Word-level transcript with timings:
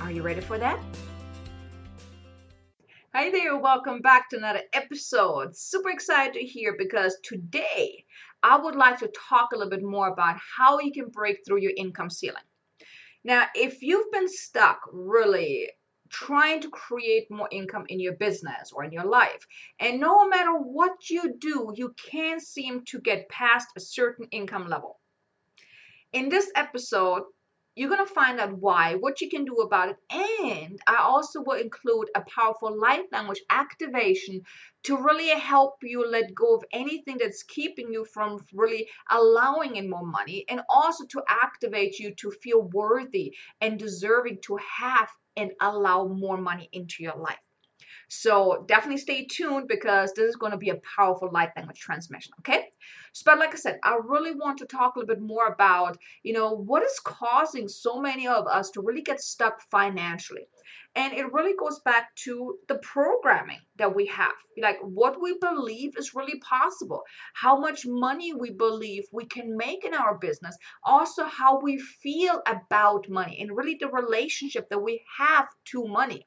Are 0.00 0.12
you 0.12 0.22
ready 0.22 0.40
for 0.40 0.58
that? 0.58 0.78
Hi 3.12 3.30
there, 3.30 3.56
welcome 3.56 4.00
back 4.00 4.30
to 4.30 4.36
another 4.36 4.62
episode. 4.72 5.56
Super 5.56 5.90
excited 5.90 6.34
to 6.34 6.46
hear 6.46 6.76
because 6.78 7.16
today 7.24 8.04
I 8.42 8.58
would 8.58 8.76
like 8.76 9.00
to 9.00 9.10
talk 9.28 9.50
a 9.52 9.56
little 9.56 9.70
bit 9.70 9.82
more 9.82 10.08
about 10.08 10.36
how 10.56 10.78
you 10.78 10.92
can 10.92 11.08
break 11.08 11.38
through 11.44 11.58
your 11.58 11.72
income 11.76 12.10
ceiling. 12.10 12.44
Now, 13.24 13.46
if 13.56 13.82
you've 13.82 14.10
been 14.12 14.28
stuck 14.28 14.80
really 14.92 15.68
trying 16.10 16.60
to 16.60 16.70
create 16.70 17.28
more 17.28 17.48
income 17.50 17.84
in 17.88 17.98
your 17.98 18.14
business 18.14 18.70
or 18.72 18.84
in 18.84 18.92
your 18.92 19.04
life, 19.04 19.46
and 19.80 19.98
no 19.98 20.28
matter 20.28 20.52
what 20.52 21.10
you 21.10 21.34
do, 21.38 21.72
you 21.74 21.92
can't 22.10 22.40
seem 22.40 22.84
to 22.86 23.00
get 23.00 23.28
past 23.28 23.68
a 23.76 23.80
certain 23.80 24.28
income 24.30 24.68
level. 24.68 25.00
In 26.12 26.28
this 26.28 26.50
episode, 26.54 27.24
you're 27.78 27.88
going 27.88 28.04
to 28.04 28.12
find 28.12 28.40
out 28.40 28.58
why, 28.58 28.96
what 28.96 29.20
you 29.20 29.30
can 29.30 29.44
do 29.44 29.54
about 29.56 29.90
it, 29.90 29.96
and 30.10 30.80
I 30.86 30.96
also 30.96 31.42
will 31.42 31.60
include 31.60 32.08
a 32.14 32.22
powerful 32.22 32.76
light 32.76 33.04
language 33.12 33.40
activation 33.48 34.42
to 34.84 34.96
really 34.96 35.28
help 35.28 35.74
you 35.82 36.04
let 36.04 36.34
go 36.34 36.56
of 36.56 36.64
anything 36.72 37.18
that's 37.20 37.44
keeping 37.44 37.92
you 37.92 38.04
from 38.04 38.44
really 38.52 38.88
allowing 39.10 39.76
in 39.76 39.88
more 39.88 40.04
money, 40.04 40.44
and 40.48 40.60
also 40.68 41.06
to 41.06 41.22
activate 41.28 41.98
you 42.00 42.14
to 42.16 42.32
feel 42.42 42.62
worthy 42.62 43.36
and 43.60 43.78
deserving 43.78 44.38
to 44.42 44.58
have 44.80 45.08
and 45.36 45.52
allow 45.60 46.06
more 46.06 46.36
money 46.36 46.68
into 46.72 47.04
your 47.04 47.16
life. 47.16 47.47
So 48.08 48.64
definitely 48.66 48.98
stay 48.98 49.26
tuned 49.26 49.68
because 49.68 50.12
this 50.14 50.24
is 50.24 50.36
going 50.36 50.52
to 50.52 50.58
be 50.58 50.70
a 50.70 50.80
powerful 50.96 51.30
light 51.30 51.50
language 51.56 51.78
transmission. 51.78 52.32
Okay. 52.40 52.64
So, 53.12 53.22
but 53.26 53.38
like 53.38 53.52
I 53.52 53.56
said, 53.56 53.78
I 53.82 53.98
really 54.02 54.34
want 54.34 54.58
to 54.58 54.66
talk 54.66 54.96
a 54.96 54.98
little 54.98 55.14
bit 55.14 55.22
more 55.22 55.46
about, 55.46 55.98
you 56.22 56.32
know, 56.32 56.52
what 56.54 56.82
is 56.82 57.00
causing 57.04 57.68
so 57.68 58.00
many 58.00 58.26
of 58.26 58.46
us 58.46 58.70
to 58.70 58.80
really 58.80 59.02
get 59.02 59.20
stuck 59.20 59.60
financially. 59.70 60.46
And 60.94 61.12
it 61.12 61.32
really 61.32 61.54
goes 61.54 61.80
back 61.80 62.14
to 62.24 62.58
the 62.66 62.76
programming 62.76 63.60
that 63.76 63.94
we 63.94 64.06
have, 64.06 64.32
like 64.60 64.78
what 64.80 65.20
we 65.20 65.36
believe 65.38 65.96
is 65.96 66.14
really 66.14 66.40
possible, 66.40 67.02
how 67.34 67.60
much 67.60 67.86
money 67.86 68.32
we 68.32 68.50
believe 68.50 69.04
we 69.12 69.26
can 69.26 69.56
make 69.56 69.84
in 69.84 69.94
our 69.94 70.16
business, 70.18 70.56
also 70.82 71.24
how 71.24 71.60
we 71.60 71.78
feel 71.78 72.42
about 72.46 73.08
money, 73.08 73.38
and 73.40 73.56
really 73.56 73.76
the 73.78 73.88
relationship 73.88 74.68
that 74.70 74.82
we 74.82 75.04
have 75.18 75.46
to 75.66 75.86
money. 75.86 76.26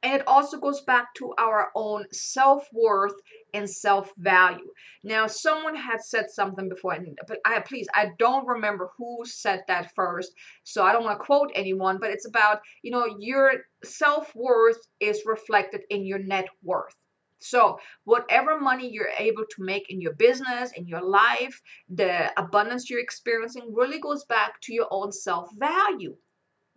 And 0.00 0.14
it 0.14 0.28
also 0.28 0.60
goes 0.60 0.82
back 0.82 1.12
to 1.14 1.34
our 1.38 1.72
own 1.74 2.06
self 2.12 2.68
worth 2.72 3.14
and 3.52 3.68
self 3.68 4.12
value. 4.16 4.72
Now, 5.02 5.26
someone 5.26 5.74
had 5.74 6.00
said 6.02 6.30
something 6.30 6.68
before, 6.68 6.96
but 7.26 7.40
I 7.44 7.58
please, 7.60 7.88
I 7.92 8.12
don't 8.16 8.46
remember 8.46 8.90
who 8.96 9.24
said 9.24 9.64
that 9.66 9.92
first, 9.96 10.32
so 10.62 10.84
I 10.84 10.92
don't 10.92 11.02
want 11.04 11.18
to 11.18 11.24
quote 11.24 11.50
anyone, 11.54 11.98
but 11.98 12.10
it's 12.10 12.26
about, 12.28 12.60
you 12.82 12.92
know, 12.92 13.16
your 13.18 13.64
self 13.82 14.32
worth 14.36 14.78
is 15.00 15.26
reflected 15.26 15.82
in 15.90 16.04
your 16.04 16.20
net 16.20 16.46
worth. 16.62 16.94
So, 17.40 17.80
whatever 18.04 18.60
money 18.60 18.88
you're 18.92 19.12
able 19.18 19.46
to 19.50 19.62
make 19.64 19.90
in 19.90 20.00
your 20.00 20.14
business, 20.14 20.70
in 20.72 20.86
your 20.86 21.02
life, 21.02 21.60
the 21.88 22.32
abundance 22.38 22.88
you're 22.88 23.00
experiencing 23.00 23.74
really 23.74 23.98
goes 23.98 24.24
back 24.26 24.60
to 24.62 24.72
your 24.72 24.86
own 24.92 25.10
self 25.10 25.50
value 25.56 26.16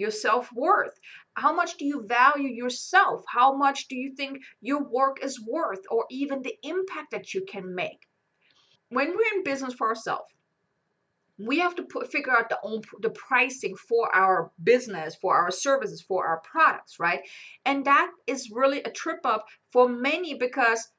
your 0.01 0.11
self 0.11 0.51
worth. 0.53 0.99
How 1.35 1.53
much 1.53 1.77
do 1.77 1.85
you 1.85 2.05
value 2.05 2.49
yourself? 2.49 3.23
How 3.27 3.55
much 3.55 3.87
do 3.87 3.95
you 3.95 4.15
think 4.15 4.39
your 4.59 4.83
work 4.83 5.23
is 5.23 5.39
worth, 5.39 5.83
or 5.89 6.05
even 6.09 6.41
the 6.41 6.57
impact 6.63 7.11
that 7.11 7.33
you 7.33 7.45
can 7.45 7.73
make? 7.73 8.07
When 8.89 9.11
we're 9.11 9.37
in 9.37 9.43
business 9.43 9.73
for 9.73 9.87
ourselves, 9.87 10.29
we 11.37 11.59
have 11.59 11.75
to 11.75 11.83
put, 11.83 12.11
figure 12.11 12.35
out 12.37 12.49
the 12.49 12.59
own 12.63 12.81
the 12.99 13.09
pricing 13.09 13.75
for 13.75 14.13
our 14.15 14.51
business 14.63 15.15
for 15.15 15.35
our 15.35 15.51
services 15.51 16.01
for 16.01 16.27
our 16.27 16.39
products 16.41 16.99
right 16.99 17.21
and 17.65 17.85
that 17.85 18.11
is 18.27 18.51
really 18.51 18.81
a 18.83 18.91
trip 18.91 19.21
up 19.25 19.45
for 19.71 19.87
many 19.87 20.35
because 20.35 20.89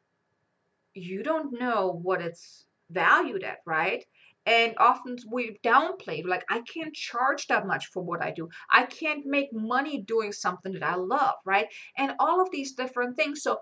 you 0.95 1.23
don't 1.23 1.59
know 1.61 2.01
what 2.03 2.21
it's 2.21 2.67
valued 2.91 3.45
at 3.45 3.59
right 3.67 4.05
and 4.47 4.75
often 4.79 5.17
we 5.31 5.57
downplay 5.65 6.25
like 6.25 6.45
i 6.51 6.61
can't 6.73 6.95
charge 6.95 7.47
that 7.47 7.67
much 7.67 7.87
for 7.87 8.03
what 8.03 8.23
i 8.23 8.31
do. 8.31 8.49
I 8.71 8.85
can't 8.85 9.25
make 9.27 9.53
money 9.53 10.03
doing 10.03 10.33
something 10.33 10.73
that 10.73 10.83
i 10.83 10.97
love 10.97 11.35
right? 11.45 11.67
And 11.97 12.13
all 12.19 12.41
of 12.41 12.51
these 12.51 12.73
different 12.73 13.17
things. 13.17 13.43
So 13.43 13.59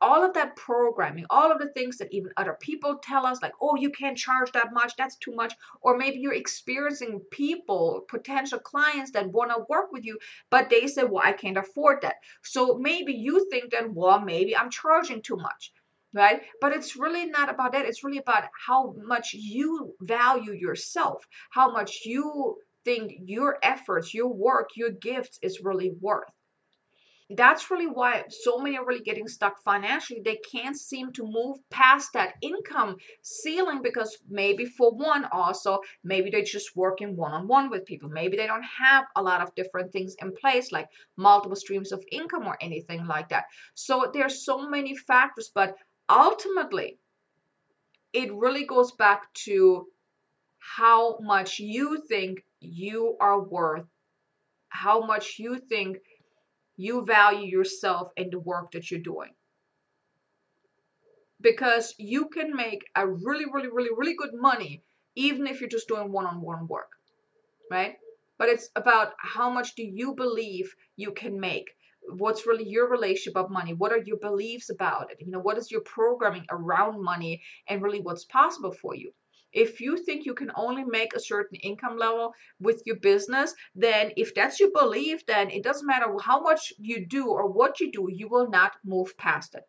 all 0.00 0.24
of 0.24 0.34
that 0.34 0.56
programming 0.56 1.24
all 1.30 1.52
of 1.52 1.58
the 1.58 1.68
things 1.68 1.98
that 1.98 2.12
even 2.12 2.30
other 2.36 2.56
people 2.60 2.98
tell 3.02 3.24
us 3.24 3.40
like 3.40 3.52
oh 3.62 3.76
you 3.76 3.90
can't 3.90 4.18
charge 4.18 4.50
that 4.52 4.72
much 4.72 4.92
that's 4.98 5.16
too 5.16 5.34
much 5.34 5.54
or 5.80 5.96
maybe 5.96 6.18
you're 6.18 6.34
experiencing 6.34 7.20
people 7.30 8.04
potential 8.08 8.58
clients 8.58 9.12
that 9.12 9.30
want 9.30 9.50
to 9.50 9.64
work 9.68 9.92
with 9.92 10.04
you 10.04 10.18
but 10.50 10.68
they 10.68 10.86
say 10.88 11.04
well 11.04 11.22
i 11.24 11.32
can't 11.32 11.56
afford 11.56 12.02
that. 12.02 12.16
So 12.42 12.76
maybe 12.76 13.12
you 13.14 13.48
think 13.50 13.70
then 13.70 13.94
well 13.94 14.20
maybe 14.20 14.56
i'm 14.56 14.70
charging 14.70 15.22
too 15.22 15.36
much 15.36 15.72
right? 16.14 16.40
But 16.60 16.72
it's 16.72 16.96
really 16.96 17.26
not 17.26 17.50
about 17.50 17.72
that. 17.72 17.84
It's 17.84 18.04
really 18.04 18.18
about 18.18 18.44
how 18.66 18.94
much 18.96 19.34
you 19.34 19.94
value 20.00 20.52
yourself, 20.52 21.26
how 21.50 21.72
much 21.72 22.02
you 22.04 22.56
think 22.84 23.12
your 23.26 23.58
efforts, 23.62 24.14
your 24.14 24.32
work, 24.32 24.70
your 24.76 24.90
gifts 24.90 25.38
is 25.42 25.60
really 25.62 25.92
worth. 26.00 26.30
That's 27.30 27.70
really 27.70 27.86
why 27.86 28.24
so 28.28 28.58
many 28.58 28.76
are 28.76 28.84
really 28.84 29.02
getting 29.02 29.28
stuck 29.28 29.62
financially. 29.64 30.20
They 30.22 30.38
can't 30.52 30.76
seem 30.76 31.10
to 31.14 31.24
move 31.24 31.56
past 31.70 32.10
that 32.12 32.34
income 32.42 32.96
ceiling 33.22 33.80
because 33.82 34.18
maybe, 34.28 34.66
for 34.66 34.94
one, 34.94 35.24
also, 35.32 35.80
maybe 36.04 36.28
they're 36.28 36.42
just 36.42 36.76
working 36.76 37.16
one 37.16 37.32
on 37.32 37.48
one 37.48 37.70
with 37.70 37.86
people. 37.86 38.10
Maybe 38.10 38.36
they 38.36 38.46
don't 38.46 38.66
have 38.78 39.06
a 39.16 39.22
lot 39.22 39.40
of 39.40 39.54
different 39.54 39.90
things 39.90 40.14
in 40.20 40.34
place, 40.38 40.70
like 40.70 40.88
multiple 41.16 41.56
streams 41.56 41.92
of 41.92 42.04
income 42.12 42.46
or 42.46 42.58
anything 42.60 43.06
like 43.06 43.30
that. 43.30 43.44
So 43.72 44.10
there's 44.12 44.44
so 44.44 44.68
many 44.68 44.94
factors, 44.94 45.50
but 45.54 45.76
ultimately, 46.08 46.98
it 48.12 48.32
really 48.32 48.64
goes 48.64 48.92
back 48.92 49.32
to 49.34 49.86
how 50.58 51.18
much 51.20 51.58
you 51.58 52.02
think 52.08 52.44
you 52.60 53.16
are 53.20 53.40
worth, 53.40 53.86
how 54.68 55.04
much 55.06 55.38
you 55.38 55.58
think 55.58 55.98
you 56.76 57.04
value 57.04 57.46
yourself 57.46 58.10
and 58.16 58.32
the 58.32 58.38
work 58.38 58.72
that 58.72 58.90
you're 58.90 59.00
doing. 59.00 59.30
Because 61.40 61.94
you 61.98 62.28
can 62.28 62.56
make 62.56 62.84
a 62.96 63.06
really, 63.06 63.44
really, 63.52 63.68
really, 63.68 63.90
really 63.94 64.14
good 64.14 64.34
money 64.34 64.82
even 65.16 65.46
if 65.46 65.60
you're 65.60 65.68
just 65.68 65.88
doing 65.88 66.10
one 66.10 66.26
on 66.26 66.40
one 66.40 66.66
work, 66.66 66.90
right? 67.70 67.96
But 68.38 68.48
it's 68.48 68.68
about 68.74 69.12
how 69.18 69.50
much 69.50 69.74
do 69.74 69.84
you 69.84 70.14
believe 70.14 70.74
you 70.96 71.12
can 71.12 71.38
make? 71.38 71.70
What's 72.08 72.46
really 72.46 72.68
your 72.68 72.88
relationship 72.88 73.36
of 73.36 73.50
money? 73.50 73.74
What 73.74 73.92
are 73.92 74.02
your 74.04 74.18
beliefs 74.18 74.70
about 74.70 75.10
it? 75.10 75.18
You 75.20 75.30
know 75.30 75.40
what 75.40 75.58
is 75.58 75.70
your 75.70 75.80
programming 75.80 76.46
around 76.50 77.02
money 77.02 77.42
and 77.68 77.82
really 77.82 78.00
what's 78.00 78.24
possible 78.24 78.72
for 78.72 78.94
you? 78.94 79.12
If 79.52 79.80
you 79.80 79.96
think 79.96 80.26
you 80.26 80.34
can 80.34 80.50
only 80.56 80.84
make 80.84 81.14
a 81.14 81.20
certain 81.20 81.56
income 81.62 81.96
level 81.96 82.34
with 82.60 82.82
your 82.86 82.96
business 82.96 83.54
then 83.74 84.12
if 84.16 84.34
that's 84.34 84.58
your 84.58 84.72
belief 84.72 85.24
then 85.26 85.50
it 85.50 85.62
doesn't 85.62 85.86
matter 85.86 86.12
how 86.20 86.40
much 86.40 86.72
you 86.78 87.06
do 87.06 87.28
or 87.28 87.48
what 87.48 87.78
you 87.78 87.92
do 87.92 88.08
you 88.10 88.28
will 88.28 88.50
not 88.50 88.72
move 88.84 89.16
past 89.16 89.54
it. 89.54 89.62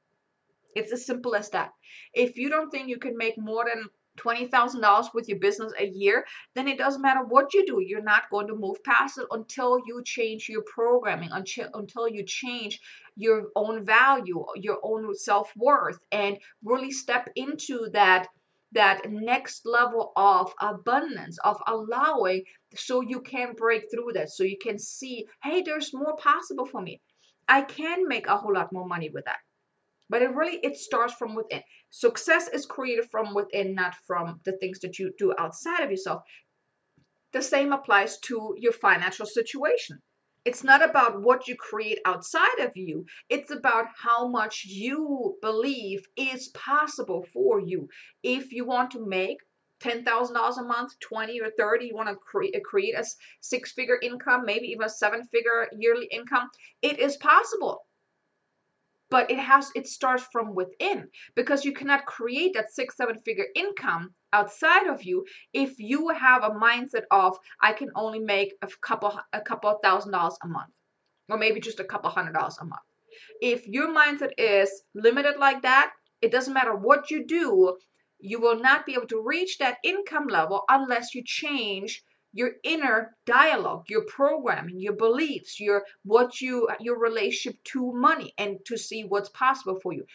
It's 0.75 0.91
as 0.91 1.05
simple 1.05 1.35
as 1.35 1.51
that. 1.51 1.71
If 2.13 2.37
you 2.37 2.49
don't 2.49 2.71
think 2.71 2.89
you 2.89 2.97
can 2.97 3.15
make 3.15 3.37
more 3.37 3.65
than 3.65 3.85
$20,000 4.17 5.13
with 5.13 5.27
your 5.29 5.39
business 5.39 5.73
a 5.79 5.85
year, 5.85 6.25
then 6.53 6.67
it 6.67 6.77
doesn't 6.77 7.01
matter 7.01 7.23
what 7.23 7.53
you 7.53 7.65
do. 7.65 7.81
You're 7.81 8.01
not 8.01 8.29
going 8.29 8.47
to 8.47 8.55
move 8.55 8.83
past 8.83 9.17
it 9.17 9.25
until 9.31 9.79
you 9.85 10.01
change 10.03 10.47
your 10.49 10.63
programming, 10.63 11.29
until, 11.31 12.07
you 12.07 12.23
change 12.23 12.79
your 13.15 13.47
own 13.55 13.85
value, 13.85 14.45
your 14.55 14.79
own 14.83 15.13
self-worth, 15.15 15.99
and 16.11 16.37
really 16.63 16.91
step 16.91 17.29
into 17.35 17.89
that 17.93 18.27
that 18.71 19.09
next 19.09 19.65
level 19.65 20.11
of 20.17 20.53
abundance, 20.59 21.37
of 21.45 21.57
allowing 21.65 22.43
so 22.75 22.99
you 22.99 23.21
can 23.21 23.53
break 23.53 23.83
through 23.89 24.11
that, 24.13 24.29
so 24.29 24.43
you 24.43 24.57
can 24.61 24.77
see, 24.77 25.25
hey, 25.41 25.61
there's 25.61 25.93
more 25.93 26.17
possible 26.17 26.65
for 26.65 26.81
me. 26.81 26.99
I 27.47 27.61
can 27.61 28.07
make 28.07 28.27
a 28.27 28.35
whole 28.35 28.53
lot 28.53 28.73
more 28.73 28.85
money 28.85 29.09
with 29.09 29.25
that 29.25 29.37
but 30.09 30.21
it 30.21 30.33
really 30.35 30.57
it 30.57 30.77
starts 30.77 31.13
from 31.13 31.35
within. 31.35 31.61
Success 31.89 32.47
is 32.49 32.65
created 32.65 33.09
from 33.09 33.33
within 33.33 33.73
not 33.75 33.95
from 34.07 34.39
the 34.45 34.53
things 34.57 34.79
that 34.79 34.99
you 34.99 35.13
do 35.17 35.33
outside 35.37 35.81
of 35.81 35.91
yourself. 35.91 36.23
The 37.33 37.41
same 37.41 37.73
applies 37.73 38.19
to 38.21 38.55
your 38.57 38.71
financial 38.71 39.25
situation. 39.25 40.01
It's 40.45 40.63
not 40.63 40.87
about 40.87 41.21
what 41.21 41.47
you 41.47 41.55
create 41.55 41.99
outside 42.05 42.59
of 42.59 42.77
you. 42.77 43.07
It's 43.29 43.49
about 43.49 43.87
how 43.97 44.27
much 44.27 44.63
you 44.65 45.37
believe 45.41 46.07
is 46.15 46.49
possible 46.49 47.25
for 47.33 47.59
you. 47.59 47.89
If 48.21 48.51
you 48.53 48.63
want 48.63 48.91
to 48.91 49.05
make 49.05 49.39
$10,000 49.81 50.57
a 50.57 50.63
month, 50.63 50.99
20 50.99 51.41
or 51.41 51.49
30, 51.57 51.87
you 51.87 51.95
want 51.95 52.09
to 52.09 52.15
create, 52.15 52.63
create 52.63 52.95
a 52.95 53.03
six 53.41 53.71
figure 53.71 53.99
income, 54.01 54.45
maybe 54.45 54.67
even 54.67 54.85
a 54.85 54.89
seven 54.89 55.23
figure 55.25 55.67
yearly 55.77 56.05
income, 56.05 56.49
it 56.81 56.99
is 56.99 57.17
possible 57.17 57.81
but 59.09 59.29
it 59.31 59.37
has 59.39 59.71
it 59.75 59.87
starts 59.87 60.23
from 60.31 60.55
within 60.55 61.09
because 61.35 61.63
you 61.65 61.73
cannot 61.73 62.05
create 62.05 62.53
that 62.53 62.71
six 62.71 62.95
seven 62.97 63.19
figure 63.21 63.47
income 63.55 64.13
outside 64.33 64.87
of 64.87 65.03
you 65.03 65.25
if 65.53 65.79
you 65.79 66.09
have 66.09 66.43
a 66.43 66.49
mindset 66.49 67.03
of 67.11 67.37
i 67.61 67.71
can 67.73 67.89
only 67.95 68.19
make 68.19 68.53
a 68.61 68.67
couple 68.81 69.19
a 69.33 69.41
couple 69.41 69.79
thousand 69.83 70.11
dollars 70.11 70.37
a 70.43 70.47
month 70.47 70.73
or 71.29 71.37
maybe 71.37 71.59
just 71.59 71.79
a 71.79 71.83
couple 71.83 72.09
hundred 72.09 72.33
dollars 72.33 72.57
a 72.61 72.65
month. 72.65 72.81
If 73.41 73.67
your 73.67 73.87
mindset 73.89 74.31
is 74.37 74.69
limited 74.93 75.37
like 75.37 75.61
that 75.63 75.91
it 76.21 76.31
doesn't 76.31 76.53
matter 76.53 76.75
what 76.75 77.11
you 77.11 77.25
do 77.25 77.77
you 78.19 78.39
will 78.39 78.59
not 78.59 78.85
be 78.85 78.93
able 78.93 79.07
to 79.07 79.21
reach 79.21 79.57
that 79.59 79.77
income 79.83 80.27
level 80.27 80.63
unless 80.69 81.13
you 81.13 81.23
change 81.25 82.03
your 82.35 82.51
inner 82.63 83.15
dialogue, 83.25 83.85
your 83.87 84.03
programming, 84.03 84.77
your 84.77 84.93
beliefs, 84.93 85.57
your 85.57 85.85
what 86.03 86.41
you 86.41 86.67
your 86.81 86.99
relationship 86.99 87.57
to 87.63 87.93
money 87.93 88.33
and 88.37 88.59
to 88.65 88.77
see 88.77 89.05
what's 89.05 89.29
possible 89.29 89.79
for 89.81 89.93
you. 89.93 90.05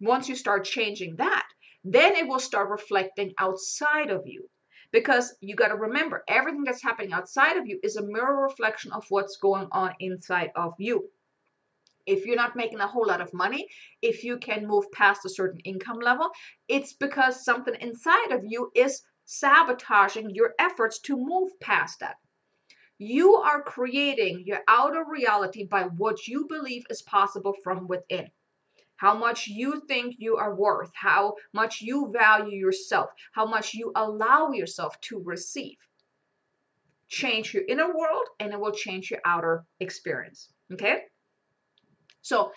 Once 0.00 0.28
you 0.28 0.34
start 0.34 0.64
changing 0.64 1.14
that, 1.16 1.46
then 1.84 2.16
it 2.16 2.26
will 2.26 2.40
start 2.40 2.68
reflecting 2.68 3.32
outside 3.38 4.10
of 4.10 4.26
you. 4.26 4.50
Because 4.90 5.32
you 5.40 5.54
got 5.54 5.68
to 5.68 5.76
remember, 5.76 6.24
everything 6.26 6.64
that's 6.64 6.82
happening 6.82 7.12
outside 7.12 7.56
of 7.56 7.66
you 7.68 7.78
is 7.84 7.94
a 7.94 8.02
mirror 8.02 8.42
reflection 8.42 8.90
of 8.90 9.04
what's 9.08 9.36
going 9.36 9.68
on 9.70 9.94
inside 10.00 10.50
of 10.56 10.74
you. 10.78 11.08
If 12.06 12.26
you're 12.26 12.36
not 12.36 12.56
making 12.56 12.80
a 12.80 12.88
whole 12.88 13.06
lot 13.06 13.20
of 13.20 13.32
money, 13.32 13.68
if 14.02 14.24
you 14.24 14.38
can 14.38 14.66
move 14.66 14.90
past 14.90 15.26
a 15.26 15.28
certain 15.28 15.60
income 15.60 16.00
level, 16.00 16.30
it's 16.66 16.94
because 16.94 17.44
something 17.44 17.74
inside 17.80 18.32
of 18.32 18.42
you 18.44 18.72
is 18.74 19.02
sabotaging 19.30 20.30
your 20.30 20.54
efforts 20.58 20.98
to 21.00 21.14
move 21.14 21.60
past 21.60 22.00
that. 22.00 22.16
You 22.96 23.34
are 23.34 23.62
creating 23.62 24.44
your 24.46 24.60
outer 24.66 25.04
reality 25.06 25.64
by 25.64 25.82
what 25.84 26.26
you 26.26 26.46
believe 26.48 26.86
is 26.88 27.02
possible 27.02 27.54
from 27.62 27.86
within. 27.86 28.30
How 28.96 29.14
much 29.14 29.46
you 29.46 29.82
think 29.86 30.16
you 30.18 30.38
are 30.38 30.54
worth, 30.54 30.90
how 30.94 31.36
much 31.52 31.82
you 31.82 32.10
value 32.10 32.56
yourself, 32.58 33.10
how 33.32 33.44
much 33.44 33.74
you 33.74 33.92
allow 33.94 34.50
yourself 34.52 34.98
to 35.02 35.22
receive. 35.22 35.76
Change 37.08 37.52
your 37.52 37.64
inner 37.68 37.94
world 37.94 38.26
and 38.40 38.52
it 38.52 38.58
will 38.58 38.72
change 38.72 39.10
your 39.10 39.20
outer 39.26 39.66
experience. 39.78 40.50
Okay? 40.72 41.02
So 42.22 42.52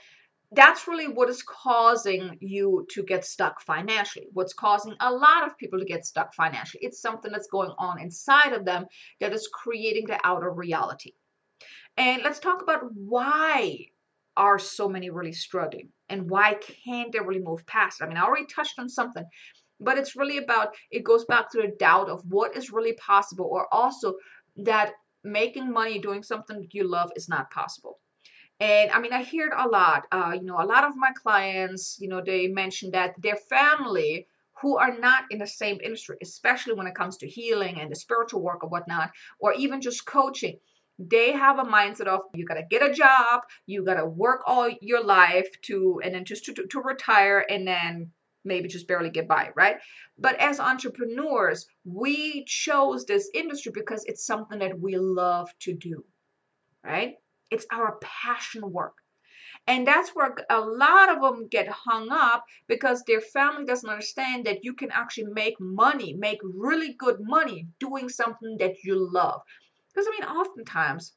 that's 0.53 0.88
really 0.88 1.07
what 1.07 1.30
is 1.30 1.44
causing 1.44 2.38
you 2.42 2.86
to 2.92 3.03
get 3.03 3.24
stuck 3.24 3.62
financially. 3.62 4.27
What's 4.33 4.53
causing 4.53 4.95
a 5.00 5.12
lot 5.12 5.48
of 5.48 5.57
people 5.57 5.80
to 5.80 5.86
get 5.86 6.06
stuck 6.06 6.33
financially. 6.33 6.83
It's 6.83 7.01
something 7.01 7.31
that's 7.31 7.48
going 7.48 7.71
on 7.77 8.01
inside 8.01 8.51
of 8.51 8.65
them 8.65 8.86
that 9.21 9.31
is 9.31 9.48
creating 9.48 10.07
the 10.07 10.19
outer 10.25 10.51
reality. 10.51 11.13
And 11.95 12.21
let's 12.24 12.39
talk 12.39 12.62
about 12.62 12.81
why 12.94 13.77
are 14.36 14.59
so 14.59 14.89
many 14.89 15.09
really 15.09 15.33
struggling 15.33 15.89
and 16.09 16.30
why 16.30 16.57
can't 16.86 17.12
they 17.12 17.19
really 17.19 17.42
move 17.42 17.65
past 17.65 18.01
it? 18.01 18.06
I 18.06 18.07
mean, 18.07 18.18
I 18.18 18.24
already 18.24 18.45
touched 18.45 18.80
on 18.80 18.89
something, 18.89 19.25
but 19.80 19.97
it's 19.97 20.15
really 20.15 20.38
about 20.38 20.75
it 20.89 21.04
goes 21.04 21.25
back 21.25 21.50
to 21.51 21.62
the 21.62 21.75
doubt 21.80 22.09
of 22.09 22.24
what 22.27 22.56
is 22.56 22.71
really 22.71 22.94
possible, 22.94 23.45
or 23.45 23.74
also 23.74 24.15
that 24.57 24.94
making 25.24 25.71
money 25.71 26.00
doing 26.00 26.24
something 26.24 26.59
that 26.59 26.74
you 26.74 26.89
love 26.89 27.12
is 27.15 27.30
not 27.30 27.51
possible. 27.51 28.00
And 28.61 28.91
I 28.91 29.01
mean, 29.01 29.11
I 29.13 29.23
hear 29.23 29.47
it 29.47 29.53
a 29.57 29.67
lot. 29.67 30.05
Uh, 30.11 30.33
you 30.35 30.43
know, 30.43 30.61
a 30.61 30.65
lot 30.65 30.85
of 30.85 30.95
my 30.95 31.11
clients, 31.13 31.97
you 31.99 32.07
know, 32.07 32.21
they 32.21 32.47
mention 32.47 32.91
that 32.91 33.15
their 33.21 33.35
family 33.35 34.27
who 34.61 34.77
are 34.77 34.97
not 34.99 35.25
in 35.31 35.39
the 35.39 35.47
same 35.47 35.79
industry, 35.83 36.17
especially 36.21 36.75
when 36.75 36.87
it 36.87 36.95
comes 36.95 37.17
to 37.17 37.27
healing 37.27 37.81
and 37.81 37.91
the 37.91 37.95
spiritual 37.95 38.43
work 38.43 38.63
or 38.63 38.69
whatnot, 38.69 39.11
or 39.39 39.53
even 39.53 39.81
just 39.81 40.05
coaching, 40.05 40.59
they 40.99 41.31
have 41.31 41.57
a 41.59 41.63
mindset 41.63 42.05
of 42.07 42.21
you 42.35 42.45
gotta 42.45 42.63
get 42.69 42.87
a 42.87 42.93
job, 42.93 43.41
you 43.65 43.83
gotta 43.83 44.05
work 44.05 44.41
all 44.45 44.69
your 44.81 45.03
life 45.03 45.49
to, 45.63 45.99
and 46.03 46.13
then 46.13 46.25
just 46.25 46.45
to, 46.45 46.53
to, 46.53 46.67
to 46.67 46.81
retire 46.81 47.43
and 47.49 47.67
then 47.67 48.11
maybe 48.45 48.69
just 48.69 48.87
barely 48.87 49.09
get 49.09 49.27
by, 49.27 49.49
right? 49.55 49.77
But 50.19 50.35
as 50.39 50.59
entrepreneurs, 50.59 51.67
we 51.83 52.45
chose 52.45 53.05
this 53.05 53.29
industry 53.33 53.71
because 53.73 54.05
it's 54.05 54.25
something 54.25 54.59
that 54.59 54.79
we 54.79 54.97
love 54.97 55.49
to 55.61 55.73
do, 55.73 56.05
right? 56.83 57.15
It's 57.51 57.65
our 57.71 57.98
passion 58.01 58.71
work. 58.71 58.95
And 59.68 59.86
that's 59.86 60.09
where 60.15 60.36
a 60.50 60.59
lot 60.59 61.09
of 61.09 61.21
them 61.21 61.48
get 61.48 61.68
hung 61.68 62.09
up 62.09 62.45
because 62.68 63.03
their 63.03 63.21
family 63.21 63.65
doesn't 63.65 63.89
understand 63.89 64.45
that 64.45 64.63
you 64.63 64.74
can 64.74 64.89
actually 64.92 65.31
make 65.33 65.59
money, 65.59 66.13
make 66.13 66.39
really 66.44 66.94
good 66.94 67.18
money 67.19 67.68
doing 67.80 68.09
something 68.09 68.57
that 68.57 68.83
you 68.83 68.95
love. 69.12 69.42
Because 69.94 70.07
I 70.07 70.12
mean, 70.12 70.24
oftentimes, 70.24 71.13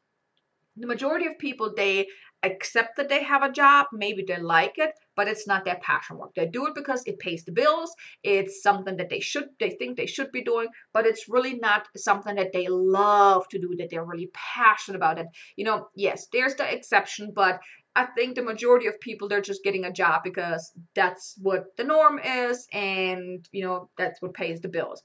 the 0.77 0.87
majority 0.87 1.27
of 1.27 1.39
people, 1.39 1.73
they 1.75 2.09
accept 2.43 2.97
that 2.97 3.09
they 3.09 3.23
have 3.23 3.43
a 3.43 3.53
job, 3.53 3.87
maybe 3.93 4.25
they 4.27 4.39
like 4.39 4.75
it, 4.77 4.93
but 5.17 5.29
it's 5.29 5.47
not 5.47 5.65
their 5.65 5.79
passion 5.83 6.19
work. 6.19 6.35
They 6.35 6.47
do 6.47 6.67
it 6.67 6.75
because 6.75 7.03
it 7.07 7.19
pays 7.19 7.45
the 7.45 7.53
bills. 7.53 7.95
It's 8.23 8.63
something 8.63 8.97
that 8.97 9.11
they 9.11 9.21
should, 9.21 9.49
they 9.61 9.71
think 9.71 9.97
they 9.97 10.07
should 10.07 10.33
be 10.33 10.43
doing, 10.43 10.69
but 10.93 11.07
it's 11.07 11.29
really 11.29 11.55
not 11.55 11.89
something 11.97 12.37
that 12.37 12.53
they 12.53 12.69
love 12.69 13.49
to 13.49 13.59
do, 13.59 13.75
that 13.79 13.91
they're 13.91 14.05
really 14.05 14.31
passionate 14.33 14.97
about 14.97 15.19
it. 15.19 15.27
You 15.57 15.65
know, 15.65 15.89
yes, 15.95 16.27
there's 16.33 16.55
the 16.55 16.73
exception, 16.73 17.33
but 17.35 17.61
I 17.97 18.07
think 18.07 18.35
the 18.35 18.43
majority 18.43 18.87
of 18.89 18.99
people 19.01 19.29
they're 19.29 19.41
just 19.41 19.63
getting 19.63 19.85
a 19.85 19.93
job 19.93 20.23
because 20.25 20.73
that's 20.95 21.37
what 21.41 21.77
the 21.77 21.85
norm 21.85 22.19
is 22.19 22.67
and 22.73 23.49
you 23.53 23.65
know 23.65 23.89
that's 23.97 24.21
what 24.21 24.35
pays 24.35 24.61
the 24.61 24.69
bills. 24.69 25.03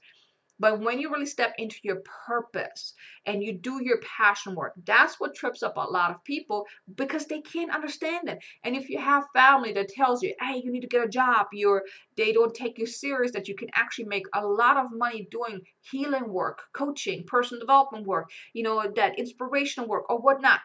But 0.60 0.80
when 0.80 1.00
you 1.00 1.10
really 1.10 1.26
step 1.26 1.54
into 1.58 1.78
your 1.82 2.02
purpose 2.26 2.94
and 3.26 3.42
you 3.42 3.54
do 3.54 3.82
your 3.82 4.00
passion 4.18 4.54
work, 4.54 4.74
that's 4.86 5.18
what 5.18 5.34
trips 5.34 5.64
up 5.64 5.76
a 5.76 5.80
lot 5.80 6.12
of 6.12 6.24
people 6.24 6.66
because 6.94 7.26
they 7.26 7.40
can't 7.40 7.74
understand 7.74 8.28
it. 8.28 8.38
And 8.64 8.76
if 8.76 8.88
you 8.90 9.00
have 9.00 9.24
family 9.34 9.72
that 9.72 9.88
tells 9.88 10.22
you, 10.22 10.34
hey, 10.40 10.62
you 10.62 10.70
need 10.70 10.82
to 10.82 10.88
get 10.88 11.04
a 11.04 11.08
job, 11.08 11.48
you're 11.52 11.84
they 12.16 12.32
don't 12.32 12.54
take 12.54 12.78
you 12.78 12.86
serious 12.86 13.32
that 13.32 13.48
you 13.48 13.56
can 13.56 13.70
actually 13.74 14.06
make 14.06 14.26
a 14.34 14.46
lot 14.46 14.76
of 14.76 14.92
money 14.92 15.26
doing 15.32 15.62
healing 15.90 16.28
work, 16.32 16.60
coaching, 16.74 17.24
personal 17.26 17.60
development 17.60 18.06
work, 18.06 18.30
you 18.54 18.62
know, 18.62 18.84
that 18.96 19.18
inspirational 19.18 19.88
work 19.88 20.10
or 20.10 20.20
whatnot. 20.20 20.60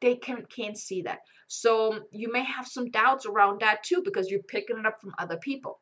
They 0.00 0.16
can, 0.16 0.46
can't 0.46 0.78
see 0.78 1.02
that. 1.02 1.20
So 1.48 2.00
you 2.12 2.32
may 2.32 2.44
have 2.44 2.66
some 2.68 2.90
doubts 2.90 3.26
around 3.26 3.62
that 3.62 3.84
too 3.84 4.02
because 4.04 4.30
you're 4.30 4.42
picking 4.42 4.78
it 4.78 4.86
up 4.86 5.00
from 5.00 5.14
other 5.18 5.38
people. 5.38 5.81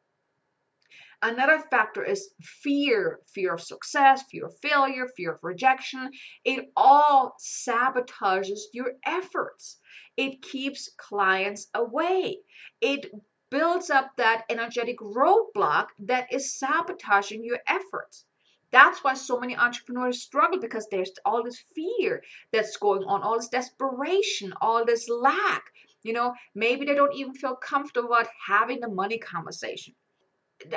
Another 1.23 1.59
factor 1.59 2.03
is 2.03 2.33
fear 2.41 3.21
fear 3.27 3.53
of 3.53 3.61
success, 3.61 4.23
fear 4.31 4.47
of 4.47 4.59
failure, 4.61 5.07
fear 5.07 5.33
of 5.33 5.45
rejection. 5.45 6.11
It 6.45 6.73
all 6.75 7.37
sabotages 7.39 8.61
your 8.73 8.93
efforts. 9.05 9.79
It 10.17 10.41
keeps 10.41 10.89
clients 10.97 11.69
away. 11.75 12.41
It 12.81 13.13
builds 13.51 13.91
up 13.91 14.17
that 14.17 14.47
energetic 14.49 14.99
roadblock 14.99 15.89
that 15.99 16.33
is 16.33 16.59
sabotaging 16.59 17.45
your 17.45 17.59
efforts. 17.67 18.25
That's 18.71 19.05
why 19.05 19.15
so 19.15 19.39
many 19.39 19.57
entrepreneurs 19.57 20.23
struggle 20.23 20.59
because 20.59 20.87
there's 20.89 21.13
all 21.27 21.43
this 21.43 21.63
fear 21.75 22.23
that's 22.51 22.77
going 22.79 23.05
on, 23.05 23.23
all 23.23 23.37
this 23.37 23.49
desperation, 23.49 24.55
all 24.61 24.87
this 24.87 25.09
lack. 25.09 25.65
You 26.03 26.15
know, 26.15 26.35
maybe 26.55 26.87
they 26.87 26.95
don't 26.95 27.15
even 27.15 27.35
feel 27.35 27.57
comfortable 27.57 28.15
about 28.15 28.29
having 28.47 28.81
the 28.81 28.89
money 28.89 29.19
conversation. 29.19 29.95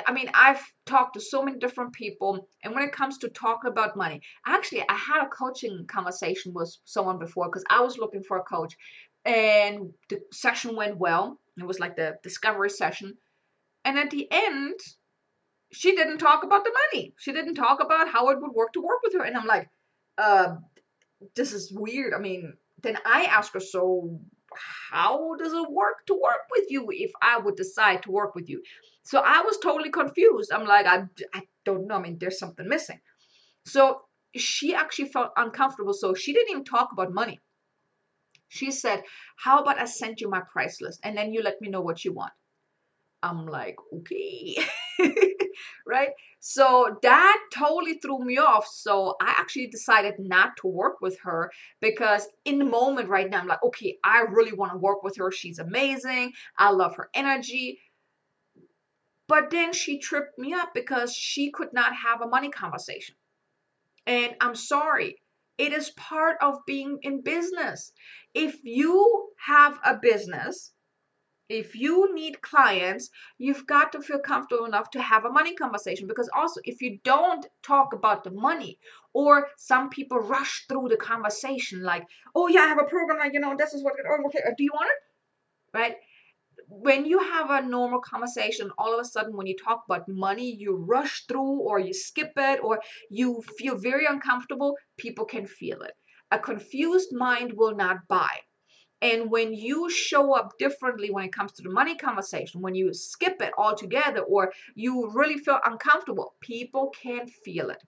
I 0.06 0.12
mean, 0.12 0.30
I've 0.34 0.62
talked 0.86 1.14
to 1.14 1.20
so 1.20 1.42
many 1.42 1.58
different 1.58 1.92
people, 1.92 2.48
and 2.62 2.74
when 2.74 2.84
it 2.84 2.92
comes 2.92 3.18
to 3.18 3.28
talking 3.28 3.70
about 3.70 3.96
money, 3.96 4.22
actually, 4.46 4.82
I 4.82 4.94
had 4.94 5.24
a 5.24 5.28
coaching 5.28 5.86
conversation 5.86 6.52
with 6.54 6.74
someone 6.84 7.18
before 7.18 7.46
because 7.46 7.64
I 7.70 7.80
was 7.80 7.98
looking 7.98 8.22
for 8.22 8.38
a 8.38 8.42
coach, 8.42 8.74
and 9.24 9.92
the 10.08 10.20
session 10.32 10.76
went 10.76 10.98
well. 10.98 11.40
It 11.56 11.66
was 11.66 11.78
like 11.78 11.96
the 11.96 12.16
discovery 12.22 12.70
session, 12.70 13.14
and 13.84 13.98
at 13.98 14.10
the 14.10 14.26
end, 14.30 14.80
she 15.72 15.94
didn't 15.94 16.18
talk 16.18 16.44
about 16.44 16.64
the 16.64 16.72
money. 16.92 17.14
She 17.18 17.32
didn't 17.32 17.54
talk 17.56 17.82
about 17.82 18.08
how 18.08 18.28
it 18.30 18.40
would 18.40 18.52
work 18.52 18.72
to 18.74 18.80
work 18.80 19.00
with 19.02 19.14
her. 19.14 19.24
And 19.24 19.36
I'm 19.36 19.46
like, 19.46 19.68
uh, 20.18 20.56
this 21.34 21.52
is 21.52 21.72
weird. 21.72 22.14
I 22.14 22.18
mean, 22.18 22.54
then 22.82 22.96
I 23.04 23.24
ask 23.24 23.52
her, 23.54 23.60
so 23.60 24.20
how 24.90 25.34
does 25.36 25.52
it 25.52 25.70
work 25.70 26.06
to 26.06 26.14
work 26.14 26.42
with 26.50 26.70
you 26.70 26.86
if 26.90 27.12
I 27.22 27.38
would 27.38 27.56
decide 27.56 28.02
to 28.04 28.10
work 28.10 28.34
with 28.34 28.48
you? 28.48 28.62
So 29.02 29.18
I 29.18 29.42
was 29.42 29.58
totally 29.58 29.90
confused. 29.90 30.52
I'm 30.52 30.66
like, 30.66 30.86
I, 30.86 31.04
I 31.34 31.42
don't 31.64 31.86
know. 31.86 31.96
I 31.96 32.00
mean, 32.00 32.18
there's 32.18 32.38
something 32.38 32.68
missing. 32.68 33.00
So 33.66 34.02
she 34.34 34.74
actually 34.74 35.08
felt 35.08 35.32
uncomfortable. 35.36 35.92
So 35.92 36.14
she 36.14 36.32
didn't 36.32 36.50
even 36.50 36.64
talk 36.64 36.90
about 36.92 37.12
money. 37.12 37.40
She 38.48 38.70
said, 38.70 39.02
How 39.36 39.60
about 39.60 39.80
I 39.80 39.84
send 39.86 40.20
you 40.20 40.28
my 40.28 40.42
price 40.52 40.80
list 40.80 41.00
and 41.02 41.16
then 41.16 41.32
you 41.32 41.42
let 41.42 41.60
me 41.60 41.68
know 41.68 41.80
what 41.80 42.04
you 42.04 42.12
want? 42.12 42.32
I'm 43.22 43.46
like, 43.46 43.76
Okay. 43.92 44.56
right? 45.86 46.10
So 46.40 46.98
that 47.02 47.38
totally 47.52 47.94
threw 47.94 48.18
me 48.24 48.38
off. 48.38 48.66
So 48.66 49.16
I 49.20 49.34
actually 49.38 49.68
decided 49.68 50.14
not 50.18 50.56
to 50.58 50.66
work 50.66 51.00
with 51.00 51.18
her 51.22 51.50
because 51.80 52.26
in 52.44 52.58
the 52.58 52.64
moment 52.64 53.08
right 53.08 53.28
now, 53.28 53.40
I'm 53.40 53.46
like, 53.46 53.62
okay, 53.62 53.98
I 54.04 54.20
really 54.30 54.52
want 54.52 54.72
to 54.72 54.78
work 54.78 55.02
with 55.02 55.16
her. 55.16 55.30
She's 55.30 55.58
amazing. 55.58 56.32
I 56.58 56.70
love 56.70 56.96
her 56.96 57.08
energy. 57.14 57.78
But 59.26 59.50
then 59.50 59.72
she 59.72 59.98
tripped 59.98 60.38
me 60.38 60.52
up 60.52 60.74
because 60.74 61.14
she 61.14 61.50
could 61.50 61.72
not 61.72 61.94
have 61.96 62.20
a 62.20 62.28
money 62.28 62.50
conversation. 62.50 63.14
And 64.06 64.34
I'm 64.40 64.54
sorry, 64.54 65.22
it 65.56 65.72
is 65.72 65.90
part 65.90 66.36
of 66.42 66.66
being 66.66 66.98
in 67.02 67.22
business. 67.22 67.92
If 68.34 68.58
you 68.64 69.30
have 69.46 69.78
a 69.84 69.96
business, 69.96 70.72
if 71.48 71.74
you 71.74 72.14
need 72.14 72.40
clients, 72.40 73.10
you've 73.38 73.66
got 73.66 73.92
to 73.92 74.00
feel 74.00 74.18
comfortable 74.18 74.64
enough 74.64 74.90
to 74.90 75.02
have 75.02 75.24
a 75.24 75.30
money 75.30 75.54
conversation 75.54 76.06
because 76.06 76.30
also 76.34 76.60
if 76.64 76.80
you 76.80 76.98
don't 77.04 77.46
talk 77.62 77.92
about 77.92 78.24
the 78.24 78.30
money 78.30 78.78
or 79.12 79.48
some 79.58 79.90
people 79.90 80.18
rush 80.18 80.64
through 80.68 80.88
the 80.88 80.96
conversation 80.96 81.82
like, 81.82 82.06
oh 82.34 82.48
yeah, 82.48 82.60
I 82.60 82.68
have 82.68 82.80
a 82.80 82.84
program, 82.84 83.18
like, 83.18 83.34
you 83.34 83.40
know, 83.40 83.56
this 83.58 83.74
is 83.74 83.84
what, 83.84 83.94
oh, 84.08 84.26
okay, 84.26 84.40
uh, 84.46 84.52
do 84.56 84.64
you 84.64 84.72
want 84.72 84.88
it? 84.88 85.76
Right? 85.76 85.96
When 86.68 87.04
you 87.04 87.18
have 87.18 87.50
a 87.50 87.66
normal 87.66 88.00
conversation, 88.00 88.70
all 88.78 88.94
of 88.94 89.00
a 89.00 89.04
sudden 89.04 89.36
when 89.36 89.46
you 89.46 89.56
talk 89.56 89.82
about 89.86 90.08
money, 90.08 90.54
you 90.54 90.76
rush 90.76 91.26
through 91.26 91.60
or 91.60 91.78
you 91.78 91.92
skip 91.92 92.32
it 92.36 92.60
or 92.62 92.80
you 93.10 93.42
feel 93.58 93.76
very 93.76 94.06
uncomfortable, 94.06 94.76
people 94.96 95.26
can 95.26 95.46
feel 95.46 95.82
it. 95.82 95.92
A 96.30 96.38
confused 96.38 97.12
mind 97.12 97.52
will 97.54 97.76
not 97.76 98.08
buy 98.08 98.40
and 99.04 99.30
when 99.30 99.52
you 99.52 99.90
show 99.90 100.34
up 100.34 100.56
differently 100.58 101.10
when 101.10 101.26
it 101.26 101.32
comes 101.32 101.52
to 101.52 101.62
the 101.62 101.68
money 101.68 101.94
conversation, 101.94 102.62
when 102.62 102.74
you 102.74 102.94
skip 102.94 103.42
it 103.42 103.52
altogether 103.58 104.22
or 104.22 104.50
you 104.74 105.10
really 105.12 105.36
feel 105.36 105.60
uncomfortable, 105.62 106.34
people 106.40 106.90
can 107.02 107.26
feel 107.26 107.68
it. 107.68 107.82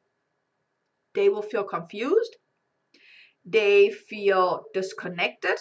They 1.14 1.30
will 1.30 1.40
feel 1.40 1.64
confused. 1.64 2.37
They 3.46 3.88
feel 3.88 4.64
disconnected. 4.75 5.58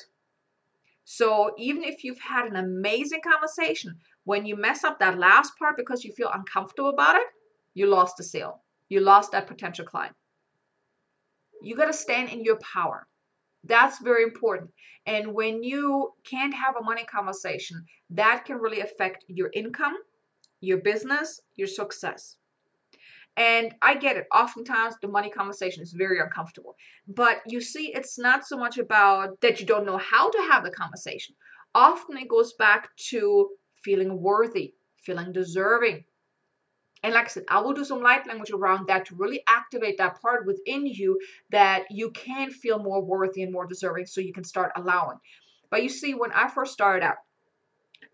So 1.05 1.53
even 1.57 1.83
if 1.83 2.03
you've 2.03 2.19
had 2.19 2.47
an 2.47 2.57
amazing 2.57 3.21
conversation, 3.21 3.97
when 4.25 4.45
you 4.45 4.57
mess 4.57 4.83
up 4.83 4.99
that 4.99 5.17
last 5.17 5.53
part 5.57 5.77
because 5.77 6.03
you 6.03 6.11
feel 6.11 6.31
uncomfortable 6.33 6.89
about 6.89 7.15
it, 7.15 7.27
you 7.73 7.87
lost 7.87 8.17
the 8.17 8.23
sale. 8.23 8.61
You 8.89 8.99
lost 8.99 9.31
that 9.31 9.47
potential 9.47 9.85
client. 9.85 10.17
You 11.61 11.77
got 11.77 11.85
to 11.85 11.93
stand 11.93 12.27
in 12.29 12.43
your 12.43 12.57
power. 12.57 13.07
That's 13.65 13.99
very 13.99 14.23
important. 14.23 14.71
And 15.05 15.33
when 15.33 15.63
you 15.63 16.13
can't 16.29 16.53
have 16.53 16.75
a 16.75 16.83
money 16.83 17.03
conversation, 17.05 17.83
that 18.11 18.45
can 18.45 18.57
really 18.57 18.79
affect 18.81 19.25
your 19.27 19.49
income, 19.53 19.95
your 20.61 20.77
business, 20.77 21.41
your 21.55 21.67
success. 21.67 22.37
And 23.37 23.75
I 23.81 23.95
get 23.95 24.15
it. 24.17 24.27
Oftentimes, 24.33 24.95
the 25.01 25.09
money 25.09 25.29
conversation 25.29 25.83
is 25.83 25.93
very 25.93 26.19
uncomfortable. 26.19 26.75
But 27.07 27.41
you 27.45 27.59
see, 27.59 27.91
it's 27.93 28.17
not 28.17 28.47
so 28.47 28.57
much 28.57 28.77
about 28.77 29.41
that 29.41 29.59
you 29.59 29.65
don't 29.65 29.85
know 29.85 29.97
how 29.97 30.29
to 30.29 30.41
have 30.49 30.63
the 30.63 30.71
conversation. 30.71 31.35
Often 31.73 32.17
it 32.17 32.29
goes 32.29 32.53
back 32.53 32.89
to 33.09 33.49
feeling 33.83 34.21
worthy, 34.21 34.73
feeling 35.03 35.33
deserving, 35.33 36.05
and 37.05 37.13
like 37.13 37.25
I 37.25 37.27
said, 37.27 37.43
I 37.49 37.61
will 37.61 37.73
do 37.73 37.85
some 37.85 38.01
light 38.01 38.25
language 38.25 38.49
around 38.49 38.87
that 38.87 39.05
to 39.05 39.15
really 39.15 39.43
activate 39.47 39.99
that 39.99 40.19
part 40.23 40.47
within 40.47 40.87
you 40.87 41.19
that 41.51 41.83
you 41.91 42.09
can 42.09 42.49
feel 42.49 42.79
more 42.79 42.99
worthy 42.99 43.43
and 43.43 43.53
more 43.53 43.67
deserving 43.67 44.07
so 44.07 44.21
you 44.21 44.33
can 44.33 44.43
start 44.43 44.71
allowing. 44.75 45.19
But 45.69 45.83
you 45.83 45.89
see, 45.89 46.15
when 46.15 46.31
I 46.31 46.47
first 46.47 46.73
started 46.73 47.05
out, 47.05 47.17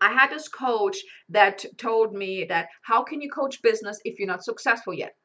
I 0.02 0.12
had 0.12 0.28
this 0.28 0.46
coach 0.46 0.98
that 1.30 1.64
told 1.78 2.12
me 2.12 2.44
that 2.44 2.68
how 2.82 3.02
can 3.02 3.22
you 3.22 3.30
coach 3.30 3.62
business 3.62 3.98
if 4.04 4.18
you're 4.18 4.28
not 4.28 4.44
successful 4.44 4.92
yet? 4.92 5.16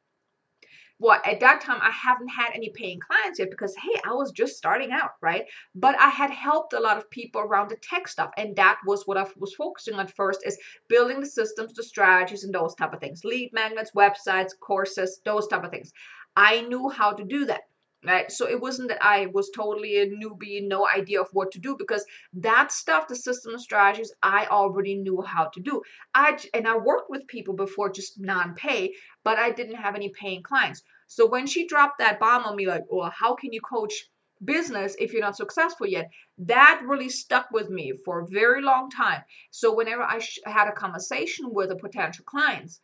Well, 0.99 1.21
at 1.25 1.39
that 1.41 1.61
time, 1.61 1.79
I 1.81 1.91
haven't 1.91 2.29
had 2.29 2.51
any 2.53 2.69
paying 2.69 2.99
clients 2.99 3.37
yet 3.37 3.51
because, 3.51 3.75
hey, 3.75 3.99
I 4.03 4.13
was 4.13 4.31
just 4.31 4.57
starting 4.57 4.91
out, 4.91 5.11
right? 5.21 5.45
But 5.75 5.99
I 5.99 6.09
had 6.09 6.31
helped 6.31 6.73
a 6.73 6.79
lot 6.79 6.97
of 6.97 7.09
people 7.11 7.41
around 7.41 7.69
the 7.69 7.77
tech 7.77 8.07
stuff. 8.07 8.31
And 8.37 8.55
that 8.55 8.79
was 8.85 9.03
what 9.05 9.17
I 9.17 9.27
was 9.37 9.53
focusing 9.53 9.93
on 9.95 10.07
first 10.07 10.41
is 10.45 10.57
building 10.89 11.19
the 11.19 11.27
systems, 11.27 11.73
the 11.73 11.83
strategies, 11.83 12.43
and 12.43 12.53
those 12.53 12.73
type 12.75 12.93
of 12.93 12.99
things. 12.99 13.23
Lead 13.23 13.51
magnets, 13.53 13.91
websites, 13.95 14.51
courses, 14.59 15.21
those 15.23 15.47
type 15.47 15.63
of 15.63 15.71
things. 15.71 15.91
I 16.35 16.61
knew 16.61 16.89
how 16.89 17.13
to 17.13 17.23
do 17.23 17.45
that. 17.45 17.61
Right. 18.05 18.31
So 18.31 18.47
it 18.47 18.61
wasn't 18.61 18.89
that 18.89 19.03
I 19.03 19.25
was 19.25 19.49
totally 19.49 19.97
a 19.97 20.07
newbie, 20.07 20.65
no 20.65 20.87
idea 20.87 21.19
of 21.19 21.29
what 21.33 21.51
to 21.51 21.59
do 21.59 21.75
because 21.77 22.05
that 22.33 22.71
stuff, 22.71 23.07
the 23.07 23.15
system 23.15 23.57
strategies, 23.57 24.13
I 24.21 24.45
already 24.45 24.95
knew 24.95 25.21
how 25.21 25.45
to 25.45 25.59
do. 25.59 25.81
I 26.13 26.37
and 26.53 26.67
I 26.67 26.77
worked 26.77 27.09
with 27.09 27.27
people 27.27 27.55
before 27.55 27.89
just 27.91 28.19
non-pay, 28.19 28.93
but 29.23 29.39
I 29.39 29.49
didn't 29.51 29.75
have 29.75 29.95
any 29.95 30.09
paying 30.09 30.43
clients. 30.43 30.83
So 31.07 31.25
when 31.25 31.47
she 31.47 31.67
dropped 31.67 31.97
that 31.99 32.19
bomb 32.19 32.43
on 32.43 32.55
me, 32.55 32.67
like, 32.67 32.83
well, 32.89 33.09
how 33.09 33.33
can 33.35 33.51
you 33.51 33.61
coach 33.61 34.05
business 34.43 34.95
if 34.99 35.11
you're 35.11 35.21
not 35.21 35.35
successful 35.35 35.87
yet? 35.87 36.09
That 36.37 36.83
really 36.85 37.09
stuck 37.09 37.49
with 37.51 37.69
me 37.69 37.93
for 38.05 38.19
a 38.19 38.27
very 38.27 38.61
long 38.61 38.89
time. 38.91 39.23
So 39.49 39.73
whenever 39.75 40.03
I 40.03 40.21
had 40.45 40.67
a 40.67 40.71
conversation 40.71 41.51
with 41.51 41.71
a 41.71 41.75
potential 41.75 42.25
clients, 42.25 42.79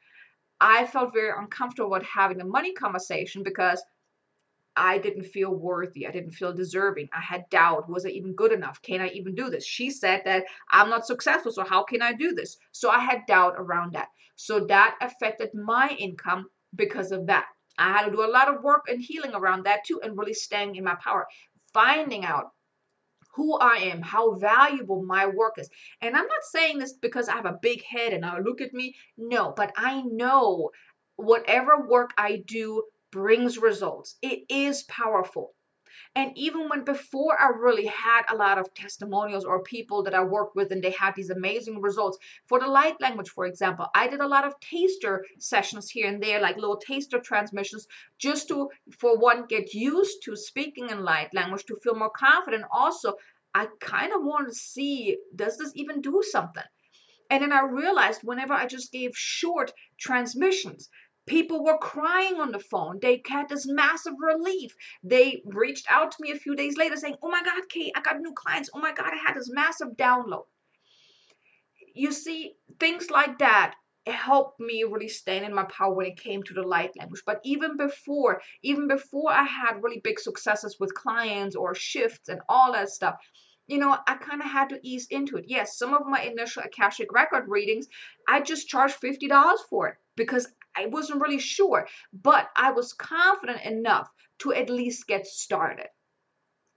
I 0.60 0.86
felt 0.88 1.13
very 1.13 1.32
uncomfortable 1.38 1.91
with 1.91 2.03
having 2.03 2.41
a 2.41 2.46
money 2.46 2.74
conversation 2.74 3.43
because 3.43 3.84
I 4.75 4.97
didn't 4.97 5.25
feel 5.25 5.53
worthy. 5.53 6.07
I 6.07 6.11
didn't 6.11 6.31
feel 6.31 6.53
deserving. 6.53 7.09
I 7.13 7.21
had 7.21 7.49
doubt. 7.49 7.89
Was 7.89 8.05
I 8.05 8.09
even 8.09 8.33
good 8.33 8.51
enough? 8.51 8.81
Can 8.81 9.01
I 9.01 9.09
even 9.09 9.35
do 9.35 9.49
this? 9.49 9.65
She 9.65 9.89
said 9.89 10.23
that 10.25 10.45
I'm 10.71 10.89
not 10.89 11.05
successful, 11.05 11.51
so 11.51 11.63
how 11.63 11.83
can 11.83 12.01
I 12.01 12.13
do 12.13 12.33
this? 12.33 12.57
So 12.71 12.89
I 12.89 12.99
had 12.99 13.25
doubt 13.27 13.55
around 13.57 13.93
that. 13.93 14.07
So 14.35 14.65
that 14.65 14.95
affected 15.01 15.53
my 15.53 15.95
income 15.99 16.47
because 16.75 17.11
of 17.11 17.27
that. 17.27 17.45
I 17.77 17.91
had 17.91 18.05
to 18.05 18.11
do 18.11 18.23
a 18.23 18.29
lot 18.31 18.49
of 18.49 18.63
work 18.63 18.85
and 18.87 19.01
healing 19.01 19.33
around 19.33 19.65
that 19.65 19.85
too, 19.85 19.99
and 20.03 20.17
really 20.17 20.33
staying 20.33 20.75
in 20.75 20.83
my 20.83 20.95
power, 20.95 21.27
finding 21.73 22.25
out 22.25 22.51
who 23.35 23.57
I 23.57 23.77
am, 23.77 24.01
how 24.01 24.35
valuable 24.35 25.03
my 25.03 25.25
work 25.25 25.57
is. 25.57 25.69
And 26.01 26.15
I'm 26.15 26.27
not 26.27 26.43
saying 26.51 26.77
this 26.77 26.93
because 26.93 27.27
I 27.27 27.35
have 27.35 27.45
a 27.45 27.59
big 27.61 27.83
head 27.83 28.13
and 28.13 28.23
I 28.23 28.39
look 28.39 28.61
at 28.61 28.73
me. 28.73 28.95
No, 29.17 29.53
but 29.55 29.73
I 29.75 30.01
know 30.03 30.69
whatever 31.15 31.87
work 31.87 32.11
I 32.17 32.43
do 32.45 32.83
brings 33.13 33.60
results. 33.60 34.17
It 34.24 34.39
is 34.50 34.84
powerful. 34.84 35.53
And 36.15 36.32
even 36.36 36.67
when 36.67 36.84
before 36.84 37.39
I 37.39 37.50
really 37.50 37.86
had 37.86 38.24
a 38.29 38.36
lot 38.36 38.58
of 38.58 38.74
testimonials 38.74 39.46
or 39.46 39.62
people 39.62 40.03
that 40.03 40.15
I 40.15 40.24
worked 40.24 40.55
with 40.55 40.72
and 40.72 40.84
they 40.84 40.91
had 40.91 41.13
these 41.15 41.29
amazing 41.29 41.79
results 41.82 42.17
for 42.48 42.60
the 42.60 42.67
light 42.67 43.00
language, 43.00 43.29
for 43.29 43.46
example, 43.46 43.88
I 43.96 44.08
did 44.08 44.20
a 44.20 44.27
lot 44.27 44.46
of 44.46 44.60
taster 44.60 45.25
sessions 45.38 45.89
here 45.89 46.08
and 46.08 46.22
there, 46.22 46.41
like 46.41 46.58
little 46.58 46.77
taster 46.77 47.20
transmissions, 47.20 47.88
just 48.17 48.48
to, 48.48 48.70
for 49.00 49.17
one, 49.17 49.46
get 49.48 49.74
used 49.74 50.24
to 50.24 50.36
speaking 50.36 50.89
in 50.89 51.03
light 51.03 51.34
language, 51.34 51.65
to 51.65 51.77
feel 51.84 51.96
more 51.96 52.12
confident. 52.12 52.65
Also, 52.72 53.13
I 53.53 53.67
kind 53.79 54.13
of 54.13 54.24
want 54.24 54.50
to 54.50 54.55
see 54.55 55.17
does 55.36 55.58
this 55.58 55.72
even 55.75 56.01
do 56.01 56.24
something? 56.24 56.63
And 57.29 57.41
then 57.41 57.53
I 57.53 57.62
realized 57.62 58.22
whenever 58.24 58.53
I 58.53 58.67
just 58.67 58.91
gave 58.91 59.15
short 59.15 59.72
transmissions, 60.00 60.89
People 61.25 61.63
were 61.63 61.77
crying 61.77 62.39
on 62.39 62.51
the 62.51 62.59
phone. 62.59 62.99
They 63.01 63.21
had 63.27 63.47
this 63.49 63.65
massive 63.67 64.13
relief. 64.19 64.75
They 65.03 65.41
reached 65.45 65.87
out 65.89 66.11
to 66.11 66.17
me 66.19 66.31
a 66.31 66.35
few 66.35 66.55
days 66.55 66.77
later 66.77 66.97
saying, 66.97 67.15
Oh 67.21 67.29
my 67.29 67.41
God, 67.43 67.61
Kate, 67.69 67.93
I 67.95 68.01
got 68.01 68.19
new 68.19 68.33
clients. 68.33 68.69
Oh 68.73 68.79
my 68.79 68.93
God, 68.93 69.11
I 69.13 69.15
had 69.15 69.35
this 69.35 69.49
massive 69.49 69.89
download. 69.95 70.45
You 71.95 72.11
see, 72.11 72.55
things 72.79 73.09
like 73.09 73.39
that 73.39 73.75
helped 74.05 74.59
me 74.59 74.83
really 74.83 75.07
stand 75.07 75.45
in 75.45 75.53
my 75.53 75.63
power 75.63 75.93
when 75.93 76.07
it 76.07 76.17
came 76.17 76.43
to 76.43 76.53
the 76.53 76.61
light 76.61 76.91
language. 76.97 77.21
But 77.25 77.39
even 77.45 77.77
before, 77.77 78.41
even 78.61 78.87
before 78.87 79.31
I 79.31 79.43
had 79.43 79.81
really 79.81 80.01
big 80.03 80.19
successes 80.19 80.77
with 80.79 80.93
clients 80.93 81.55
or 81.55 81.73
shifts 81.73 82.27
and 82.27 82.41
all 82.49 82.73
that 82.73 82.89
stuff, 82.89 83.15
you 83.67 83.77
know, 83.77 83.97
I 84.07 84.15
kind 84.15 84.41
of 84.41 84.47
had 84.47 84.69
to 84.69 84.79
ease 84.83 85.07
into 85.09 85.37
it. 85.37 85.45
Yes, 85.47 85.77
some 85.77 85.93
of 85.93 86.05
my 86.05 86.21
initial 86.21 86.63
Akashic 86.63 87.13
record 87.13 87.45
readings, 87.47 87.87
I 88.27 88.41
just 88.41 88.67
charged 88.67 88.99
$50 89.01 89.57
for 89.69 89.87
it 89.87 89.95
because 90.17 90.47
I 90.75 90.87
wasn't 90.87 91.21
really 91.21 91.39
sure, 91.39 91.87
but 92.11 92.49
I 92.55 92.71
was 92.71 92.93
confident 92.93 93.61
enough 93.63 94.09
to 94.39 94.53
at 94.53 94.69
least 94.69 95.07
get 95.07 95.27
started. 95.27 95.87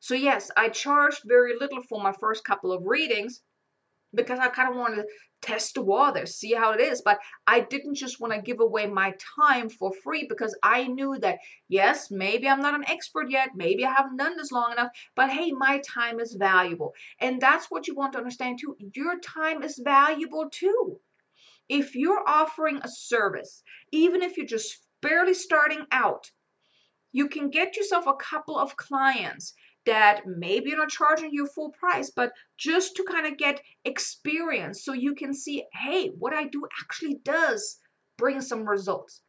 So, 0.00 0.14
yes, 0.14 0.50
I 0.56 0.68
charged 0.68 1.22
very 1.24 1.58
little 1.58 1.82
for 1.82 2.00
my 2.00 2.12
first 2.12 2.44
couple 2.44 2.72
of 2.72 2.86
readings 2.86 3.42
because 4.14 4.38
I 4.38 4.48
kind 4.48 4.70
of 4.70 4.76
wanted 4.76 4.96
to 4.96 5.06
test 5.42 5.74
the 5.74 5.82
water, 5.82 6.26
see 6.26 6.52
how 6.52 6.72
it 6.72 6.80
is. 6.80 7.02
But 7.02 7.18
I 7.46 7.60
didn't 7.60 7.94
just 7.94 8.20
want 8.20 8.32
to 8.32 8.40
give 8.40 8.60
away 8.60 8.86
my 8.86 9.14
time 9.36 9.68
for 9.68 9.92
free 9.92 10.26
because 10.28 10.56
I 10.62 10.86
knew 10.86 11.18
that, 11.18 11.38
yes, 11.68 12.10
maybe 12.10 12.48
I'm 12.48 12.62
not 12.62 12.74
an 12.74 12.88
expert 12.88 13.30
yet, 13.30 13.50
maybe 13.54 13.84
I 13.84 13.92
haven't 13.92 14.16
done 14.16 14.36
this 14.36 14.52
long 14.52 14.72
enough, 14.72 14.90
but 15.14 15.30
hey, 15.30 15.52
my 15.52 15.80
time 15.86 16.20
is 16.20 16.34
valuable. 16.34 16.94
And 17.20 17.40
that's 17.40 17.70
what 17.70 17.86
you 17.86 17.94
want 17.94 18.12
to 18.12 18.18
understand 18.18 18.58
too. 18.60 18.76
Your 18.94 19.18
time 19.20 19.62
is 19.62 19.78
valuable 19.82 20.48
too. 20.50 21.00
If 21.68 21.94
you're 21.94 22.22
offering 22.26 22.78
a 22.82 22.88
service, 22.88 23.62
even 23.92 24.22
if 24.22 24.36
you're 24.36 24.46
just 24.46 24.78
barely 25.02 25.34
starting 25.34 25.84
out, 25.90 26.30
you 27.12 27.28
can 27.28 27.50
get 27.50 27.76
yourself 27.76 28.06
a 28.06 28.14
couple 28.14 28.58
of 28.58 28.76
clients 28.76 29.54
that 29.86 30.22
maybe 30.26 30.70
you're 30.70 30.78
not 30.78 30.88
charging 30.88 31.30
you 31.32 31.46
full 31.46 31.70
price, 31.70 32.10
but 32.14 32.32
just 32.58 32.96
to 32.96 33.04
kind 33.04 33.26
of 33.26 33.38
get 33.38 33.62
experience 33.84 34.84
so 34.84 34.92
you 34.92 35.14
can 35.14 35.32
see, 35.32 35.64
hey, 35.72 36.08
what 36.18 36.34
I 36.34 36.44
do 36.44 36.66
actually 36.82 37.20
does 37.24 37.78
bring 38.18 38.40
some 38.40 38.68
results, 38.68 39.22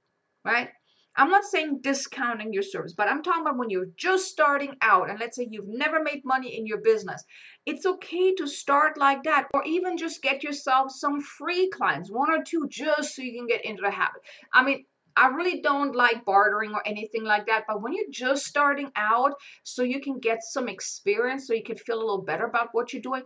right? 0.44 0.70
I'm 1.20 1.32
not 1.32 1.46
saying 1.46 1.80
discounting 1.82 2.54
your 2.54 2.62
service, 2.62 2.94
but 2.94 3.08
I'm 3.08 3.24
talking 3.24 3.42
about 3.42 3.58
when 3.58 3.72
you're 3.72 3.90
just 3.98 4.28
starting 4.28 4.76
out 4.82 5.10
and 5.10 5.20
let's 5.20 5.36
say 5.36 5.48
you've 5.50 5.68
never 5.68 6.02
made 6.04 6.22
money 6.24 6.56
in 6.56 6.68
your 6.68 6.78
business. 6.78 7.24
It's 7.66 7.88
okay 7.88 8.36
to 8.36 8.46
start 8.46 9.00
like 9.00 9.24
that 9.24 9.48
or 9.52 9.64
even 9.66 9.98
just 9.98 10.22
get 10.22 10.44
yourself 10.44 10.92
some 10.92 11.20
free 11.20 11.70
clients, 11.70 12.12
one 12.12 12.32
or 12.32 12.44
two, 12.44 12.68
just 12.70 13.16
so 13.16 13.24
you 13.24 13.34
can 13.34 13.48
get 13.48 13.66
into 13.66 13.82
the 13.82 13.90
habit. 13.90 14.22
I 14.54 14.64
mean, 14.64 14.86
I 15.16 15.30
really 15.30 15.62
don't 15.62 15.96
like 15.96 16.24
bartering 16.24 16.76
or 16.76 16.84
anything 16.86 17.24
like 17.24 17.48
that. 17.48 17.64
But 17.68 17.82
when 17.82 17.94
you're 17.94 18.12
just 18.12 18.46
starting 18.46 18.92
out, 18.96 19.34
so 19.64 19.82
you 19.82 20.00
can 20.00 20.20
get 20.20 20.44
some 20.44 20.70
experience, 20.70 21.48
so 21.48 21.56
you 21.56 21.64
can 21.64 21.78
feel 21.78 21.98
a 21.98 22.06
little 22.06 22.22
better 22.22 22.46
about 22.46 22.70
what 22.74 22.94
you're 22.94 23.02
doing, 23.02 23.24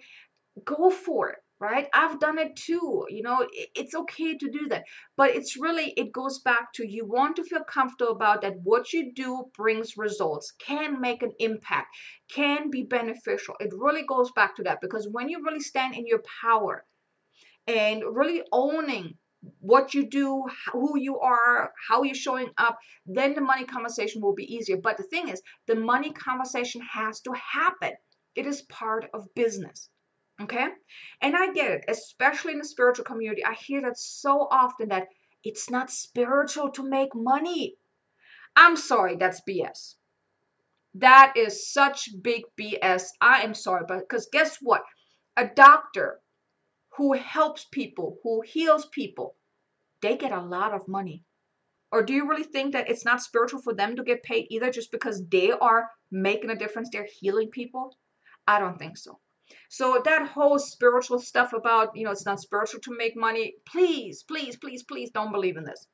go 0.63 0.89
for 0.89 1.31
it 1.31 1.39
right 1.61 1.87
i've 1.93 2.19
done 2.19 2.39
it 2.39 2.55
too 2.55 3.05
you 3.09 3.21
know 3.21 3.47
it's 3.75 3.93
okay 3.93 4.35
to 4.35 4.49
do 4.49 4.67
that 4.69 4.83
but 5.15 5.29
it's 5.29 5.55
really 5.57 5.93
it 5.95 6.11
goes 6.11 6.39
back 6.39 6.73
to 6.73 6.85
you 6.85 7.05
want 7.05 7.35
to 7.35 7.43
feel 7.43 7.63
comfortable 7.63 8.11
about 8.11 8.41
that 8.41 8.55
what 8.63 8.91
you 8.91 9.13
do 9.13 9.43
brings 9.55 9.95
results 9.95 10.53
can 10.57 10.99
make 10.99 11.21
an 11.21 11.31
impact 11.39 11.95
can 12.33 12.71
be 12.71 12.83
beneficial 12.83 13.53
it 13.59 13.71
really 13.77 14.03
goes 14.07 14.31
back 14.31 14.55
to 14.55 14.63
that 14.63 14.79
because 14.81 15.07
when 15.11 15.29
you 15.29 15.43
really 15.45 15.59
stand 15.59 15.93
in 15.95 16.07
your 16.07 16.23
power 16.41 16.83
and 17.67 18.03
really 18.03 18.41
owning 18.51 19.13
what 19.59 19.93
you 19.95 20.07
do, 20.07 20.45
who 20.71 20.99
you 20.99 21.19
are, 21.19 21.73
how 21.89 22.03
you're 22.03 22.13
showing 22.13 22.49
up, 22.59 22.77
then 23.07 23.33
the 23.33 23.41
money 23.41 23.65
conversation 23.65 24.21
will 24.21 24.35
be 24.35 24.53
easier. 24.53 24.77
But 24.77 24.97
the 24.97 25.03
thing 25.03 25.29
is, 25.29 25.41
the 25.67 25.75
money 25.75 26.13
conversation 26.13 26.81
has 26.81 27.21
to 27.21 27.33
happen. 27.33 27.93
It 28.35 28.45
is 28.45 28.61
part 28.63 29.09
of 29.13 29.33
business. 29.35 29.89
Okay? 30.41 30.67
And 31.21 31.35
I 31.35 31.53
get 31.53 31.71
it, 31.71 31.85
especially 31.87 32.53
in 32.53 32.59
the 32.59 32.65
spiritual 32.65 33.05
community. 33.05 33.45
I 33.45 33.53
hear 33.53 33.81
that 33.81 33.97
so 33.97 34.47
often 34.51 34.89
that 34.89 35.07
it's 35.43 35.69
not 35.69 35.91
spiritual 35.91 36.71
to 36.71 36.83
make 36.83 37.15
money. 37.15 37.75
I'm 38.55 38.75
sorry, 38.75 39.15
that's 39.15 39.41
BS. 39.47 39.95
That 40.95 41.33
is 41.37 41.71
such 41.71 42.09
big 42.21 42.43
BS. 42.59 43.07
I 43.21 43.43
am 43.43 43.53
sorry, 43.53 43.85
but 43.87 43.99
because 43.99 44.27
guess 44.31 44.57
what? 44.61 44.83
A 45.37 45.47
doctor 45.47 46.19
who 46.97 47.13
helps 47.13 47.65
people, 47.71 48.17
who 48.23 48.41
heals 48.41 48.85
people, 48.87 49.35
they 50.01 50.17
get 50.17 50.31
a 50.31 50.41
lot 50.41 50.73
of 50.73 50.87
money. 50.87 51.23
Or 51.91 52.03
do 52.03 52.13
you 52.13 52.27
really 52.27 52.43
think 52.43 52.73
that 52.73 52.89
it's 52.89 53.05
not 53.05 53.21
spiritual 53.21 53.61
for 53.61 53.73
them 53.73 53.95
to 53.95 54.03
get 54.03 54.23
paid 54.23 54.47
either 54.49 54.71
just 54.71 54.91
because 54.91 55.25
they 55.27 55.51
are 55.51 55.89
making 56.09 56.49
a 56.49 56.55
difference? 56.55 56.89
They're 56.91 57.07
healing 57.19 57.49
people? 57.51 57.97
I 58.47 58.59
don't 58.59 58.79
think 58.79 58.97
so. 58.97 59.19
So 59.69 60.01
that 60.03 60.27
whole 60.27 60.59
spiritual 60.59 61.19
stuff 61.19 61.53
about, 61.53 61.95
you 61.95 62.03
know, 62.05 62.11
it's 62.11 62.25
not 62.25 62.39
spiritual 62.39 62.81
to 62.81 62.97
make 62.97 63.15
money, 63.15 63.55
please, 63.65 64.23
please, 64.23 64.57
please, 64.57 64.83
please 64.83 65.11
don't 65.11 65.31
believe 65.31 65.57
in 65.57 65.63
this. 65.63 65.87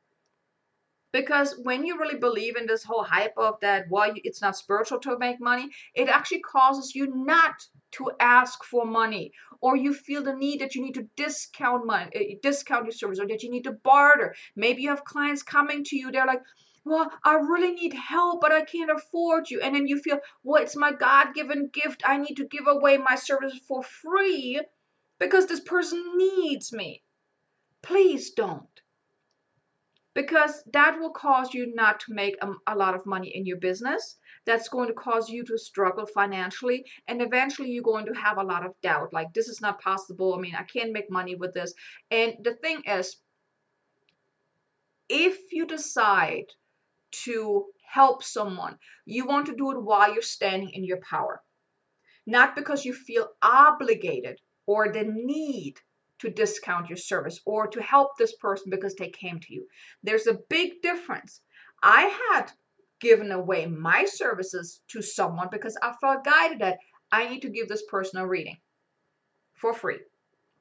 Because 1.14 1.58
when 1.64 1.86
you 1.86 1.98
really 1.98 2.20
believe 2.20 2.58
in 2.58 2.68
this 2.68 2.84
whole 2.84 3.04
hype 3.04 3.34
of 3.38 3.60
that, 3.62 3.86
why 3.90 4.12
it's 4.16 4.42
not 4.42 4.58
spiritual 4.58 5.00
to 5.00 5.18
make 5.18 5.40
money, 5.40 5.70
it 5.96 6.10
actually 6.10 6.42
causes 6.42 6.94
you 6.94 7.08
not 7.16 7.56
to 7.94 8.12
ask 8.20 8.64
for 8.66 8.86
money, 8.86 9.32
or 9.62 9.78
you 9.78 9.94
feel 9.94 10.22
the 10.22 10.36
need 10.36 10.60
that 10.60 10.76
you 10.76 10.82
need 10.84 10.96
to 10.96 11.08
discount 11.16 11.86
money, 11.86 12.12
eh, 12.14 12.36
discount 12.44 12.86
your 12.86 12.92
service, 12.92 13.20
or 13.20 13.28
that 13.28 13.42
you 13.42 13.50
need 13.50 13.64
to 13.64 13.72
barter. 13.72 14.36
Maybe 14.56 14.82
you 14.82 14.90
have 14.90 15.06
clients 15.06 15.44
coming 15.44 15.84
to 15.86 15.98
you, 15.98 16.12
they're 16.12 16.28
like, 16.28 16.44
well, 16.86 17.12
I 17.24 17.36
really 17.36 17.72
need 17.72 17.94
help, 17.94 18.42
but 18.42 18.52
I 18.52 18.64
can't 18.64 18.92
afford 18.92 19.50
you. 19.50 19.62
And 19.62 19.76
then 19.76 19.88
you 19.88 20.00
feel, 20.00 20.20
well, 20.44 20.62
it's 20.62 20.76
my 20.76 20.92
God 20.92 21.34
given 21.34 21.70
gift. 21.74 22.04
I 22.06 22.18
need 22.18 22.36
to 22.36 22.48
give 22.48 22.68
away 22.68 22.98
my 22.98 23.16
service 23.16 23.60
for 23.68 23.84
free 23.84 24.62
because 25.20 25.48
this 25.48 25.60
person 25.60 26.18
needs 26.18 26.72
me. 26.72 27.04
Please 27.82 28.32
don't 28.32 28.68
because 30.18 30.64
that 30.74 31.00
will 31.00 31.12
cause 31.12 31.54
you 31.54 31.72
not 31.76 32.00
to 32.00 32.12
make 32.12 32.36
a, 32.42 32.52
a, 32.66 32.76
lot 32.76 32.96
of 32.96 33.06
money 33.06 33.32
in 33.36 33.46
your 33.46 33.58
business. 33.58 34.16
That's 34.48 34.68
going 34.68 34.88
to 34.88 34.96
cause 34.96 35.30
you 35.30 35.46
to 35.46 35.60
struggle 35.60 36.08
financially, 36.08 36.86
and 37.08 37.22
eventually 37.22 37.70
you're 37.70 37.84
going 37.84 38.08
to 38.08 38.14
have 38.14 38.40
a 38.40 38.44
lot 38.44 38.66
of 38.66 38.74
doubt 38.82 39.14
like, 39.14 39.32
this 39.36 39.48
is 39.48 39.62
not 39.62 39.80
possible. 39.80 40.34
I 40.34 40.40
mean, 40.40 40.56
I 40.56 40.64
can't 40.64 40.92
make 40.92 41.12
money 41.12 41.36
with 41.36 41.54
this. 41.54 41.72
And 42.10 42.34
the 42.42 42.56
thing 42.56 42.82
is, 42.88 43.16
if 45.08 45.38
you 45.52 45.68
decide 45.68 46.46
to 47.24 47.66
help 47.90 48.24
someone, 48.24 48.78
you 49.06 49.26
want 49.26 49.48
to 49.48 49.56
do 49.56 49.72
it 49.72 49.82
while 49.82 50.14
you're 50.14 50.22
standing 50.22 50.70
in 50.70 50.84
your 50.84 51.00
power, 51.02 51.42
not 52.26 52.56
because 52.56 52.86
you 52.86 52.94
feel 52.94 53.30
obligated 53.42 54.40
or 54.66 54.92
the 54.92 55.04
need 55.04 55.76
to 56.20 56.30
discount 56.30 56.90
your 56.90 56.98
service 56.98 57.40
or 57.46 57.68
to 57.68 57.82
help 57.82 58.18
this 58.18 58.36
person 58.36 58.70
because 58.70 58.96
they 58.96 59.10
came 59.10 59.40
to 59.40 59.54
you. 59.54 59.68
There's 60.04 60.28
a 60.28 60.40
big 60.50 60.82
difference. 60.82 61.42
I 61.82 62.18
had 62.32 62.52
given 63.00 63.32
away 63.32 63.68
my 63.68 64.06
services 64.06 64.82
to 64.90 65.02
someone 65.02 65.50
because 65.52 65.78
I 65.82 65.94
felt 66.02 66.24
guided 66.24 66.60
that 66.60 66.80
I 67.12 67.30
need 67.30 67.42
to 67.44 67.50
give 67.50 67.68
this 67.68 67.84
person 67.90 68.20
a 68.20 68.28
reading 68.28 68.58
for 69.54 69.74
free 69.74 70.00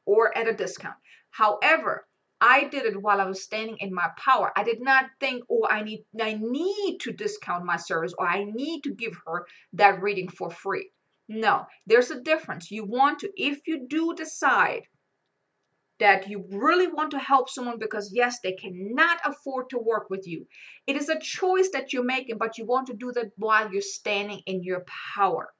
or 0.04 0.36
at 0.36 0.48
a 0.48 0.52
discount. 0.52 0.96
However, 1.30 2.05
I 2.40 2.64
did 2.64 2.84
it 2.84 3.00
while 3.00 3.20
I 3.20 3.24
was 3.24 3.42
standing 3.42 3.78
in 3.78 3.94
my 3.94 4.08
power. 4.18 4.52
I 4.56 4.64
did 4.64 4.80
not 4.80 5.06
think, 5.20 5.44
oh, 5.50 5.66
I 5.68 5.82
need 5.82 6.04
I 6.20 6.34
need 6.34 6.98
to 7.00 7.12
discount 7.12 7.64
my 7.64 7.76
service 7.76 8.14
or 8.18 8.26
I 8.26 8.44
need 8.44 8.82
to 8.82 8.94
give 8.94 9.16
her 9.26 9.46
that 9.74 10.02
reading 10.02 10.28
for 10.28 10.50
free. 10.50 10.90
No, 11.28 11.66
there's 11.86 12.10
a 12.10 12.20
difference. 12.20 12.70
You 12.70 12.84
want 12.84 13.20
to, 13.20 13.30
if 13.36 13.66
you 13.66 13.86
do 13.88 14.14
decide 14.14 14.82
that 15.98 16.28
you 16.28 16.44
really 16.50 16.86
want 16.86 17.10
to 17.12 17.18
help 17.18 17.48
someone 17.48 17.78
because 17.78 18.12
yes 18.12 18.38
they 18.42 18.52
cannot 18.52 19.18
afford 19.24 19.70
to 19.70 19.78
work 19.78 20.10
with 20.10 20.26
you 20.26 20.46
it 20.86 20.96
is 20.96 21.08
a 21.08 21.18
choice 21.18 21.70
that 21.72 21.92
you're 21.92 22.04
making 22.04 22.36
but 22.38 22.58
you 22.58 22.66
want 22.66 22.86
to 22.86 22.94
do 22.94 23.12
that 23.12 23.30
while 23.36 23.72
you're 23.72 23.80
standing 23.80 24.40
in 24.46 24.62
your 24.62 24.84
power 25.14 25.52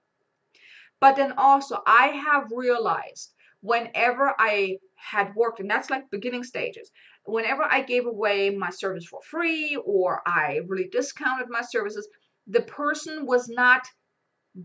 but 1.01 1.17
then 1.17 1.33
also 1.39 1.83
i 1.87 2.09
have 2.09 2.51
realized 2.55 3.33
whenever 3.61 4.35
i 4.39 4.77
had 4.97 5.35
worked 5.35 5.61
and 5.61 5.71
that's 5.71 5.91
like 5.91 6.11
beginning 6.11 6.43
stages 6.43 6.91
whenever 7.25 7.63
i 7.65 7.83
gave 7.83 8.07
away 8.07 8.51
my 8.51 8.71
service 8.71 9.07
for 9.07 9.21
free 9.23 9.77
or 9.85 10.23
i 10.27 10.61
really 10.67 10.89
discounted 10.91 11.49
my 11.49 11.63
services 11.63 12.09
the 12.47 12.63
person 12.63 13.27
was 13.27 13.49
not 13.49 13.87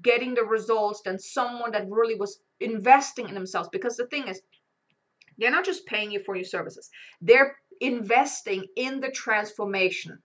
getting 0.02 0.34
the 0.34 0.44
results 0.44 1.02
than 1.04 1.20
someone 1.20 1.72
that 1.72 1.90
really 1.90 2.16
was 2.16 2.40
investing 2.60 3.28
in 3.28 3.36
themselves 3.36 3.70
because 3.72 3.98
the 3.98 4.08
thing 4.08 4.28
is 4.28 4.42
they're 5.38 5.52
not 5.52 5.66
just 5.66 5.86
paying 5.86 6.12
you 6.12 6.22
for 6.24 6.36
your 6.36 6.46
services, 6.46 6.90
they're 7.22 7.58
investing 7.80 8.66
in 8.76 9.00
the 9.00 9.10
transformation. 9.10 10.20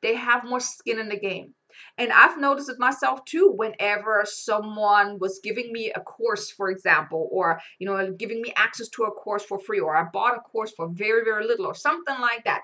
They 0.00 0.14
have 0.14 0.44
more 0.44 0.60
skin 0.60 1.00
in 1.00 1.08
the 1.08 1.18
game. 1.18 1.54
And 1.98 2.12
I've 2.12 2.38
noticed 2.38 2.68
it 2.68 2.78
myself 2.78 3.24
too 3.24 3.52
whenever 3.54 4.24
someone 4.26 5.18
was 5.18 5.40
giving 5.42 5.72
me 5.72 5.92
a 5.92 6.00
course, 6.00 6.50
for 6.50 6.70
example, 6.70 7.28
or 7.30 7.60
you 7.78 7.86
know, 7.86 8.12
giving 8.12 8.40
me 8.42 8.52
access 8.56 8.88
to 8.90 9.04
a 9.04 9.10
course 9.10 9.44
for 9.44 9.58
free, 9.58 9.80
or 9.80 9.96
I 9.96 10.04
bought 10.12 10.36
a 10.36 10.40
course 10.40 10.72
for 10.72 10.88
very, 10.88 11.24
very 11.24 11.46
little, 11.46 11.66
or 11.66 11.74
something 11.74 12.20
like 12.20 12.44
that. 12.44 12.62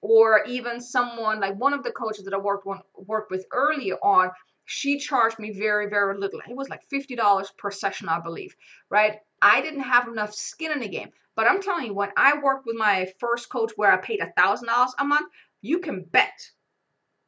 Or 0.00 0.44
even 0.46 0.80
someone 0.80 1.40
like 1.40 1.56
one 1.56 1.72
of 1.72 1.84
the 1.84 1.92
coaches 1.92 2.24
that 2.24 2.34
I 2.34 2.38
worked 2.38 2.66
on, 2.66 2.80
worked 2.94 3.30
with 3.30 3.46
earlier 3.52 3.96
on, 4.02 4.30
she 4.64 4.98
charged 4.98 5.38
me 5.38 5.52
very, 5.52 5.88
very 5.88 6.18
little. 6.18 6.40
It 6.48 6.56
was 6.56 6.68
like 6.68 6.82
$50 6.88 7.56
per 7.56 7.70
session, 7.70 8.08
I 8.08 8.20
believe, 8.20 8.54
right? 8.90 9.18
I 9.40 9.60
didn't 9.60 9.80
have 9.80 10.08
enough 10.08 10.34
skin 10.34 10.72
in 10.72 10.80
the 10.80 10.88
game. 10.88 11.10
But 11.34 11.46
I'm 11.48 11.62
telling 11.62 11.86
you, 11.86 11.94
when 11.94 12.12
I 12.16 12.38
worked 12.38 12.66
with 12.66 12.76
my 12.76 13.10
first 13.18 13.48
coach 13.48 13.72
where 13.76 13.90
I 13.90 13.96
paid 13.96 14.20
a 14.20 14.32
thousand 14.32 14.68
dollars 14.68 14.94
a 14.98 15.04
month, 15.04 15.30
you 15.62 15.78
can 15.78 16.04
bet 16.04 16.32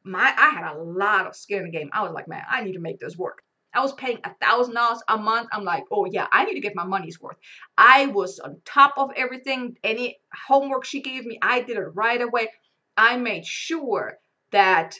my 0.05 0.33
I 0.37 0.49
had 0.51 0.71
a 0.71 0.81
lot 0.81 1.27
of 1.27 1.35
skin 1.35 1.59
in 1.59 1.65
the 1.65 1.77
game. 1.77 1.89
I 1.91 2.03
was 2.03 2.13
like, 2.13 2.27
man, 2.27 2.43
I 2.49 2.61
need 2.61 2.73
to 2.73 2.79
make 2.79 2.99
this 2.99 3.17
work. 3.17 3.41
I 3.73 3.81
was 3.81 3.93
paying 3.93 4.19
a 4.23 4.33
thousand 4.35 4.75
dollars 4.75 5.03
a 5.09 5.17
month. 5.17 5.49
I'm 5.51 5.65
like, 5.65 5.83
oh 5.91 6.05
yeah, 6.05 6.27
I 6.31 6.45
need 6.45 6.53
to 6.53 6.61
get 6.61 6.75
my 6.75 6.85
money's 6.85 7.19
worth. 7.19 7.35
I 7.77 8.05
was 8.05 8.39
on 8.39 8.61
top 8.63 8.93
of 8.97 9.11
everything. 9.17 9.77
Any 9.83 10.17
homework 10.47 10.85
she 10.85 11.01
gave 11.01 11.25
me, 11.25 11.37
I 11.41 11.61
did 11.61 11.77
it 11.77 11.81
right 11.93 12.21
away. 12.21 12.47
I 12.95 13.17
made 13.17 13.45
sure 13.45 14.17
that 14.51 14.95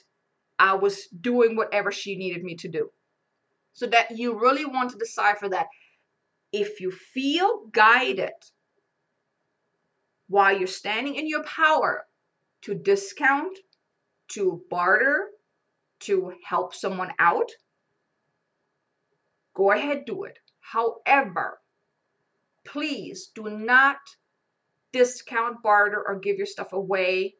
I 0.60 0.74
was 0.74 1.08
doing 1.08 1.56
whatever 1.56 1.92
she 1.92 2.18
needed 2.18 2.44
me 2.44 2.56
to 2.58 2.68
do. 2.68 2.90
So 3.74 3.88
that 3.88 4.18
you 4.18 4.40
really 4.40 4.66
want 4.66 4.92
to 4.92 4.98
decipher 4.98 5.50
that 5.50 5.68
if 6.52 6.82
you 6.82 6.92
feel 6.92 7.68
guided 7.72 8.32
while 10.28 10.58
you're 10.58 10.68
standing 10.68 11.16
in 11.16 11.28
your 11.28 11.44
power 11.44 12.06
to 12.64 12.74
discount, 12.74 13.58
to 14.30 14.64
barter, 14.70 15.28
to 16.02 16.34
help 16.44 16.74
someone 16.74 17.12
out, 17.20 17.50
go 19.54 19.72
ahead, 19.72 20.06
do 20.06 20.24
it. 20.24 20.38
However, 20.60 21.60
please 22.66 23.32
do 23.36 23.50
not 23.50 23.98
discount, 24.92 25.62
barter, 25.62 26.04
or 26.06 26.20
give 26.20 26.38
your 26.38 26.46
stuff 26.46 26.74
away 26.74 27.36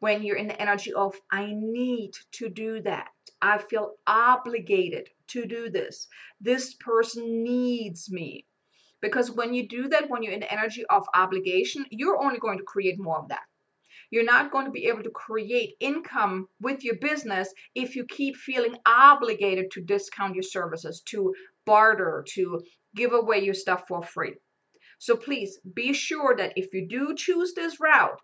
when 0.00 0.22
you're 0.22 0.36
in 0.36 0.48
the 0.48 0.60
energy 0.60 0.92
of, 0.92 1.14
I 1.30 1.52
need 1.54 2.12
to 2.32 2.48
do 2.48 2.80
that. 2.82 3.08
I 3.40 3.58
feel 3.58 3.94
obligated 4.06 5.08
to 5.28 5.46
do 5.46 5.70
this. 5.70 6.08
This 6.40 6.74
person 6.74 7.44
needs 7.44 8.10
me. 8.10 8.46
Because 9.00 9.30
when 9.30 9.52
you 9.54 9.68
do 9.68 9.88
that, 9.88 10.08
when 10.10 10.22
you're 10.22 10.32
in 10.32 10.40
the 10.40 10.52
energy 10.52 10.84
of 10.88 11.06
obligation, 11.14 11.84
you're 11.90 12.22
only 12.22 12.38
going 12.38 12.58
to 12.58 12.64
create 12.64 12.98
more 12.98 13.18
of 13.18 13.28
that. 13.28 13.42
You're 14.12 14.24
not 14.24 14.52
going 14.52 14.66
to 14.66 14.70
be 14.70 14.88
able 14.88 15.02
to 15.04 15.10
create 15.10 15.76
income 15.80 16.46
with 16.60 16.84
your 16.84 16.96
business 16.96 17.52
if 17.74 17.96
you 17.96 18.04
keep 18.04 18.36
feeling 18.36 18.76
obligated 18.84 19.70
to 19.70 19.80
discount 19.80 20.34
your 20.34 20.42
services, 20.42 21.00
to 21.06 21.34
barter, 21.64 22.22
to 22.34 22.60
give 22.94 23.14
away 23.14 23.42
your 23.42 23.54
stuff 23.54 23.84
for 23.88 24.02
free. 24.02 24.34
So 24.98 25.16
please 25.16 25.58
be 25.74 25.94
sure 25.94 26.36
that 26.36 26.52
if 26.56 26.74
you 26.74 26.86
do 26.86 27.14
choose 27.16 27.54
this 27.54 27.80
route 27.80 28.20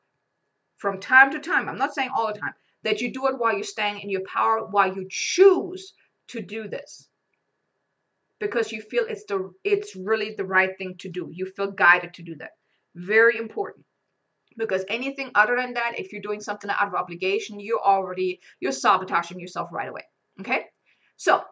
from 0.77 1.01
time 1.01 1.31
to 1.33 1.41
time, 1.41 1.71
I'm 1.71 1.79
not 1.79 1.95
saying 1.95 2.11
all 2.15 2.27
the 2.27 2.39
time, 2.39 2.53
that 2.83 3.01
you 3.01 3.11
do 3.11 3.27
it 3.29 3.39
while 3.39 3.55
you're 3.55 3.65
staying 3.65 4.01
in 4.01 4.11
your 4.11 4.27
power, 4.27 4.67
while 4.67 4.95
you 4.95 5.07
choose 5.09 5.95
to 6.29 6.43
do 6.43 6.69
this. 6.69 7.09
Because 8.41 8.71
you 8.73 8.83
feel 8.83 9.07
it's 9.09 9.25
the 9.25 9.51
it's 9.65 9.97
really 9.97 10.35
the 10.35 10.45
right 10.45 10.77
thing 10.77 10.97
to 10.99 11.09
do. 11.09 11.31
You 11.33 11.47
feel 11.47 11.71
guided 11.71 12.13
to 12.15 12.23
do 12.23 12.37
that. 12.37 12.51
Very 12.95 13.39
important. 13.39 13.87
Because 14.59 14.85
anything 14.89 15.31
other 15.35 15.57
than 15.57 15.75
that, 15.75 15.99
if 15.99 16.13
you're 16.13 16.21
doing 16.21 16.41
something 16.41 16.69
out 16.69 16.89
of 16.89 16.95
obligation, 16.95 17.61
you're 17.61 17.81
already 17.81 18.41
you're 18.61 18.73
sabotaging 18.73 19.41
yourself 19.41 19.71
right 19.73 19.89
away. 19.89 20.03
Okay? 20.41 20.65
So 21.17 21.43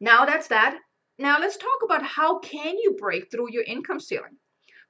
now 0.00 0.24
that's 0.24 0.48
that. 0.48 0.78
Now 1.18 1.38
let's 1.40 1.56
talk 1.56 1.80
about 1.84 2.02
how 2.02 2.38
can 2.38 2.78
you 2.78 2.96
break 2.98 3.30
through 3.30 3.52
your 3.52 3.64
income 3.64 4.00
ceiling. 4.00 4.38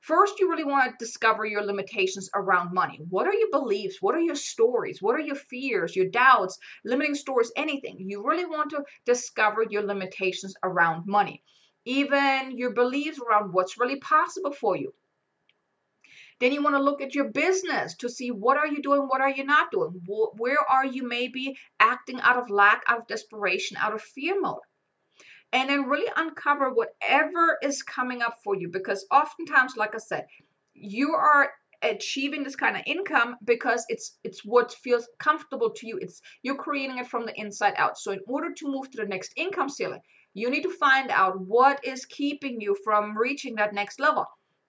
First, 0.00 0.38
you 0.38 0.48
really 0.48 0.64
want 0.64 0.90
to 0.90 1.04
discover 1.04 1.44
your 1.44 1.64
limitations 1.64 2.30
around 2.34 2.72
money. 2.72 3.00
What 3.08 3.26
are 3.26 3.34
your 3.34 3.50
beliefs? 3.50 3.96
What 4.00 4.14
are 4.14 4.20
your 4.20 4.36
stories? 4.36 5.02
What 5.02 5.16
are 5.16 5.20
your 5.20 5.36
fears, 5.36 5.96
your 5.96 6.10
doubts, 6.10 6.58
limiting 6.84 7.14
stories, 7.14 7.50
anything? 7.56 7.96
You 7.98 8.24
really 8.24 8.44
want 8.44 8.70
to 8.70 8.84
discover 9.04 9.64
your 9.68 9.82
limitations 9.82 10.54
around 10.62 11.06
money, 11.06 11.42
even 11.84 12.56
your 12.56 12.70
beliefs 12.70 13.18
around 13.18 13.52
what's 13.52 13.80
really 13.80 13.98
possible 13.98 14.52
for 14.52 14.76
you. 14.76 14.94
Then 16.40 16.52
you 16.52 16.62
want 16.62 16.76
to 16.76 16.82
look 16.82 17.00
at 17.00 17.14
your 17.14 17.30
business 17.30 17.94
to 17.96 18.08
see 18.08 18.30
what 18.30 18.56
are 18.56 18.66
you 18.66 18.82
doing, 18.82 19.02
what 19.02 19.20
are 19.20 19.30
you 19.30 19.44
not 19.44 19.70
doing? 19.70 20.02
Where 20.06 20.58
are 20.68 20.84
you 20.84 21.08
maybe 21.08 21.56
acting 21.80 22.20
out 22.20 22.36
of 22.36 22.50
lack, 22.50 22.82
out 22.88 22.98
of 22.98 23.06
desperation, 23.06 23.76
out 23.78 23.94
of 23.94 24.02
fear 24.02 24.40
mode? 24.40 24.60
and 25.52 25.70
then 25.70 25.88
really 25.88 26.10
uncover 26.16 26.72
whatever 26.72 27.58
is 27.62 27.82
coming 27.82 28.22
up 28.22 28.36
for 28.42 28.56
you 28.56 28.68
because 28.68 29.06
oftentimes 29.10 29.76
like 29.76 29.94
i 29.94 29.98
said 29.98 30.26
you 30.74 31.12
are 31.12 31.50
achieving 31.82 32.42
this 32.42 32.56
kind 32.56 32.76
of 32.76 32.82
income 32.86 33.36
because 33.44 33.84
it's 33.88 34.18
it's 34.24 34.44
what 34.44 34.72
feels 34.72 35.08
comfortable 35.18 35.70
to 35.70 35.86
you 35.86 35.98
it's 36.00 36.20
you're 36.42 36.56
creating 36.56 36.98
it 36.98 37.06
from 37.06 37.26
the 37.26 37.38
inside 37.38 37.74
out 37.76 37.98
so 37.98 38.12
in 38.12 38.20
order 38.26 38.52
to 38.52 38.66
move 38.66 38.90
to 38.90 38.98
the 38.98 39.08
next 39.08 39.32
income 39.36 39.68
ceiling 39.68 40.00
you 40.34 40.50
need 40.50 40.62
to 40.62 40.76
find 40.78 41.10
out 41.10 41.38
what 41.40 41.84
is 41.84 42.04
keeping 42.06 42.60
you 42.60 42.76
from 42.82 43.16
reaching 43.16 43.54
that 43.54 43.74
next 43.74 44.00
level 44.00 44.26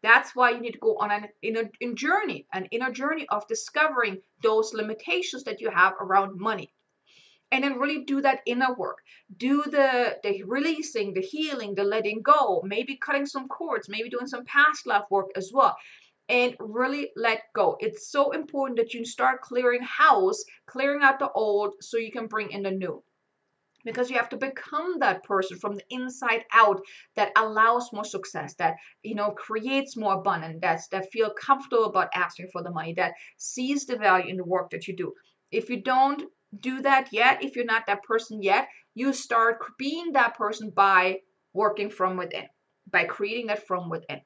that's 0.08 0.36
why 0.36 0.52
you 0.52 0.60
need 0.60 0.74
to 0.74 0.80
go 0.80 0.96
on 0.98 1.12
an 1.12 1.28
inner 1.42 1.70
journey 1.94 2.46
an 2.54 2.66
inner 2.72 2.92
journey 2.92 3.28
of 3.30 3.48
discovering 3.48 4.22
those 4.42 4.74
limitations 4.74 5.44
that 5.44 5.62
you 5.62 5.70
have 5.70 5.94
around 6.00 6.40
money. 6.40 6.72
And 7.52 7.64
then 7.64 7.80
really 7.80 8.04
do 8.04 8.22
that 8.22 8.42
inner 8.46 8.74
work. 8.74 8.98
Do 9.38 9.64
the 9.64 10.18
the 10.24 10.44
releasing 10.44 11.14
the 11.14 11.22
healing 11.22 11.76
the 11.76 11.84
letting 11.84 12.22
go 12.22 12.62
maybe 12.66 12.98
cutting 12.98 13.26
some 13.26 13.48
cords 13.48 13.90
maybe 13.90 14.10
doing 14.10 14.28
some 14.28 14.46
past 14.46 14.86
life 14.86 15.06
work 15.10 15.30
as 15.36 15.52
well. 15.54 15.76
And 16.30 16.56
really 16.60 17.12
let 17.16 17.44
go. 17.54 17.78
It's 17.80 18.12
so 18.12 18.32
important 18.32 18.78
that 18.80 18.94
you 18.94 19.06
start 19.06 19.42
clearing 19.42 19.84
house 19.84 20.44
clearing 20.66 21.04
out 21.04 21.20
the 21.20 21.32
old 21.32 21.76
so 21.82 21.98
you 21.98 22.12
can 22.12 22.28
bring 22.28 22.52
in 22.52 22.64
the 22.64 22.72
new 22.72 23.02
because 23.88 24.10
you 24.10 24.18
have 24.18 24.30
to 24.30 24.38
become 24.38 25.00
that 25.00 25.24
person 25.24 25.58
from 25.58 25.76
the 25.76 25.84
inside 25.90 26.44
out 26.54 26.80
that 27.16 27.32
allows 27.36 27.90
more 27.92 28.06
success 28.06 28.54
that 28.56 28.76
you 29.04 29.16
know 29.16 29.32
creates 29.32 29.98
more 29.98 30.14
abundance 30.16 30.60
that's 30.62 30.88
that 30.90 31.12
feel 31.12 31.32
comfortable 31.32 31.86
about 31.86 32.10
asking 32.14 32.48
for 32.52 32.62
the 32.62 32.72
money 32.72 32.94
that 32.94 33.14
sees 33.38 33.86
the 33.86 33.98
value 33.98 34.30
in 34.30 34.38
the 34.38 34.44
work 34.46 34.70
that 34.70 34.88
you 34.88 34.96
do 34.96 35.14
if 35.52 35.70
you 35.70 35.82
don't 35.82 36.24
do 36.60 36.82
that 36.82 37.12
yet, 37.12 37.44
if 37.44 37.56
you're 37.56 37.66
not 37.66 37.88
that 37.88 38.04
person 38.04 38.42
yet, 38.42 38.68
you 38.96 39.14
start 39.14 39.60
being 39.78 40.14
that 40.14 40.36
person 40.36 40.70
by 40.70 41.20
working 41.54 41.90
from 41.90 42.18
within, 42.18 42.48
by 42.90 43.06
creating 43.06 43.48
that 43.48 43.68
from 43.68 43.90
within. 43.90 44.22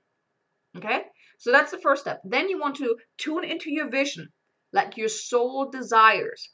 Okay? 0.77 1.03
So 1.39 1.51
that's 1.51 1.71
the 1.71 1.79
first 1.79 2.03
step. 2.03 2.21
Then 2.23 2.49
you 2.49 2.59
want 2.59 2.77
to 2.77 2.95
tune 3.17 3.43
into 3.43 3.71
your 3.71 3.89
vision, 3.89 4.29
like 4.71 4.97
your 4.97 5.09
soul 5.09 5.69
desires, 5.69 6.49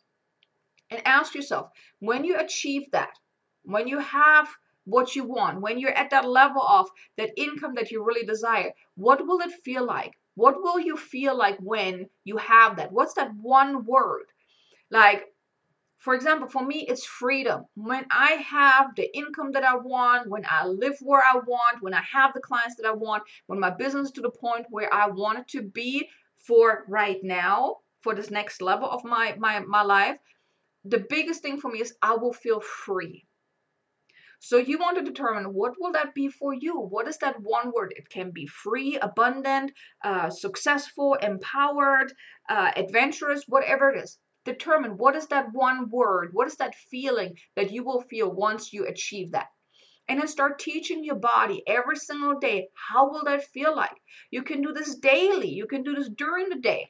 and 0.89 1.01
ask 1.05 1.35
yourself 1.35 1.69
when 1.99 2.23
you 2.23 2.37
achieve 2.37 2.89
that, 2.91 3.11
when 3.63 3.87
you 3.87 3.99
have 3.99 4.47
what 4.85 5.15
you 5.15 5.25
want, 5.25 5.61
when 5.61 5.79
you're 5.79 5.91
at 5.91 6.09
that 6.11 6.27
level 6.27 6.61
of 6.61 6.87
that 7.17 7.31
income 7.35 7.73
that 7.75 7.91
you 7.91 8.03
really 8.03 8.25
desire, 8.25 8.71
what 8.95 9.25
will 9.25 9.41
it 9.41 9.51
feel 9.63 9.85
like? 9.85 10.17
What 10.35 10.61
will 10.61 10.79
you 10.79 10.95
feel 10.95 11.35
like 11.37 11.57
when 11.59 12.07
you 12.23 12.37
have 12.37 12.77
that? 12.77 12.91
What's 12.91 13.15
that 13.15 13.33
one 13.41 13.85
word? 13.85 14.25
Like, 14.89 15.25
for 15.97 16.13
example, 16.13 16.47
for 16.47 16.63
me, 16.63 16.85
it's 16.87 17.05
freedom. 17.05 17.65
When 17.75 18.05
I 18.11 18.33
have 18.33 18.95
the 18.95 19.13
income 19.17 19.51
that 19.53 19.65
I 19.65 19.75
want, 19.75 20.29
when 20.29 20.45
I 20.49 20.65
live 20.67 20.95
where 21.01 21.21
I 21.23 21.39
want, 21.39 21.81
when 21.81 21.93
I 21.93 22.03
have 22.13 22.33
the 22.33 22.39
clients 22.39 22.75
that 22.75 22.85
I 22.85 22.93
want, 22.93 23.23
when 23.47 23.59
my 23.59 23.71
business 23.71 24.11
to 24.11 24.21
the 24.21 24.29
point 24.29 24.67
where 24.69 24.93
I 24.93 25.07
want 25.09 25.39
it 25.39 25.47
to 25.49 25.63
be 25.63 26.07
for 26.37 26.85
right 26.87 27.21
now, 27.23 27.77
for 28.01 28.13
this 28.15 28.31
next 28.31 28.61
level 28.61 28.89
of 28.89 29.03
my, 29.03 29.35
my, 29.37 29.59
my 29.59 29.81
life, 29.81 30.17
the 30.89 31.05
biggest 31.09 31.41
thing 31.41 31.59
for 31.59 31.71
me 31.71 31.81
is 31.81 31.95
I 32.01 32.15
will 32.15 32.33
feel 32.33 32.59
free. 32.59 33.25
So 34.39 34.57
you 34.57 34.77
want 34.77 34.97
to 34.97 35.03
determine 35.03 35.53
what 35.53 35.73
will 35.79 35.93
that 35.93 36.13
be 36.13 36.29
for 36.29 36.53
you? 36.53 36.79
What 36.79 37.07
is 37.07 37.17
that 37.19 37.41
one 37.41 37.71
word? 37.71 37.93
It 37.97 38.07
can 38.09 38.31
be 38.31 38.45
free, 38.45 38.97
abundant, 38.97 39.71
uh, 40.03 40.29
successful, 40.29 41.15
empowered, 41.15 42.13
uh, 42.47 42.71
adventurous, 42.75 43.45
whatever 43.47 43.89
it 43.91 44.03
is 44.03 44.19
determine 44.47 44.97
what 44.97 45.15
is 45.15 45.27
that 45.27 45.51
one 45.51 45.89
word, 45.89 46.29
what 46.31 46.47
is 46.47 46.55
that 46.55 46.73
feeling 46.89 47.37
that 47.55 47.71
you 47.71 47.83
will 47.83 48.01
feel 48.01 48.31
once 48.31 48.71
you 48.71 48.85
achieve 48.85 49.31
that. 49.31 49.47
And 50.07 50.19
then 50.19 50.27
start 50.29 50.57
teaching 50.57 51.03
your 51.03 51.15
body 51.15 51.61
every 51.67 51.97
single 51.97 52.39
day 52.39 52.69
how 52.73 53.11
will 53.11 53.25
that 53.25 53.43
feel 53.43 53.75
like. 53.75 53.97
You 54.31 54.43
can 54.43 54.61
do 54.61 54.71
this 54.71 54.95
daily, 54.95 55.49
you 55.49 55.67
can 55.67 55.83
do 55.83 55.93
this 55.95 56.07
during 56.07 56.47
the 56.47 56.55
day. 56.55 56.89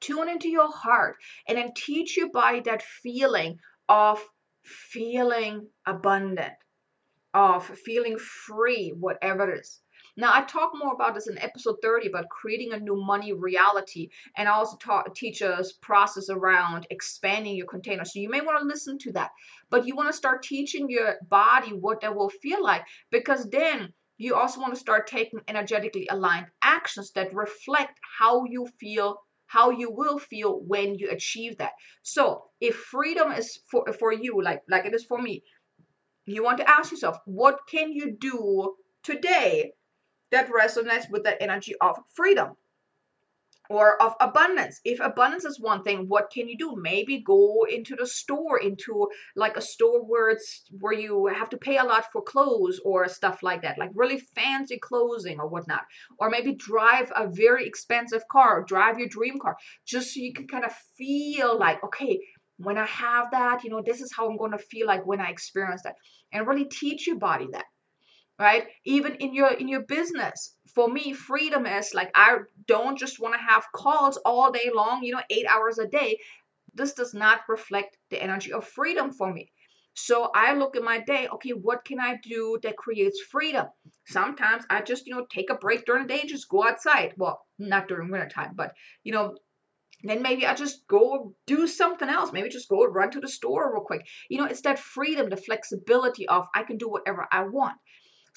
Tune 0.00 0.28
into 0.28 0.48
your 0.48 0.70
heart 0.70 1.16
and 1.46 1.58
then 1.58 1.72
teach 1.74 2.16
your 2.16 2.30
body 2.30 2.60
that 2.60 2.82
feeling 2.82 3.58
of 3.88 4.22
feeling 4.62 5.68
abundant, 5.86 6.54
of 7.34 7.66
feeling 7.66 8.18
free, 8.18 8.92
whatever 8.98 9.50
it 9.50 9.60
is. 9.60 9.80
Now, 10.16 10.32
I 10.34 10.42
talk 10.42 10.72
more 10.74 10.94
about 10.94 11.14
this 11.14 11.28
in 11.28 11.38
episode 11.38 11.76
30 11.80 12.08
about 12.08 12.28
creating 12.28 12.72
a 12.72 12.80
new 12.80 12.96
money 12.96 13.32
reality, 13.32 14.10
and 14.36 14.48
I 14.48 14.52
also 14.52 14.76
talk, 14.76 15.14
teach 15.14 15.42
us 15.42 15.72
process 15.80 16.28
around 16.28 16.88
expanding 16.90 17.54
your 17.54 17.68
container. 17.68 18.04
So 18.04 18.18
you 18.18 18.28
may 18.28 18.40
want 18.40 18.58
to 18.58 18.66
listen 18.66 18.98
to 18.98 19.12
that, 19.12 19.30
but 19.70 19.86
you 19.86 19.94
want 19.94 20.08
to 20.08 20.16
start 20.16 20.42
teaching 20.42 20.90
your 20.90 21.18
body 21.28 21.72
what 21.72 22.00
that 22.00 22.16
will 22.16 22.30
feel 22.30 22.60
like 22.60 22.82
because 23.12 23.48
then 23.48 23.92
you 24.16 24.34
also 24.34 24.60
want 24.60 24.74
to 24.74 24.80
start 24.80 25.06
taking 25.06 25.40
energetically 25.46 26.08
aligned 26.10 26.46
actions 26.62 27.12
that 27.12 27.32
reflect 27.32 27.96
how 28.18 28.44
you 28.44 28.66
feel 28.80 29.20
how 29.48 29.70
you 29.70 29.90
will 29.90 30.18
feel 30.18 30.60
when 30.60 30.94
you 30.94 31.10
achieve 31.10 31.58
that. 31.58 31.72
So 32.02 32.44
if 32.60 32.76
freedom 32.76 33.32
is 33.32 33.58
for 33.70 33.92
for 33.92 34.12
you 34.12 34.42
like 34.42 34.62
like 34.68 34.86
it 34.86 34.94
is 34.94 35.04
for 35.04 35.20
me 35.20 35.42
you 36.26 36.44
want 36.44 36.58
to 36.58 36.70
ask 36.70 36.90
yourself 36.90 37.16
what 37.24 37.60
can 37.68 37.92
you 37.92 38.12
do 38.12 38.74
today 39.02 39.72
that 40.30 40.50
resonates 40.50 41.10
with 41.10 41.24
the 41.24 41.42
energy 41.42 41.74
of 41.80 41.98
freedom 42.14 42.54
or 43.68 44.00
of 44.00 44.14
abundance. 44.20 44.80
If 44.84 45.00
abundance 45.00 45.44
is 45.44 45.60
one 45.60 45.82
thing, 45.82 46.08
what 46.08 46.30
can 46.30 46.48
you 46.48 46.56
do? 46.56 46.76
Maybe 46.76 47.18
go 47.18 47.66
into 47.68 47.96
the 47.96 48.06
store, 48.06 48.58
into 48.58 49.08
like 49.36 49.56
a 49.56 49.60
store 49.60 50.04
where 50.04 50.30
it's 50.30 50.64
where 50.80 50.94
you 50.94 51.26
have 51.26 51.50
to 51.50 51.58
pay 51.58 51.76
a 51.76 51.84
lot 51.84 52.06
for 52.12 52.22
clothes 52.22 52.80
or 52.84 53.08
stuff 53.08 53.42
like 53.42 53.62
that, 53.62 53.78
like 53.78 53.90
really 53.94 54.18
fancy 54.18 54.78
clothing 54.78 55.38
or 55.38 55.48
whatnot. 55.48 55.82
Or 56.18 56.30
maybe 56.30 56.54
drive 56.54 57.12
a 57.14 57.28
very 57.28 57.66
expensive 57.66 58.26
car, 58.30 58.64
drive 58.66 58.98
your 58.98 59.08
dream 59.08 59.38
car, 59.38 59.56
just 59.86 60.14
so 60.14 60.20
you 60.20 60.32
can 60.32 60.48
kind 60.48 60.64
of 60.64 60.72
feel 60.96 61.58
like, 61.58 61.84
okay, 61.84 62.20
when 62.56 62.78
I 62.78 62.86
have 62.86 63.30
that, 63.32 63.64
you 63.64 63.70
know, 63.70 63.82
this 63.84 64.00
is 64.00 64.12
how 64.12 64.28
I'm 64.28 64.38
going 64.38 64.52
to 64.52 64.58
feel 64.58 64.86
like 64.86 65.06
when 65.06 65.20
I 65.20 65.28
experience 65.30 65.82
that. 65.82 65.96
And 66.32 66.46
really 66.46 66.66
teach 66.66 67.06
your 67.06 67.16
body 67.16 67.48
that 67.52 67.64
right 68.38 68.66
even 68.84 69.16
in 69.16 69.34
your 69.34 69.50
in 69.50 69.66
your 69.66 69.80
business 69.80 70.54
for 70.78 70.88
me 70.88 71.12
freedom 71.12 71.66
is 71.66 71.92
like 71.92 72.10
i 72.14 72.36
don't 72.68 72.96
just 72.96 73.18
want 73.18 73.34
to 73.34 73.40
have 73.40 73.64
calls 73.74 74.16
all 74.18 74.52
day 74.52 74.70
long 74.72 75.02
you 75.02 75.12
know 75.12 75.22
8 75.28 75.44
hours 75.52 75.78
a 75.80 75.88
day 75.88 76.18
this 76.72 76.92
does 76.92 77.14
not 77.14 77.40
reflect 77.48 77.96
the 78.10 78.22
energy 78.22 78.52
of 78.52 78.64
freedom 78.64 79.10
for 79.12 79.32
me 79.32 79.50
so 79.94 80.30
I 80.32 80.52
look 80.54 80.76
at 80.76 80.84
my 80.84 81.00
day, 81.00 81.26
okay, 81.26 81.50
what 81.50 81.84
can 81.84 81.98
I 81.98 82.18
do 82.22 82.60
that 82.62 82.76
creates 82.76 83.20
freedom? 83.20 83.66
Sometimes 84.06 84.62
I 84.70 84.80
just, 84.80 85.08
you 85.08 85.14
know, 85.16 85.26
take 85.28 85.50
a 85.50 85.56
break 85.56 85.86
during 85.86 86.06
the 86.06 86.14
day 86.14 86.20
and 86.20 86.28
just 86.28 86.48
go 86.48 86.62
outside. 86.62 87.14
Well, 87.16 87.40
not 87.58 87.88
during 87.88 88.08
winter 88.08 88.28
time, 88.28 88.52
but 88.54 88.74
you 89.02 89.10
know, 89.10 89.34
then 90.04 90.22
maybe 90.22 90.46
I 90.46 90.54
just 90.54 90.86
go 90.86 91.34
do 91.48 91.66
something 91.66 92.08
else. 92.08 92.32
Maybe 92.32 92.48
just 92.48 92.68
go 92.68 92.84
run 92.84 93.10
to 93.10 93.20
the 93.20 93.26
store 93.26 93.72
real 93.72 93.82
quick. 93.82 94.06
You 94.30 94.38
know, 94.38 94.44
it's 94.44 94.60
that 94.60 94.78
freedom, 94.78 95.30
the 95.30 95.36
flexibility 95.36 96.28
of 96.28 96.46
I 96.54 96.62
can 96.62 96.76
do 96.76 96.88
whatever 96.88 97.26
I 97.32 97.42
want. 97.48 97.76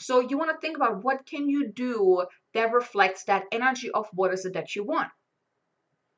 So 0.01 0.19
you 0.19 0.37
want 0.37 0.49
to 0.49 0.57
think 0.57 0.77
about 0.77 1.03
what 1.03 1.27
can 1.27 1.47
you 1.47 1.67
do 1.67 2.25
that 2.53 2.73
reflects 2.73 3.25
that 3.25 3.45
energy 3.51 3.91
of 3.91 4.07
what 4.13 4.33
is 4.33 4.45
it 4.45 4.53
that 4.53 4.75
you 4.75 4.83
want. 4.83 5.09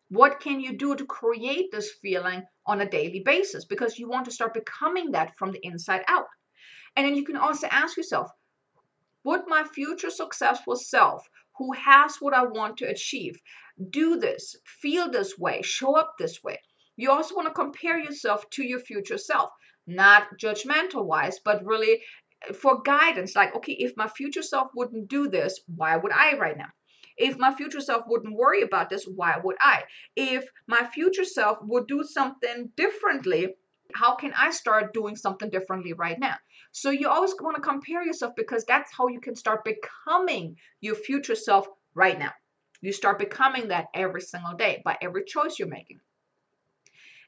What 0.09 0.39
can 0.39 0.61
you 0.61 0.77
do 0.77 0.95
to 0.95 1.05
create 1.05 1.69
this 1.71 1.91
feeling 2.01 2.43
on 2.65 2.79
a 2.79 2.89
daily 2.89 3.19
basis? 3.19 3.65
Because 3.65 3.99
you 3.99 4.07
want 4.07 4.25
to 4.25 4.31
start 4.31 4.53
becoming 4.53 5.11
that 5.11 5.37
from 5.37 5.51
the 5.51 5.59
inside 5.65 6.03
out. 6.07 6.27
And 6.95 7.05
then 7.05 7.15
you 7.15 7.25
can 7.25 7.35
also 7.35 7.67
ask 7.67 7.97
yourself, 7.97 8.29
would 9.25 9.41
my 9.47 9.63
future 9.63 10.11
successful 10.11 10.77
self 10.77 11.27
who 11.57 11.73
has 11.73 12.17
what 12.17 12.33
I 12.33 12.45
want 12.45 12.77
to 12.77 12.85
achieve 12.85 13.37
do 13.89 14.17
this, 14.17 14.55
feel 14.65 15.09
this 15.09 15.37
way, 15.37 15.61
show 15.61 15.97
up 15.97 16.13
this 16.17 16.41
way? 16.41 16.59
You 16.95 17.11
also 17.11 17.35
want 17.35 17.47
to 17.47 17.53
compare 17.53 17.99
yourself 17.99 18.49
to 18.51 18.63
your 18.63 18.79
future 18.79 19.17
self, 19.17 19.49
not 19.87 20.37
judgmental 20.39 21.05
wise, 21.05 21.39
but 21.43 21.65
really 21.65 22.01
for 22.55 22.81
guidance. 22.81 23.35
Like, 23.35 23.55
okay, 23.55 23.73
if 23.73 23.95
my 23.95 24.07
future 24.07 24.41
self 24.41 24.69
wouldn't 24.75 25.07
do 25.07 25.29
this, 25.29 25.59
why 25.67 25.95
would 25.97 26.11
I 26.11 26.37
right 26.37 26.57
now? 26.57 26.69
If 27.17 27.37
my 27.37 27.53
future 27.53 27.81
self 27.81 28.05
wouldn't 28.07 28.35
worry 28.35 28.61
about 28.61 28.89
this, 28.89 29.05
why 29.05 29.37
would 29.43 29.55
I? 29.59 29.83
If 30.15 30.45
my 30.67 30.83
future 30.85 31.25
self 31.25 31.59
would 31.61 31.87
do 31.87 32.03
something 32.03 32.71
differently, 32.75 33.55
how 33.93 34.15
can 34.15 34.33
I 34.33 34.49
start 34.51 34.93
doing 34.93 35.15
something 35.15 35.49
differently 35.49 35.93
right 35.93 36.19
now? 36.19 36.35
So 36.71 36.89
you 36.89 37.09
always 37.09 37.35
want 37.39 37.55
to 37.55 37.61
compare 37.61 38.03
yourself 38.03 38.33
because 38.35 38.65
that's 38.65 38.91
how 38.95 39.07
you 39.07 39.21
can 39.21 39.35
start 39.35 39.63
becoming 39.63 40.57
your 40.81 40.95
future 40.95 41.35
self 41.35 41.67
right 41.93 42.17
now. 42.17 42.31
You 42.81 42.91
start 42.91 43.19
becoming 43.19 43.67
that 43.67 43.87
every 43.93 44.21
single 44.21 44.55
day 44.55 44.81
by 44.83 44.97
every 45.01 45.23
choice 45.25 45.59
you're 45.59 45.67
making. 45.67 45.99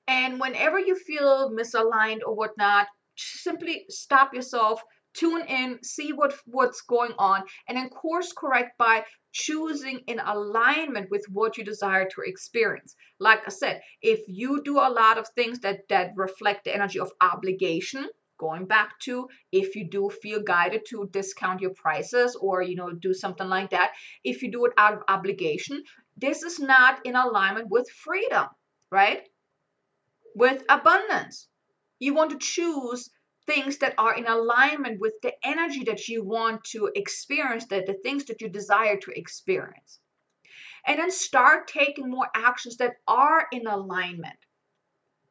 And 0.08 0.39
whenever 0.39 0.80
you 0.80 0.95
feel 0.95 1.51
misaligned 1.51 2.21
or 2.25 2.36
whatnot, 2.36 2.88
simply 3.15 3.86
stop 3.89 4.34
yourself, 4.34 4.82
tune 5.17 5.45
in, 5.47 5.84
see 5.84 6.13
what 6.13 6.34
what's 6.45 6.82
going 6.82 7.13
on, 7.17 7.43
and 7.67 7.78
then 7.78 7.89
course 7.89 8.34
correct 8.34 8.78
by 8.78 9.04
choosing 9.32 9.99
in 10.08 10.19
alignment 10.19 11.10
with 11.12 11.25
what 11.30 11.58
you 11.58 11.63
desire 11.63 12.08
to 12.10 12.21
experience. 12.25 12.95
Like 13.19 13.41
I 13.45 13.49
said, 13.49 13.82
if 14.01 14.21
you 14.28 14.63
do 14.63 14.78
a 14.78 14.89
lot 14.89 15.17
of 15.17 15.28
things 15.30 15.60
that 15.60 15.88
that 15.89 16.12
reflect 16.15 16.63
the 16.65 16.73
energy 16.73 16.99
of 16.99 17.12
obligation, 17.21 18.08
going 18.38 18.65
back 18.65 18.99
to 18.99 19.28
if 19.51 19.75
you 19.75 19.89
do 19.89 20.10
feel 20.10 20.41
guided 20.41 20.84
to 20.89 21.10
discount 21.12 21.62
your 21.62 21.73
prices 21.73 22.36
or 22.36 22.62
you 22.62 22.75
know 22.75 22.91
do 22.93 23.13
something 23.13 23.47
like 23.47 23.71
that, 23.71 23.91
if 24.23 24.41
you 24.41 24.51
do 24.51 24.65
it 24.65 24.73
out 24.78 24.93
of 24.93 25.04
obligation, 25.08 25.84
this 26.17 26.43
is 26.43 26.60
not 26.60 27.06
in 27.06 27.15
alignment 27.15 27.69
with 27.69 27.89
freedom, 27.89 28.47
right? 28.91 29.21
With 30.36 30.63
abundance. 30.69 31.47
You 31.99 32.13
want 32.13 32.32
to 32.32 32.38
choose 32.38 33.10
things 33.47 33.77
that 33.77 33.93
are 33.97 34.15
in 34.15 34.27
alignment 34.27 34.99
with 34.99 35.13
the 35.21 35.34
energy 35.43 35.84
that 35.86 36.08
you 36.08 36.23
want 36.23 36.63
to 36.63 36.91
experience, 36.95 37.65
the, 37.65 37.84
the 37.86 37.93
things 37.93 38.25
that 38.25 38.41
you 38.41 38.49
desire 38.49 38.97
to 38.97 39.12
experience. 39.12 39.99
And 40.88 40.99
then 40.99 41.12
start 41.12 41.67
taking 41.67 42.10
more 42.10 42.29
actions 42.36 42.77
that 42.77 42.95
are 43.08 43.47
in 43.51 43.67
alignment. 43.67 44.38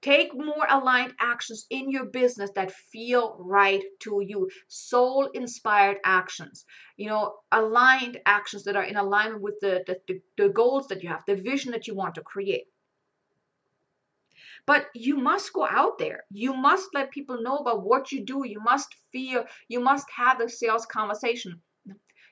Take 0.05 0.35
more 0.35 0.67
aligned 0.69 1.15
actions 1.19 1.67
in 1.71 1.91
your 1.91 2.05
business 2.05 2.51
that 2.57 2.73
feel 2.73 3.37
right 3.39 3.83
to 4.01 4.21
you. 4.21 4.51
Soul 4.69 5.31
inspired 5.33 5.97
actions, 6.05 6.67
you 6.99 7.09
know, 7.09 7.37
aligned 7.51 8.21
actions 8.27 8.65
that 8.65 8.77
are 8.77 8.85
in 8.85 8.97
alignment 8.97 9.41
with 9.41 9.59
the, 9.63 9.83
the, 9.87 10.21
the, 10.37 10.51
goals 10.51 10.89
that 10.89 11.03
you 11.03 11.09
have, 11.09 11.25
the 11.27 11.37
vision 11.37 11.73
that 11.73 11.87
you 11.87 11.95
want 11.95 12.17
to 12.17 12.21
create. 12.21 12.67
But 14.67 14.87
you 14.95 15.17
must 15.17 15.53
go 15.53 15.67
out 15.67 15.99
there. 15.99 16.25
You 16.31 16.55
must 16.55 16.89
let 16.95 17.11
people 17.11 17.43
know 17.43 17.59
about 17.59 17.85
what 17.85 18.13
you 18.13 18.25
do. 18.25 18.47
You 18.47 18.61
must 18.61 18.95
feel, 19.13 19.45
you 19.69 19.81
must 19.81 20.07
have 20.17 20.39
the 20.39 20.49
sales 20.49 20.87
conversation. 20.87 21.61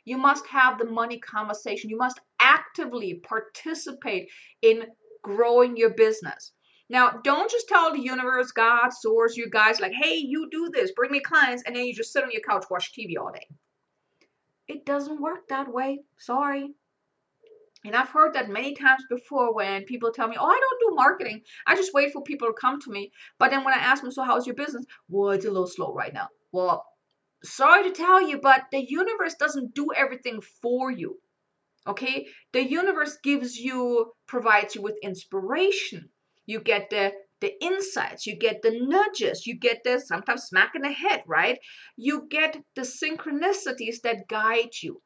You 0.04 0.16
must 0.16 0.46
have 0.46 0.78
the 0.78 0.86
money 0.86 1.18
conversation. 1.20 1.90
You 1.90 1.98
must 1.98 2.20
actively 2.40 3.14
participate 3.22 4.30
in 4.62 4.86
growing 5.22 5.76
your 5.76 5.90
business. 5.90 6.52
Now, 6.88 7.20
don't 7.22 7.50
just 7.50 7.68
tell 7.68 7.92
the 7.92 8.00
universe, 8.00 8.50
God, 8.50 8.90
source, 8.90 9.36
you 9.36 9.48
guys, 9.48 9.80
like, 9.80 9.92
hey, 9.92 10.16
you 10.16 10.48
do 10.50 10.68
this, 10.72 10.92
bring 10.92 11.10
me 11.10 11.20
clients, 11.20 11.62
and 11.64 11.74
then 11.74 11.86
you 11.86 11.94
just 11.94 12.12
sit 12.12 12.24
on 12.24 12.30
your 12.32 12.42
couch, 12.42 12.66
watch 12.70 12.92
TV 12.92 13.14
all 13.18 13.32
day. 13.32 13.46
It 14.68 14.84
doesn't 14.84 15.20
work 15.20 15.48
that 15.48 15.72
way. 15.72 16.00
Sorry. 16.18 16.74
And 17.84 17.96
I've 17.96 18.10
heard 18.10 18.34
that 18.34 18.48
many 18.48 18.74
times 18.74 19.02
before 19.10 19.54
when 19.54 19.84
people 19.84 20.12
tell 20.12 20.28
me, 20.28 20.36
oh, 20.38 20.46
I 20.46 20.60
don't 20.60 20.90
do 20.90 20.94
marketing. 20.94 21.42
I 21.66 21.74
just 21.74 21.92
wait 21.92 22.12
for 22.12 22.22
people 22.22 22.48
to 22.48 22.54
come 22.54 22.80
to 22.80 22.90
me. 22.90 23.10
But 23.38 23.50
then 23.50 23.64
when 23.64 23.74
I 23.74 23.78
ask 23.78 24.02
them, 24.02 24.12
so 24.12 24.22
how's 24.22 24.46
your 24.46 24.54
business? 24.54 24.84
Well, 25.08 25.30
it's 25.30 25.44
a 25.44 25.50
little 25.50 25.66
slow 25.66 25.92
right 25.92 26.14
now. 26.14 26.28
Well, 26.52 26.84
sorry 27.42 27.84
to 27.84 27.90
tell 27.90 28.26
you, 28.26 28.40
but 28.40 28.64
the 28.70 28.84
universe 28.88 29.34
doesn't 29.34 29.74
do 29.74 29.88
everything 29.96 30.40
for 30.62 30.90
you. 30.90 31.18
Okay? 31.86 32.28
The 32.52 32.62
universe 32.62 33.18
gives 33.24 33.56
you, 33.56 34.12
provides 34.28 34.76
you 34.76 34.82
with 34.82 34.96
inspiration. 35.02 36.08
You 36.46 36.60
get 36.60 36.90
the 36.90 37.12
the 37.40 37.52
insights, 37.60 38.24
you 38.24 38.36
get 38.36 38.62
the 38.62 38.70
nudges, 38.70 39.48
you 39.48 39.58
get 39.58 39.82
the 39.82 39.98
sometimes 39.98 40.44
smack 40.44 40.76
in 40.76 40.82
the 40.82 40.92
head, 40.92 41.24
right? 41.26 41.58
You 41.96 42.28
get 42.30 42.56
the 42.76 42.82
synchronicities 42.82 44.02
that 44.04 44.28
guide 44.28 44.70
you 44.80 45.02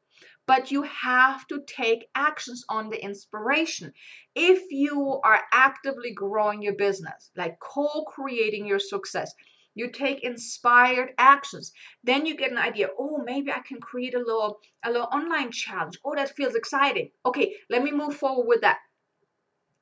but 0.47 0.71
you 0.71 0.81
have 0.83 1.45
to 1.47 1.61
take 1.67 2.09
actions 2.15 2.65
on 2.69 2.89
the 2.89 3.03
inspiration. 3.03 3.93
If 4.33 4.71
you 4.71 5.19
are 5.23 5.43
actively 5.51 6.13
growing 6.13 6.61
your 6.61 6.75
business, 6.75 7.29
like 7.35 7.59
co 7.59 8.05
creating 8.05 8.65
your 8.65 8.79
success, 8.79 9.33
you 9.75 9.91
take 9.91 10.23
inspired 10.23 11.13
actions 11.19 11.71
then 12.03 12.25
you 12.25 12.35
get 12.35 12.51
an 12.51 12.57
idea 12.57 12.89
oh 12.97 13.21
maybe 13.23 13.51
i 13.51 13.59
can 13.59 13.79
create 13.79 14.15
a 14.15 14.17
little 14.17 14.59
a 14.83 14.91
little 14.91 15.07
online 15.13 15.51
challenge. 15.51 15.99
Oh 16.03 16.15
that 16.15 16.35
feels 16.35 16.55
exciting. 16.55 17.11
Okay 17.25 17.55
let 17.69 17.83
me 17.83 17.91
move 17.91 18.15
forward 18.15 18.47
with 18.47 18.61
that. 18.61 18.79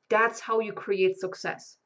That's 0.10 0.40
how 0.42 0.60
you 0.60 0.74
create 0.74 1.18
success. 1.18 1.78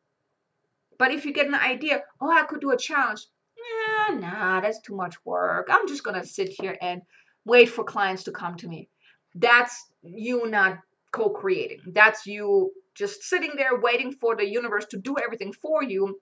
But 0.98 1.12
if 1.12 1.26
you 1.26 1.34
get 1.34 1.48
an 1.48 1.56
idea 1.56 2.02
oh 2.20 2.32
i 2.32 2.44
could 2.44 2.62
do 2.62 2.72
a 2.72 2.78
challenge 2.78 3.22
nah 3.70 4.15
nah 4.15 4.62
that's 4.62 4.82
too 4.82 4.96
much 4.96 5.15
work. 5.24 5.68
I'm 5.70 5.88
just 5.88 6.04
gonna 6.04 6.26
sit 6.26 6.50
here 6.50 6.78
and 6.82 7.04
wait 7.45 7.69
for 7.69 7.84
clients 7.84 8.23
to 8.23 8.32
come 8.32 8.56
to 8.58 8.67
me. 8.67 8.89
That's 9.36 9.86
you 10.02 10.47
not 10.47 10.80
co 11.12 11.30
creating. 11.30 11.82
That's 11.88 12.25
you 12.25 12.71
just 12.95 13.23
sitting 13.23 13.54
there 13.56 13.80
waiting 13.80 14.12
for 14.12 14.36
the 14.36 14.45
universe 14.45 14.86
to 14.88 14.97
do 14.97 15.15
everything 15.17 15.54
for 15.54 15.84
you. 15.84 16.19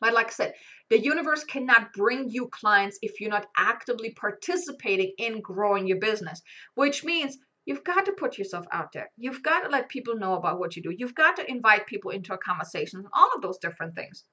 But 0.00 0.12
like 0.12 0.26
I 0.26 0.30
said, 0.30 0.54
the 0.90 1.00
universe 1.00 1.44
cannot 1.44 1.92
bring 1.92 2.28
you 2.28 2.48
clients 2.48 2.98
if 3.02 3.20
you're 3.20 3.30
not 3.30 3.46
actively 3.56 4.10
participating 4.10 5.12
in 5.18 5.40
growing 5.40 5.86
your 5.86 5.98
business, 5.98 6.42
which 6.74 7.02
means 7.02 7.38
you've 7.64 7.84
got 7.84 8.04
to 8.04 8.12
put 8.12 8.38
yourself 8.38 8.66
out 8.72 8.92
there. 8.92 9.10
You've 9.16 9.42
got 9.42 9.60
to 9.60 9.70
let 9.70 9.88
people 9.88 10.16
know 10.16 10.34
about 10.34 10.58
what 10.58 10.76
you 10.76 10.82
do. 10.82 10.94
You've 10.96 11.14
got 11.14 11.36
to 11.36 11.50
invite 11.50 11.86
people 11.86 12.10
into 12.10 12.34
a 12.34 12.38
conversation, 12.38 13.04
all 13.12 13.30
of 13.34 13.42
those 13.42 13.58
different 13.58 13.94
things. 13.94 14.24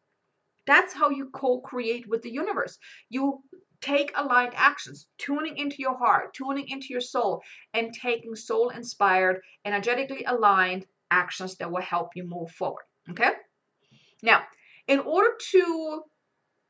That's 0.65 0.93
how 0.93 1.09
you 1.09 1.29
co 1.33 1.59
create 1.61 2.07
with 2.07 2.21
the 2.21 2.31
universe. 2.31 2.77
You 3.09 3.41
Take 3.83 4.13
aligned 4.15 4.53
actions, 4.55 5.07
tuning 5.17 5.57
into 5.57 5.75
your 5.79 5.97
heart, 5.97 6.33
tuning 6.33 6.69
into 6.69 6.87
your 6.89 7.01
soul, 7.01 7.43
and 7.73 7.93
taking 7.93 8.33
soul 8.33 8.69
inspired, 8.69 9.41
energetically 9.65 10.23
aligned 10.23 10.85
actions 11.11 11.57
that 11.57 11.69
will 11.69 11.81
help 11.81 12.11
you 12.15 12.23
move 12.23 12.49
forward. 12.51 12.85
Okay? 13.09 13.33
Now, 14.21 14.41
in 14.87 14.99
order 14.99 15.31
to 15.51 16.03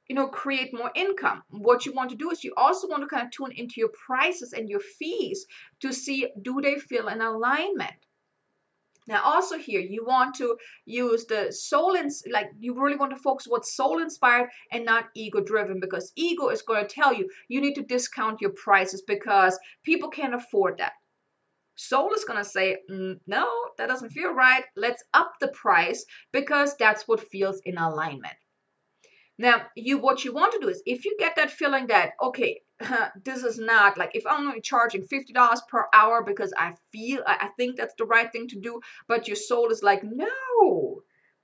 you 0.09 0.15
know 0.15 0.27
create 0.27 0.73
more 0.73 0.91
income 0.95 1.43
what 1.49 1.85
you 1.85 1.93
want 1.93 2.09
to 2.09 2.17
do 2.17 2.29
is 2.31 2.43
you 2.43 2.53
also 2.57 2.87
want 2.87 3.01
to 3.01 3.07
kind 3.07 3.25
of 3.25 3.31
tune 3.31 3.51
into 3.51 3.75
your 3.77 3.91
prices 4.07 4.51
and 4.51 4.67
your 4.67 4.81
fees 4.99 5.45
to 5.79 5.93
see 5.93 6.27
do 6.41 6.59
they 6.61 6.75
feel 6.75 7.07
in 7.07 7.21
alignment 7.21 7.95
now, 9.07 9.21
also 9.23 9.57
here, 9.57 9.81
you 9.81 10.05
want 10.05 10.35
to 10.35 10.57
use 10.85 11.25
the 11.25 11.51
soul, 11.51 11.95
ins- 11.95 12.23
like 12.31 12.51
you 12.59 12.73
really 12.81 12.95
want 12.95 13.11
to 13.11 13.21
focus 13.21 13.47
what's 13.47 13.75
soul 13.75 14.01
inspired 14.01 14.49
and 14.71 14.85
not 14.85 15.09
ego 15.13 15.41
driven 15.41 15.79
because 15.79 16.13
ego 16.15 16.49
is 16.49 16.61
going 16.61 16.85
to 16.85 16.93
tell 16.93 17.13
you 17.13 17.29
you 17.49 17.59
need 17.59 17.75
to 17.75 17.83
discount 17.83 18.41
your 18.41 18.51
prices 18.51 19.01
because 19.01 19.59
people 19.83 20.09
can't 20.09 20.33
afford 20.35 20.77
that. 20.77 20.93
Soul 21.75 22.13
is 22.13 22.23
going 22.23 22.37
to 22.37 22.49
say, 22.49 22.77
mm, 22.89 23.19
no, 23.27 23.49
that 23.77 23.87
doesn't 23.87 24.11
feel 24.11 24.33
right. 24.33 24.63
Let's 24.75 25.03
up 25.13 25.33
the 25.39 25.47
price 25.49 26.05
because 26.31 26.77
that's 26.77 27.07
what 27.07 27.19
feels 27.19 27.59
in 27.65 27.77
alignment. 27.77 28.35
Now, 29.37 29.65
you 29.75 29.97
what 29.97 30.23
you 30.23 30.33
want 30.33 30.53
to 30.53 30.59
do 30.59 30.69
is 30.69 30.83
if 30.85 31.05
you 31.05 31.15
get 31.17 31.35
that 31.37 31.51
feeling 31.51 31.87
that 31.87 32.11
okay, 32.21 32.61
this 33.23 33.43
is 33.43 33.57
not 33.57 33.97
like 33.97 34.11
if 34.13 34.25
I'm 34.27 34.47
only 34.47 34.61
charging 34.61 35.07
$50 35.07 35.67
per 35.67 35.87
hour 35.93 36.23
because 36.23 36.53
I 36.57 36.75
feel, 36.91 37.23
I 37.25 37.49
think 37.57 37.77
that's 37.77 37.95
the 37.97 38.05
right 38.05 38.31
thing 38.31 38.47
to 38.49 38.59
do, 38.59 38.81
but 39.07 39.27
your 39.27 39.35
soul 39.35 39.69
is 39.69 39.81
like, 39.81 40.03
no, 40.03 41.01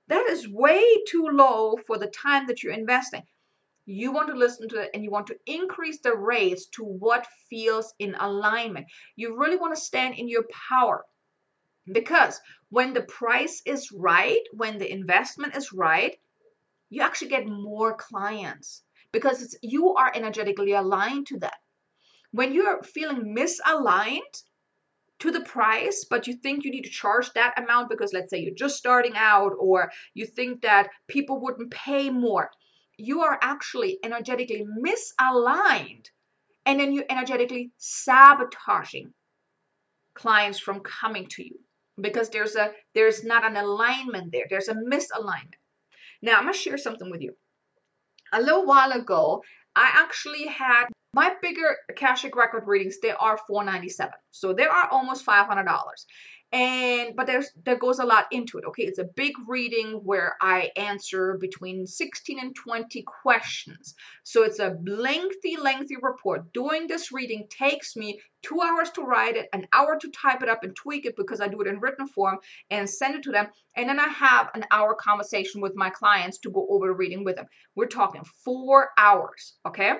that 0.08 0.26
is 0.28 0.48
way 0.48 0.84
too 1.08 1.28
low 1.32 1.76
for 1.86 1.98
the 1.98 2.06
time 2.06 2.46
that 2.46 2.62
you're 2.62 2.72
investing. 2.72 3.22
You 3.86 4.12
want 4.12 4.28
to 4.28 4.34
listen 4.34 4.68
to 4.68 4.82
it 4.82 4.90
and 4.94 5.02
you 5.02 5.10
want 5.10 5.28
to 5.28 5.38
increase 5.46 6.00
the 6.00 6.14
rates 6.14 6.66
to 6.74 6.84
what 6.84 7.26
feels 7.48 7.92
in 7.98 8.14
alignment. 8.14 8.86
You 9.16 9.36
really 9.36 9.56
want 9.56 9.74
to 9.74 9.80
stand 9.80 10.14
in 10.14 10.28
your 10.28 10.44
power. 10.68 11.04
Because 11.90 12.40
when 12.68 12.92
the 12.92 13.02
price 13.02 13.62
is 13.64 13.90
right, 13.90 14.42
when 14.52 14.78
the 14.78 14.90
investment 14.90 15.56
is 15.56 15.72
right, 15.72 16.16
you 16.90 17.02
actually 17.02 17.28
get 17.28 17.46
more 17.46 17.96
clients 17.96 18.82
because 19.12 19.56
you 19.62 19.94
are 19.94 20.12
energetically 20.14 20.72
aligned 20.72 21.26
to 21.28 21.38
that. 21.38 21.56
When 22.32 22.52
you're 22.52 22.82
feeling 22.82 23.34
misaligned 23.34 24.42
to 25.20 25.30
the 25.30 25.40
price, 25.40 26.06
but 26.08 26.26
you 26.26 26.34
think 26.34 26.64
you 26.64 26.70
need 26.70 26.84
to 26.84 26.90
charge 26.90 27.32
that 27.32 27.58
amount 27.58 27.88
because 27.90 28.12
let's 28.12 28.30
say 28.30 28.38
you're 28.38 28.54
just 28.54 28.76
starting 28.76 29.12
out 29.16 29.52
or 29.58 29.90
you 30.14 30.26
think 30.26 30.62
that 30.62 30.88
people 31.08 31.40
wouldn't 31.40 31.70
pay 31.70 32.10
more, 32.10 32.50
you 32.96 33.22
are 33.22 33.38
actually 33.40 33.98
energetically 34.04 34.66
misaligned 34.84 36.06
and 36.66 36.78
then 36.78 36.92
you're 36.92 37.04
energetically 37.08 37.70
sabotaging 37.78 39.12
clients 40.14 40.58
from 40.58 40.80
coming 40.80 41.26
to 41.26 41.42
you 41.42 41.58
because 42.00 42.30
there's 42.30 42.56
a 42.56 42.72
there's 42.94 43.24
not 43.24 43.44
an 43.44 43.56
alignment 43.56 44.32
there 44.32 44.46
there's 44.50 44.68
a 44.68 44.74
misalignment 44.74 45.59
now 46.22 46.36
i'm 46.36 46.44
going 46.44 46.52
to 46.52 46.58
share 46.58 46.78
something 46.78 47.10
with 47.10 47.20
you. 47.20 47.34
A 48.32 48.40
little 48.40 48.66
while 48.66 48.92
ago 48.92 49.42
i 49.74 49.90
actually 49.94 50.46
had 50.46 50.86
my 51.12 51.34
bigger 51.42 51.76
akashic 51.90 52.36
record 52.36 52.64
readings 52.66 52.98
they 53.00 53.10
are 53.10 53.38
497 53.48 54.12
so 54.30 54.52
they 54.52 54.66
are 54.66 54.88
almost 54.90 55.26
$500 55.26 55.66
and 56.52 57.14
but 57.14 57.28
there's 57.28 57.48
there 57.64 57.76
goes 57.76 58.00
a 58.00 58.04
lot 58.04 58.26
into 58.32 58.58
it 58.58 58.64
okay? 58.64 58.82
It's 58.82 58.98
a 58.98 59.04
big 59.04 59.34
reading 59.46 60.00
where 60.02 60.36
i 60.40 60.70
answer 60.76 61.38
between 61.40 61.86
16 61.86 62.40
and 62.40 62.56
20 62.56 63.02
questions. 63.02 63.94
So 64.24 64.42
it's 64.42 64.58
a 64.58 64.76
lengthy 64.84 65.56
lengthy 65.56 65.96
report. 66.02 66.52
Doing 66.52 66.88
this 66.88 67.12
reading 67.12 67.46
takes 67.50 67.94
me 67.94 68.20
two 68.42 68.60
hours 68.60 68.90
to 68.90 69.02
write 69.02 69.36
it 69.36 69.48
an 69.52 69.68
hour 69.72 69.96
to 70.00 70.10
type 70.10 70.42
it 70.42 70.48
up 70.48 70.64
and 70.64 70.74
tweak 70.74 71.06
it 71.06 71.14
because 71.16 71.40
i 71.40 71.46
do 71.46 71.60
it 71.60 71.68
in 71.68 71.78
written 71.78 72.08
form 72.08 72.38
and 72.70 72.90
send 72.90 73.14
it 73.14 73.22
to 73.24 73.32
them. 73.32 73.46
And 73.76 73.88
then 73.88 74.00
i 74.00 74.08
have 74.08 74.50
an 74.54 74.66
hour 74.72 74.94
conversation 74.94 75.60
with 75.60 75.76
my 75.76 75.90
clients 75.90 76.38
to 76.38 76.50
go 76.50 76.66
over 76.68 76.88
the 76.88 76.94
reading 76.94 77.22
with 77.22 77.36
them. 77.36 77.46
We're 77.76 77.86
talking 77.86 78.24
four 78.44 78.90
hours 78.98 79.54
okay? 79.66 79.92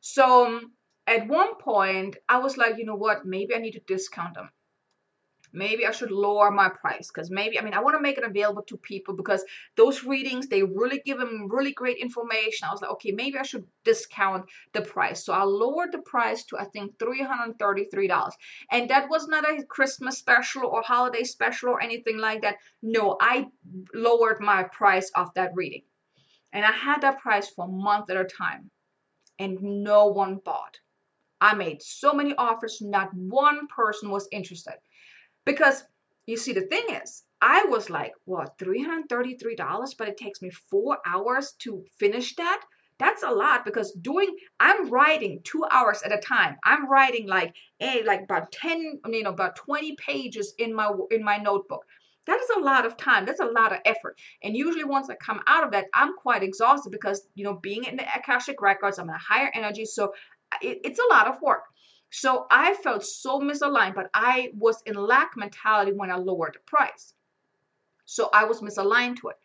So 0.00 0.46
um, 0.46 0.72
at 1.06 1.26
one 1.26 1.54
point 1.56 2.18
i 2.28 2.36
was 2.36 2.58
like 2.58 2.76
you 2.76 2.84
know 2.84 2.96
what? 2.96 3.24
Maybe 3.24 3.54
i 3.54 3.58
need 3.58 3.72
to 3.72 3.80
discount 3.86 4.34
them 4.34 4.50
maybe 5.52 5.86
I 5.86 5.90
should 5.90 6.10
lower 6.10 6.50
my 6.50 6.68
price 6.68 7.08
because 7.08 7.30
maybe 7.30 7.58
I 7.58 7.62
mean 7.62 7.74
I 7.74 7.80
want 7.80 7.96
to 7.96 8.02
make 8.02 8.18
it 8.18 8.24
available 8.24 8.62
to 8.62 8.76
people 8.76 9.14
because 9.14 9.44
those 9.76 10.04
readings 10.04 10.46
they 10.46 10.62
really 10.62 11.00
give 11.04 11.18
them 11.18 11.48
really 11.50 11.72
great 11.72 11.98
information. 11.98 12.68
I 12.68 12.72
was 12.72 12.82
like, 12.82 12.90
okay, 12.92 13.12
maybe 13.12 13.38
I 13.38 13.42
should 13.42 13.66
discount 13.84 14.46
the 14.72 14.82
price. 14.82 15.24
So 15.24 15.32
I 15.32 15.42
lowered 15.42 15.92
the 15.92 15.98
price 15.98 16.44
to 16.44 16.58
I 16.58 16.64
think 16.64 16.98
$333. 16.98 18.32
And 18.70 18.90
that 18.90 19.08
was 19.08 19.28
not 19.28 19.48
a 19.48 19.64
Christmas 19.64 20.18
special 20.18 20.66
or 20.66 20.82
holiday 20.82 21.24
special 21.24 21.70
or 21.70 21.80
anything 21.80 22.18
like 22.18 22.42
that. 22.42 22.56
No, 22.82 23.16
I 23.20 23.46
lowered 23.94 24.40
my 24.40 24.64
price 24.64 25.10
of 25.14 25.32
that 25.34 25.52
reading. 25.54 25.82
And 26.52 26.64
I 26.64 26.72
had 26.72 27.02
that 27.02 27.20
price 27.20 27.48
for 27.50 27.66
a 27.66 27.68
month 27.68 28.10
at 28.10 28.16
a 28.16 28.24
time. 28.24 28.70
And 29.38 29.62
no 29.62 30.06
one 30.06 30.40
bought. 30.44 30.78
I 31.40 31.54
made 31.54 31.82
so 31.82 32.12
many 32.12 32.34
offers, 32.34 32.80
not 32.80 33.14
one 33.14 33.68
person 33.68 34.10
was 34.10 34.28
interested. 34.32 34.74
Because 35.48 35.82
you 36.26 36.36
see, 36.36 36.52
the 36.52 36.66
thing 36.66 36.84
is, 37.02 37.24
I 37.40 37.64
was 37.70 37.88
like, 37.88 38.12
what, 38.26 38.58
$333, 38.58 39.96
but 39.96 40.08
it 40.08 40.18
takes 40.18 40.42
me 40.42 40.50
four 40.50 40.98
hours 41.06 41.54
to 41.60 41.86
finish 41.98 42.36
that? 42.36 42.62
That's 42.98 43.22
a 43.22 43.30
lot 43.30 43.64
because 43.64 43.92
doing, 43.92 44.36
I'm 44.60 44.90
writing 44.90 45.40
two 45.44 45.64
hours 45.70 46.02
at 46.02 46.12
a 46.12 46.18
time. 46.18 46.58
I'm 46.62 46.86
writing 46.90 47.26
like, 47.26 47.54
a, 47.80 48.02
like 48.02 48.24
about 48.24 48.52
10, 48.52 49.00
you 49.08 49.22
know, 49.22 49.30
about 49.30 49.56
20 49.56 49.96
pages 49.96 50.52
in 50.58 50.74
my, 50.74 50.92
in 51.10 51.24
my 51.24 51.38
notebook. 51.38 51.86
That 52.26 52.40
is 52.40 52.50
a 52.54 52.60
lot 52.60 52.84
of 52.84 52.98
time. 52.98 53.24
That's 53.24 53.40
a 53.40 53.46
lot 53.46 53.72
of 53.72 53.78
effort. 53.86 54.18
And 54.42 54.54
usually 54.54 54.84
once 54.84 55.08
I 55.08 55.14
come 55.14 55.40
out 55.46 55.64
of 55.64 55.70
that, 55.70 55.86
I'm 55.94 56.14
quite 56.18 56.42
exhausted 56.42 56.90
because, 56.90 57.26
you 57.34 57.44
know, 57.44 57.54
being 57.54 57.84
in 57.84 57.96
the 57.96 58.04
Akashic 58.14 58.60
Records, 58.60 58.98
I'm 58.98 59.08
in 59.08 59.14
a 59.14 59.18
higher 59.18 59.50
energy. 59.54 59.86
So 59.86 60.12
it, 60.60 60.80
it's 60.84 60.98
a 60.98 61.14
lot 61.14 61.26
of 61.26 61.40
work. 61.40 61.62
So 62.10 62.46
I 62.50 62.74
felt 62.74 63.04
so 63.04 63.40
misaligned, 63.40 63.94
but 63.94 64.10
I 64.14 64.50
was 64.54 64.82
in 64.86 64.94
lack 64.94 65.36
mentality 65.36 65.92
when 65.92 66.10
I 66.10 66.16
lowered 66.16 66.54
the 66.54 66.60
price. 66.60 67.12
So 68.06 68.30
I 68.32 68.44
was 68.44 68.60
misaligned 68.60 69.18
to 69.18 69.28
it. 69.28 69.36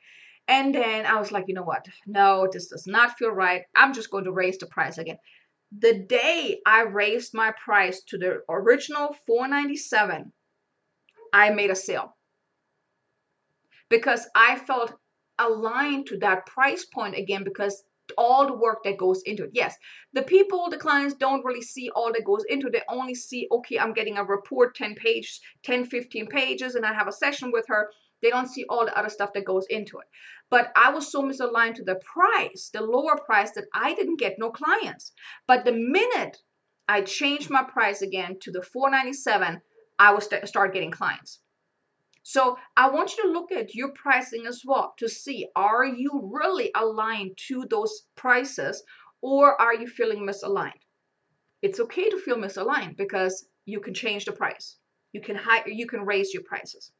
And 0.47 0.73
then 0.73 1.05
I 1.05 1.19
was 1.19 1.31
like, 1.31 1.45
you 1.47 1.53
know 1.53 1.63
what? 1.63 1.85
No, 2.05 2.47
this 2.51 2.67
does 2.67 2.87
not 2.87 3.17
feel 3.17 3.31
right. 3.31 3.63
I'm 3.75 3.93
just 3.93 4.09
going 4.09 4.25
to 4.25 4.31
raise 4.31 4.57
the 4.57 4.65
price 4.65 4.97
again. 4.97 5.17
The 5.79 5.99
day 5.99 6.61
I 6.65 6.83
raised 6.83 7.33
my 7.33 7.51
price 7.51 8.01
to 8.09 8.17
the 8.17 8.43
original 8.49 9.15
497, 9.25 10.31
I 11.31 11.49
made 11.49 11.71
a 11.71 11.75
sale. 11.75 12.15
Because 13.89 14.27
I 14.35 14.57
felt 14.57 14.93
aligned 15.39 16.07
to 16.07 16.17
that 16.19 16.45
price 16.45 16.85
point 16.85 17.17
again 17.17 17.43
because 17.43 17.83
all 18.17 18.47
the 18.47 18.53
work 18.53 18.83
that 18.83 18.97
goes 18.97 19.21
into 19.23 19.43
it. 19.43 19.51
Yes, 19.53 19.75
the 20.13 20.23
people, 20.23 20.69
the 20.69 20.77
clients 20.77 21.15
don't 21.15 21.43
really 21.45 21.61
see 21.61 21.89
all 21.95 22.11
that 22.13 22.25
goes 22.25 22.43
into 22.49 22.67
it. 22.67 22.73
They 22.73 22.81
only 22.89 23.15
see, 23.15 23.47
okay, 23.51 23.79
I'm 23.79 23.93
getting 23.93 24.17
a 24.17 24.23
report 24.23 24.75
10 24.75 24.95
pages, 24.95 25.39
10, 25.63 25.85
15 25.85 26.27
pages, 26.27 26.75
and 26.75 26.85
I 26.85 26.93
have 26.93 27.07
a 27.07 27.11
session 27.11 27.51
with 27.51 27.65
her. 27.67 27.89
They 28.21 28.29
don't 28.29 28.47
see 28.47 28.65
all 28.69 28.85
the 28.85 28.97
other 28.97 29.09
stuff 29.09 29.33
that 29.33 29.45
goes 29.45 29.65
into 29.69 29.99
it. 29.99 30.07
But 30.49 30.71
I 30.75 30.91
was 30.91 31.11
so 31.11 31.21
misaligned 31.21 31.75
to 31.75 31.83
the 31.83 31.99
price, 32.05 32.69
the 32.73 32.81
lower 32.81 33.17
price, 33.17 33.51
that 33.51 33.65
I 33.73 33.93
didn't 33.95 34.19
get 34.19 34.39
no 34.39 34.49
clients. 34.49 35.11
But 35.47 35.65
the 35.65 35.73
minute 35.73 36.37
I 36.87 37.01
changed 37.01 37.49
my 37.49 37.63
price 37.63 38.01
again 38.01 38.37
to 38.41 38.51
the 38.51 38.61
497, 38.61 39.61
I 39.99 40.13
was 40.13 40.29
start 40.45 40.73
getting 40.73 40.91
clients. 40.91 41.39
So 42.23 42.57
I 42.77 42.89
want 42.89 43.17
you 43.17 43.23
to 43.23 43.31
look 43.31 43.51
at 43.51 43.75
your 43.75 43.91
pricing 43.91 44.47
as 44.47 44.63
well 44.65 44.93
to 44.97 45.09
see 45.09 45.47
are 45.57 45.85
you 45.85 46.31
really 46.33 46.71
aligned 46.73 47.37
to 47.49 47.65
those 47.69 48.07
prices 48.15 48.81
or 49.21 49.61
are 49.61 49.75
you 49.75 49.87
feeling 49.87 50.25
misaligned? 50.25 50.81
It's 51.61 51.81
okay 51.81 52.09
to 52.09 52.17
feel 52.17 52.37
misaligned 52.37 52.95
because 52.95 53.45
you 53.65 53.81
can 53.81 53.93
change 53.93 54.25
the 54.25 54.31
price. 54.31 54.77
You 55.11 55.21
can 55.21 55.35
hire, 55.35 55.67
you 55.67 55.85
can 55.85 56.05
raise 56.05 56.33
your 56.33 56.43
prices. 56.43 56.91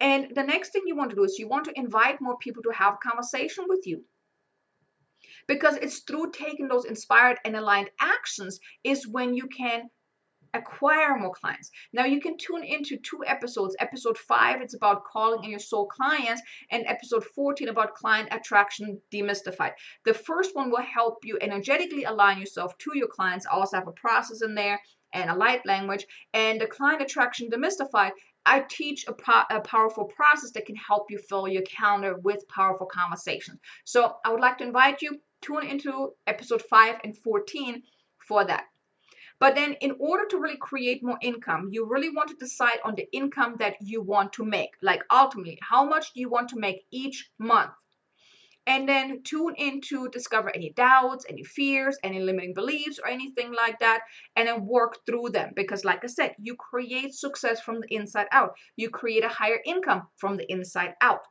And 0.00 0.34
the 0.34 0.42
next 0.42 0.70
thing 0.70 0.82
you 0.86 0.96
want 0.96 1.10
to 1.10 1.16
do 1.16 1.22
is 1.22 1.38
you 1.38 1.48
want 1.48 1.66
to 1.66 1.78
invite 1.78 2.20
more 2.20 2.36
people 2.38 2.64
to 2.64 2.70
have 2.70 2.94
a 2.94 3.08
conversation 3.08 3.66
with 3.68 3.86
you. 3.86 4.04
Because 5.46 5.76
it's 5.76 6.00
through 6.00 6.32
taking 6.32 6.66
those 6.66 6.84
inspired 6.86 7.38
and 7.44 7.54
aligned 7.54 7.90
actions 8.00 8.58
is 8.82 9.06
when 9.06 9.34
you 9.34 9.46
can 9.46 9.90
acquire 10.54 11.16
more 11.16 11.32
clients. 11.32 11.70
Now 11.92 12.04
you 12.04 12.20
can 12.20 12.36
tune 12.36 12.64
into 12.64 12.96
two 12.98 13.24
episodes. 13.26 13.76
Episode 13.78 14.18
5 14.18 14.60
it's 14.60 14.74
about 14.74 15.04
calling 15.04 15.44
in 15.44 15.50
your 15.50 15.58
soul 15.58 15.86
clients 15.86 16.42
and 16.70 16.84
episode 16.86 17.24
14 17.24 17.68
about 17.68 17.94
client 17.94 18.28
attraction 18.30 19.00
demystified. 19.12 19.72
The 20.04 20.14
first 20.14 20.54
one 20.54 20.70
will 20.70 20.82
help 20.82 21.18
you 21.24 21.38
energetically 21.40 22.04
align 22.04 22.38
yourself 22.38 22.76
to 22.78 22.92
your 22.96 23.08
clients. 23.08 23.46
I 23.46 23.54
also 23.54 23.76
have 23.76 23.88
a 23.88 23.92
process 23.92 24.42
in 24.42 24.54
there 24.54 24.80
and 25.12 25.30
a 25.30 25.36
light 25.36 25.64
language 25.66 26.06
and 26.32 26.60
the 26.60 26.66
client 26.66 27.02
attraction 27.02 27.50
demystified 27.50 28.12
I 28.44 28.64
teach 28.68 29.06
a, 29.06 29.12
po- 29.12 29.44
a, 29.50 29.60
powerful 29.60 30.06
process 30.06 30.50
that 30.52 30.66
can 30.66 30.74
help 30.74 31.10
you 31.10 31.18
fill 31.18 31.46
your 31.46 31.62
calendar 31.62 32.16
with 32.18 32.48
powerful 32.48 32.86
conversations. 32.86 33.60
So 33.84 34.16
I 34.24 34.30
would 34.30 34.40
like 34.40 34.58
to 34.58 34.64
invite 34.64 35.00
you 35.00 35.20
tune 35.42 35.66
into 35.66 36.12
episode 36.26 36.62
5 36.62 37.00
and 37.04 37.16
14 37.18 37.82
for 38.26 38.44
that. 38.44 38.64
But 39.38 39.54
then 39.54 39.74
in 39.74 39.96
order 39.98 40.26
to 40.30 40.38
really 40.38 40.56
create 40.56 41.02
more 41.02 41.18
income, 41.20 41.68
you 41.72 41.86
really 41.86 42.10
want 42.10 42.30
to 42.30 42.36
decide 42.36 42.78
on 42.84 42.94
the 42.94 43.08
income 43.12 43.56
that 43.58 43.76
you 43.80 44.02
want 44.02 44.34
to 44.34 44.44
make. 44.44 44.70
Like 44.82 45.02
ultimately, 45.10 45.58
how 45.60 45.84
much 45.84 46.12
do 46.12 46.20
you 46.20 46.28
want 46.28 46.50
to 46.50 46.58
make 46.58 46.84
each 46.90 47.30
month? 47.38 47.72
And 48.64 48.88
then 48.88 49.22
tune 49.24 49.54
in 49.56 49.80
to 49.88 50.08
discover 50.10 50.54
any 50.54 50.70
doubts, 50.70 51.26
any 51.28 51.42
fears, 51.42 51.98
any 52.04 52.20
limiting 52.20 52.54
beliefs, 52.54 53.00
or 53.00 53.08
anything 53.08 53.52
like 53.52 53.80
that, 53.80 54.02
and 54.36 54.46
then 54.46 54.66
work 54.66 55.04
through 55.04 55.30
them. 55.30 55.52
Because, 55.56 55.84
like 55.84 56.04
I 56.04 56.06
said, 56.06 56.36
you 56.38 56.54
create 56.54 57.12
success 57.12 57.60
from 57.60 57.80
the 57.80 57.92
inside 57.92 58.28
out, 58.30 58.54
you 58.76 58.90
create 58.90 59.24
a 59.24 59.28
higher 59.28 59.58
income 59.66 60.06
from 60.16 60.36
the 60.36 60.50
inside 60.50 60.94
out. 61.00 61.22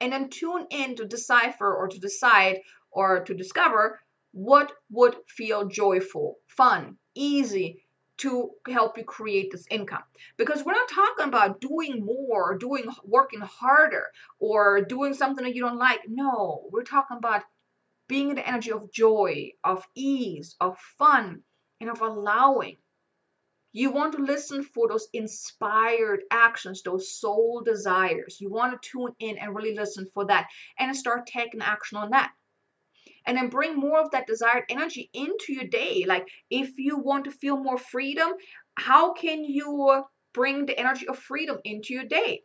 And 0.00 0.12
then 0.12 0.30
tune 0.30 0.66
in 0.70 0.96
to 0.96 1.04
decipher 1.04 1.74
or 1.74 1.88
to 1.88 1.98
decide 1.98 2.60
or 2.90 3.20
to 3.24 3.34
discover 3.34 4.00
what 4.36 4.72
would 4.90 5.16
feel 5.28 5.66
joyful, 5.66 6.36
fun, 6.46 6.96
easy 7.14 7.82
to 8.18 8.50
help 8.68 8.96
you 8.96 9.04
create 9.04 9.50
this 9.50 9.66
income 9.70 10.02
because 10.38 10.64
we're 10.64 10.72
not 10.72 10.88
talking 10.88 11.26
about 11.26 11.60
doing 11.60 12.02
more 12.02 12.56
doing 12.56 12.84
working 13.04 13.42
harder 13.42 14.04
or 14.38 14.80
doing 14.80 15.12
something 15.12 15.44
that 15.44 15.54
you 15.54 15.60
don't 15.60 15.76
like 15.76 16.00
no 16.08 16.62
we're 16.72 16.82
talking 16.82 17.18
about 17.18 17.42
being 18.08 18.30
in 18.30 18.36
the 18.36 18.48
energy 18.48 18.72
of 18.72 18.92
joy, 18.92 19.50
of 19.64 19.84
ease, 19.94 20.56
of 20.60 20.78
fun, 20.98 21.42
and 21.80 21.90
of 21.90 22.00
allowing. 22.00 22.76
You 23.72 23.90
want 23.90 24.14
to 24.14 24.22
listen 24.22 24.62
for 24.62 24.88
those 24.88 25.08
inspired 25.12 26.22
actions, 26.30 26.82
those 26.82 27.12
soul 27.12 27.62
desires. 27.62 28.38
You 28.40 28.50
want 28.50 28.80
to 28.80 28.88
tune 28.88 29.14
in 29.18 29.36
and 29.36 29.54
really 29.54 29.74
listen 29.74 30.06
for 30.14 30.26
that 30.26 30.48
and 30.78 30.96
start 30.96 31.26
taking 31.26 31.60
action 31.60 31.98
on 31.98 32.10
that. 32.10 32.32
And 33.26 33.36
then 33.36 33.48
bring 33.48 33.76
more 33.76 34.00
of 34.00 34.10
that 34.12 34.26
desired 34.26 34.64
energy 34.68 35.10
into 35.12 35.52
your 35.52 35.66
day. 35.66 36.04
Like 36.06 36.26
if 36.50 36.78
you 36.78 36.98
want 36.98 37.24
to 37.24 37.30
feel 37.30 37.56
more 37.56 37.78
freedom, 37.78 38.32
how 38.78 39.12
can 39.14 39.44
you 39.44 40.04
bring 40.32 40.66
the 40.66 40.78
energy 40.78 41.08
of 41.08 41.18
freedom 41.18 41.58
into 41.64 41.94
your 41.94 42.04
day? 42.04 42.42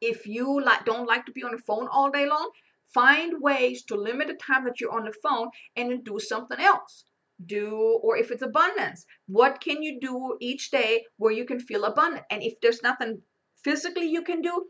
If 0.00 0.26
you 0.26 0.60
like 0.60 0.84
don't 0.84 1.06
like 1.06 1.26
to 1.26 1.32
be 1.32 1.44
on 1.44 1.52
the 1.52 1.62
phone 1.66 1.88
all 1.90 2.10
day 2.10 2.26
long, 2.26 2.50
find 2.92 3.40
ways 3.40 3.84
to 3.84 3.96
limit 3.96 4.28
the 4.28 4.34
time 4.34 4.64
that 4.64 4.80
you're 4.80 4.92
on 4.92 5.04
the 5.04 5.14
phone 5.22 5.48
and 5.76 5.90
then 5.90 6.02
do 6.02 6.18
something 6.18 6.58
else 6.58 7.04
do 7.44 8.00
or 8.02 8.16
if 8.16 8.30
it's 8.30 8.42
abundance 8.42 9.04
what 9.26 9.60
can 9.60 9.82
you 9.82 10.00
do 10.00 10.36
each 10.40 10.70
day 10.70 11.04
where 11.18 11.32
you 11.32 11.44
can 11.44 11.60
feel 11.60 11.84
abundant 11.84 12.24
and 12.30 12.42
if 12.42 12.54
there's 12.60 12.82
nothing 12.82 13.20
physically 13.62 14.08
you 14.08 14.22
can 14.22 14.40
do 14.40 14.64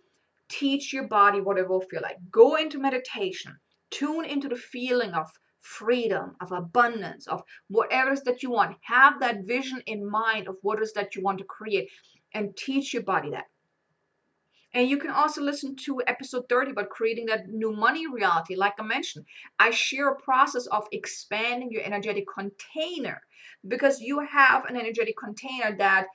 teach 0.49 0.93
your 0.93 1.07
body 1.07 1.41
what 1.41 1.59
it 1.59 1.69
will 1.69 1.81
feel 1.83 2.03
like 2.03 2.17
go 2.31 2.57
into 2.57 2.79
meditation 2.81 3.57
tune 3.91 4.25
into 4.25 4.49
the 4.49 4.57
feeling 4.57 5.13
of 5.13 5.31
freedom 5.61 6.37
of 6.41 6.53
abundance 6.53 7.27
of 7.27 7.43
whatever 7.69 8.11
it 8.11 8.15
is 8.15 8.23
that 8.23 8.43
you 8.43 8.51
want 8.51 8.77
have 8.83 9.19
that 9.21 9.45
vision 9.45 9.83
in 9.87 10.09
mind 10.09 10.47
of 10.47 10.57
what 10.63 10.79
it 10.79 10.83
is 10.83 10.93
that 10.93 11.17
you 11.17 11.23
want 11.23 11.39
to 11.39 11.45
create 11.45 11.91
and 12.35 12.57
teach 12.57 12.95
your 12.95 13.03
body 13.03 13.31
that 13.31 13.47
and 14.77 14.91
you 14.91 14.99
can 14.99 15.11
also 15.11 15.41
listen 15.41 15.75
to 15.87 16.03
episode 16.07 16.51
30 16.51 16.73
about 16.73 16.91
creating 16.91 17.27
that 17.27 17.49
new 17.49 17.73
money 17.73 18.07
reality. 18.07 18.57
Like 18.57 18.75
I 18.79 18.83
mentioned, 18.83 19.25
I 19.59 19.71
share 19.71 20.11
a 20.11 20.21
process 20.21 20.67
of 20.67 20.87
expanding 20.93 21.71
your 21.71 21.83
energetic 21.83 22.27
container 22.29 23.23
because 23.67 24.03
you 24.03 24.21
have 24.21 24.67
an 24.67 24.77
energetic 24.77 25.17
container 25.17 25.75
that 25.79 26.09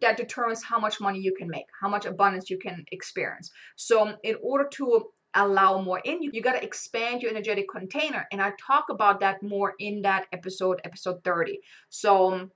that 0.00 0.16
determines 0.16 0.64
how 0.64 0.78
much 0.78 1.00
money 1.00 1.20
you 1.20 1.34
can 1.34 1.48
make, 1.48 1.66
how 1.78 1.88
much 1.88 2.06
abundance 2.06 2.48
you 2.48 2.58
can 2.58 2.86
experience. 2.90 3.50
So 3.76 4.16
in 4.24 4.36
order 4.42 4.68
to 4.76 5.10
allow 5.34 5.80
more 5.80 6.00
in 6.00 6.22
you, 6.22 6.30
you 6.32 6.42
got 6.42 6.52
to 6.52 6.64
expand 6.64 7.22
your 7.22 7.30
energetic 7.30 7.66
container. 7.70 8.26
And 8.32 8.42
I 8.42 8.52
talk 8.66 8.86
about 8.90 9.20
that 9.20 9.42
more 9.42 9.74
in 9.78 10.02
that 10.02 10.26
episode, 10.32 10.80
episode 10.84 11.22
30. 11.24 11.60
So 11.88 12.32
um, 12.32 12.50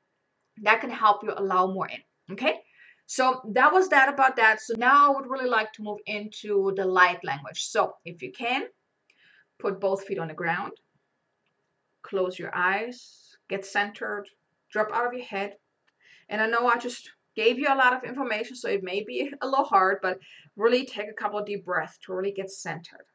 that 0.62 0.80
can 0.80 0.90
help 0.90 1.22
you 1.22 1.32
allow 1.36 1.66
more 1.66 1.88
in. 1.88 2.00
Okay. 2.32 2.60
So 3.06 3.42
that 3.52 3.72
was 3.72 3.88
that 3.90 4.08
about 4.12 4.36
that. 4.36 4.60
So 4.60 4.74
now 4.76 5.12
I 5.12 5.16
would 5.16 5.30
really 5.30 5.48
like 5.48 5.72
to 5.74 5.82
move 5.82 5.98
into 6.06 6.72
the 6.74 6.86
light 6.86 7.22
language. 7.22 7.62
So 7.64 7.94
if 8.04 8.22
you 8.22 8.32
can, 8.32 8.64
put 9.58 9.80
both 9.80 10.04
feet 10.04 10.18
on 10.18 10.28
the 10.28 10.34
ground, 10.34 10.72
close 12.02 12.38
your 12.38 12.54
eyes, 12.54 13.36
get 13.48 13.66
centered, 13.66 14.24
drop 14.70 14.88
out 14.92 15.06
of 15.06 15.12
your 15.12 15.24
head. 15.24 15.56
And 16.28 16.40
I 16.40 16.46
know 16.46 16.66
I 16.66 16.78
just 16.78 17.10
gave 17.34 17.58
you 17.58 17.66
a 17.68 17.76
lot 17.76 17.94
of 17.94 18.04
information, 18.04 18.56
so 18.56 18.68
it 18.68 18.82
may 18.82 19.02
be 19.02 19.32
a 19.40 19.46
little 19.46 19.64
hard, 19.64 19.98
but 20.02 20.18
really 20.56 20.84
take 20.84 21.08
a 21.08 21.14
couple 21.14 21.38
of 21.38 21.46
deep 21.46 21.64
breaths 21.64 21.98
to 21.98 22.14
really 22.14 22.32
get 22.32 22.50
centered. 22.50 23.06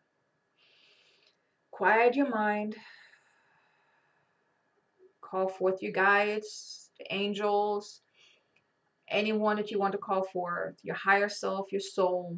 Quiet 1.72 2.16
your 2.16 2.30
mind. 2.30 2.76
Call 5.22 5.48
forth 5.48 5.82
your 5.82 5.92
guides, 5.92 6.90
the 6.98 7.06
angels, 7.14 8.02
anyone 9.10 9.58
that 9.58 9.72
you 9.72 9.80
want 9.80 9.92
to 9.92 9.98
call 9.98 10.24
for, 10.24 10.76
your 10.82 10.96
higher 10.96 11.30
self, 11.30 11.72
your 11.72 11.82
soul, 11.82 12.38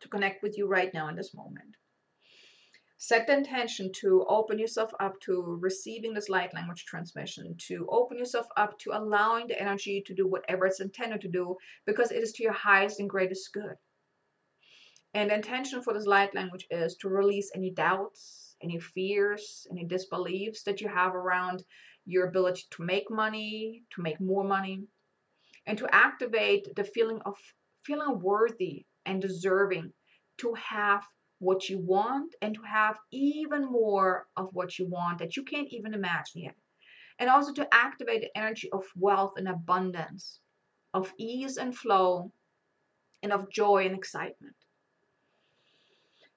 to 0.00 0.08
connect 0.08 0.42
with 0.42 0.58
you 0.58 0.66
right 0.66 0.92
now 0.92 1.08
in 1.08 1.16
this 1.16 1.34
moment. 1.34 1.76
Set 2.98 3.26
the 3.26 3.36
intention 3.36 3.92
to 3.92 4.24
open 4.26 4.58
yourself 4.58 4.90
up 5.00 5.20
to 5.20 5.58
receiving 5.60 6.14
this 6.14 6.30
light 6.30 6.54
language 6.54 6.86
transmission, 6.86 7.54
to 7.58 7.86
open 7.90 8.16
yourself 8.18 8.46
up 8.56 8.78
to 8.78 8.96
allowing 8.96 9.46
the 9.46 9.60
energy 9.60 10.02
to 10.06 10.14
do 10.14 10.26
whatever 10.26 10.66
it's 10.66 10.80
intended 10.80 11.20
to 11.20 11.28
do 11.28 11.56
because 11.84 12.10
it 12.10 12.22
is 12.22 12.32
to 12.32 12.42
your 12.42 12.52
highest 12.52 12.98
and 12.98 13.10
greatest 13.10 13.52
good. 13.52 13.76
And 15.12 15.30
the 15.30 15.34
intention 15.34 15.82
for 15.82 15.92
this 15.92 16.06
light 16.06 16.34
language 16.34 16.66
is 16.70 16.96
to 16.96 17.08
release 17.08 17.50
any 17.54 17.70
doubts, 17.70 18.56
any 18.62 18.78
fears, 18.78 19.66
any 19.70 19.84
disbeliefs 19.84 20.62
that 20.62 20.80
you 20.80 20.88
have 20.88 21.14
around 21.14 21.64
your 22.06 22.28
ability 22.28 22.64
to 22.70 22.82
make 22.82 23.10
money, 23.10 23.84
to 23.90 24.02
make 24.02 24.20
more 24.20 24.44
money, 24.44 24.86
and 25.66 25.76
to 25.78 25.94
activate 25.94 26.74
the 26.76 26.84
feeling 26.84 27.20
of 27.26 27.36
feeling 27.84 28.20
worthy 28.20 28.86
and 29.04 29.20
deserving 29.20 29.92
to 30.38 30.54
have 30.54 31.06
what 31.38 31.68
you 31.68 31.78
want 31.78 32.34
and 32.42 32.54
to 32.54 32.62
have 32.62 32.98
even 33.12 33.64
more 33.64 34.26
of 34.36 34.48
what 34.52 34.78
you 34.78 34.86
want 34.88 35.18
that 35.18 35.36
you 35.36 35.44
can't 35.44 35.68
even 35.70 35.94
imagine 35.94 36.42
yet. 36.42 36.56
And 37.18 37.30
also 37.30 37.52
to 37.54 37.68
activate 37.74 38.22
the 38.22 38.38
energy 38.38 38.70
of 38.72 38.84
wealth 38.96 39.34
and 39.36 39.48
abundance, 39.48 40.40
of 40.94 41.12
ease 41.18 41.56
and 41.56 41.76
flow, 41.76 42.32
and 43.22 43.32
of 43.32 43.50
joy 43.50 43.86
and 43.86 43.96
excitement. 43.96 44.56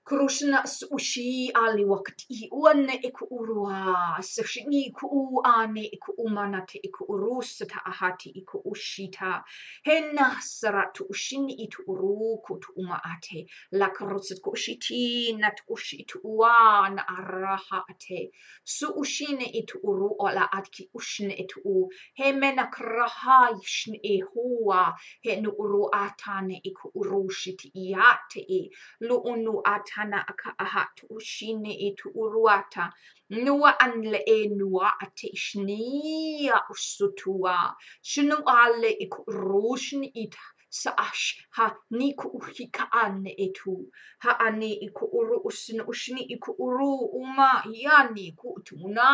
كروشنا 0.09 0.65
سوشي 0.65 1.51
على 1.55 1.85
وقت 1.85 2.25
إيوان 2.31 2.89
إكوروا 2.89 4.21
سشني 4.21 4.89
إكو 4.89 5.41
آني 5.45 5.91
إكو 5.93 6.27
مانات 6.27 6.71
إكو 6.85 7.15
روس 7.15 7.57
تا 7.57 7.75
أهاتي 7.87 8.33
إكو 8.37 8.71
أشيتا 8.71 9.43
هنا 9.87 10.35
سرات 10.39 10.97
أشين 11.11 11.47
إتورو 11.59 12.41
كت 12.47 12.65
أماتي 12.79 13.47
لك 13.71 14.01
روس 14.01 14.33
كوشيتي 14.33 15.33
نت 15.33 15.59
أشيت 15.71 16.11
وان 16.23 16.99
أراها 16.99 17.85
أتي 17.89 18.31
سوشين 18.65 19.39
إتورو 19.41 20.17
ألا 20.27 20.41
أتكي 20.41 20.89
أشين 20.95 21.31
إتو 21.31 21.89
همنا 22.19 22.63
كرها 22.63 23.59
يشن 23.63 23.93
إهوا 24.05 24.83
هن 25.25 25.45
أرو 25.45 25.89
أتاني 25.93 26.61
إكو 26.65 27.01
أروشيت 27.01 27.61
إياتي 27.75 28.69
لو 29.01 29.35
أنو 29.35 29.61
أتاني 29.65 29.98
tana 29.99 30.23
aka 30.27 30.55
aha 30.57 30.83
tu'u 30.95 31.19
shine 31.19 31.71
e 31.87 31.89
tu'uruata 31.99 32.83
nuwa 33.29 33.79
anle 33.79 34.19
e 34.25 34.47
nuwa 34.47 34.87
ate 35.03 35.27
ishnia 35.27 36.63
usutua 36.71 37.75
shinu 38.01 38.37
alle 38.45 38.89
ik 39.05 39.13
rushin 39.27 40.03
it 40.13 40.35
saash 40.69 41.25
ha 41.49 41.75
ni 41.91 42.13
ku 42.13 42.27
uhika 42.37 42.87
anne 42.91 43.31
etu 43.45 43.91
ha 44.19 44.31
ane 44.39 44.71
iku 44.87 45.05
uru 45.19 45.41
usn 45.43 45.81
ushni 45.91 46.21
iku 46.35 46.51
uru 46.65 46.95
uma 47.21 47.63
yani 47.83 48.31
ku 48.39 48.55
tuna 48.65 49.09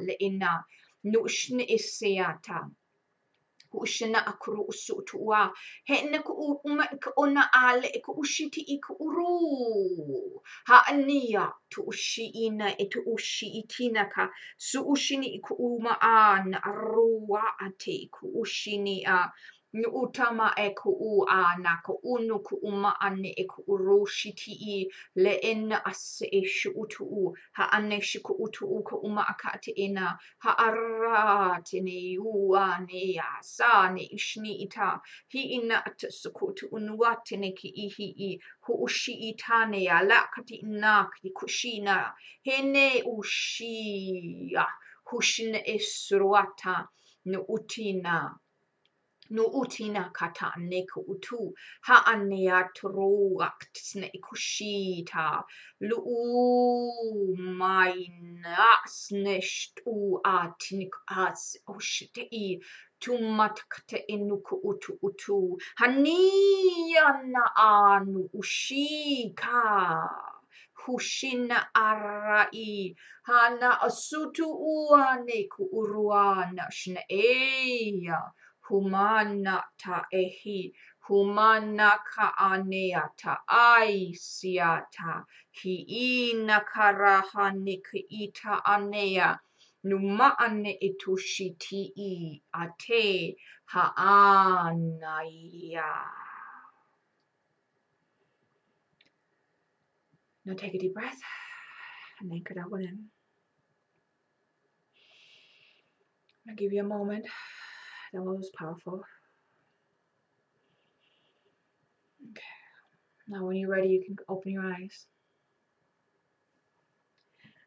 le 0.00 0.12
e 0.12 0.26
ina 0.26 0.64
nushn 1.04 1.60
iseata 1.60 2.58
e 2.64 2.79
e 3.70 3.76
e 10.70 10.82
ania 10.88 11.52
tu 11.70 11.82
ushi 11.82 12.26
ina 12.46 12.74
e 12.78 12.88
tu 12.88 13.00
ushi 13.06 13.46
itina 13.60 14.08
ka 14.10 14.30
su 14.58 14.82
ushini 14.82 15.34
i 15.36 15.40
ku 15.40 15.54
uma 15.54 15.96
an 16.00 16.54
arua 16.54 17.42
ate 17.60 18.08
ku 18.10 18.26
ushini 18.42 19.04
a 19.06 19.22
Ni 19.22 19.59
Utama 19.72 20.52
e 20.58 20.74
ku'u 20.74 21.24
a 21.30 21.54
nā 21.62 21.72
ko'unu 21.86 22.38
ku'uma 22.42 22.90
ane 23.00 23.30
e 23.38 23.44
ku'u 23.46 23.76
rōshiti'i 23.78 24.90
le 25.14 25.34
ena 25.50 25.78
ase 25.86 26.26
e 26.26 26.42
shu'utu'u. 26.44 27.34
Ha'ane 27.52 28.00
shuku'utu'u 28.00 28.82
ko'uma 28.82 29.22
aka'ate 29.22 29.72
ena 29.76 30.18
ha'ara 30.40 31.62
te 31.62 31.80
nei 31.80 32.18
ua 32.18 32.80
nei 32.80 33.14
a 33.18 33.38
sā 33.42 33.94
ne 33.94 34.08
ishni 34.18 34.56
i 34.64 34.68
tā. 34.74 34.90
Hi'ina 35.28 35.78
ata 35.86 36.10
suku'utu'unua 36.10 37.14
te 37.24 37.36
nei 37.36 37.54
ki 37.54 37.70
ihi 37.86 38.10
i 38.28 38.30
hu'ushi'i 38.66 39.36
tāne 39.38 39.86
a 39.86 40.02
la'akati 40.02 40.62
nā 40.66 40.96
ki 41.14 41.30
kushina. 41.30 42.12
Hene 42.42 43.04
ushia 43.06 44.66
hushina 45.06 45.62
e 45.64 45.78
suruata 45.78 46.88
no 47.26 47.46
utina. 47.48 48.20
nu 49.30 49.44
utina 49.44 50.10
katan 50.12 50.68
neku 50.68 51.00
utu. 51.08 51.54
Ha 51.82 52.02
annea 52.12 52.68
troakt 52.76 53.74
sneku 53.74 54.34
shita. 54.34 55.42
Lu 55.80 57.34
mein 57.36 58.44
asnesht 58.44 59.80
u 59.86 60.20
atnik 60.24 60.94
as 61.08 61.56
oshtei 61.68 62.60
tumatkte 63.00 64.04
inuku 64.08 64.60
utu 64.64 64.98
utu. 65.02 65.58
Hani 65.78 66.20
haniana 66.90 67.44
anu 67.56 68.28
ushika. 68.34 70.08
Hushin 70.74 71.48
arai. 71.74 72.96
Hana 73.22 73.80
asutu 73.82 74.46
uaneku 74.48 75.68
uruana 75.72 76.70
shneia 76.70 78.32
humana 78.70 79.64
ta 79.76 80.06
ehi 80.12 80.72
Kumanaka 81.10 82.38
aneata 82.38 83.32
aisiata 83.48 85.26
ki 85.52 85.74
ina 85.74 86.60
karaha 86.60 87.50
ita 88.08 88.64
anea 88.64 89.40
numa 89.82 90.38
ane 90.38 90.78
itushiti 90.78 91.92
i 91.96 92.42
ate 92.54 93.36
ha'anaya. 93.72 93.90
Now 100.44 100.54
take 100.54 100.74
a 100.74 100.78
deep 100.78 100.94
breath 100.94 101.20
and 102.20 102.32
anchor 102.32 102.54
that 102.54 102.70
one 102.70 102.82
in. 102.82 103.10
I'll 106.48 106.54
give 106.54 106.72
you 106.72 106.82
a 106.82 106.86
moment. 106.86 107.26
That 108.12 108.22
was 108.22 108.50
powerful. 108.58 109.02
Okay. 112.30 112.42
Now, 113.28 113.46
when 113.46 113.56
you're 113.56 113.70
ready, 113.70 113.88
you 113.88 114.04
can 114.04 114.16
open 114.28 114.52
your 114.52 114.64
eyes. 114.64 115.06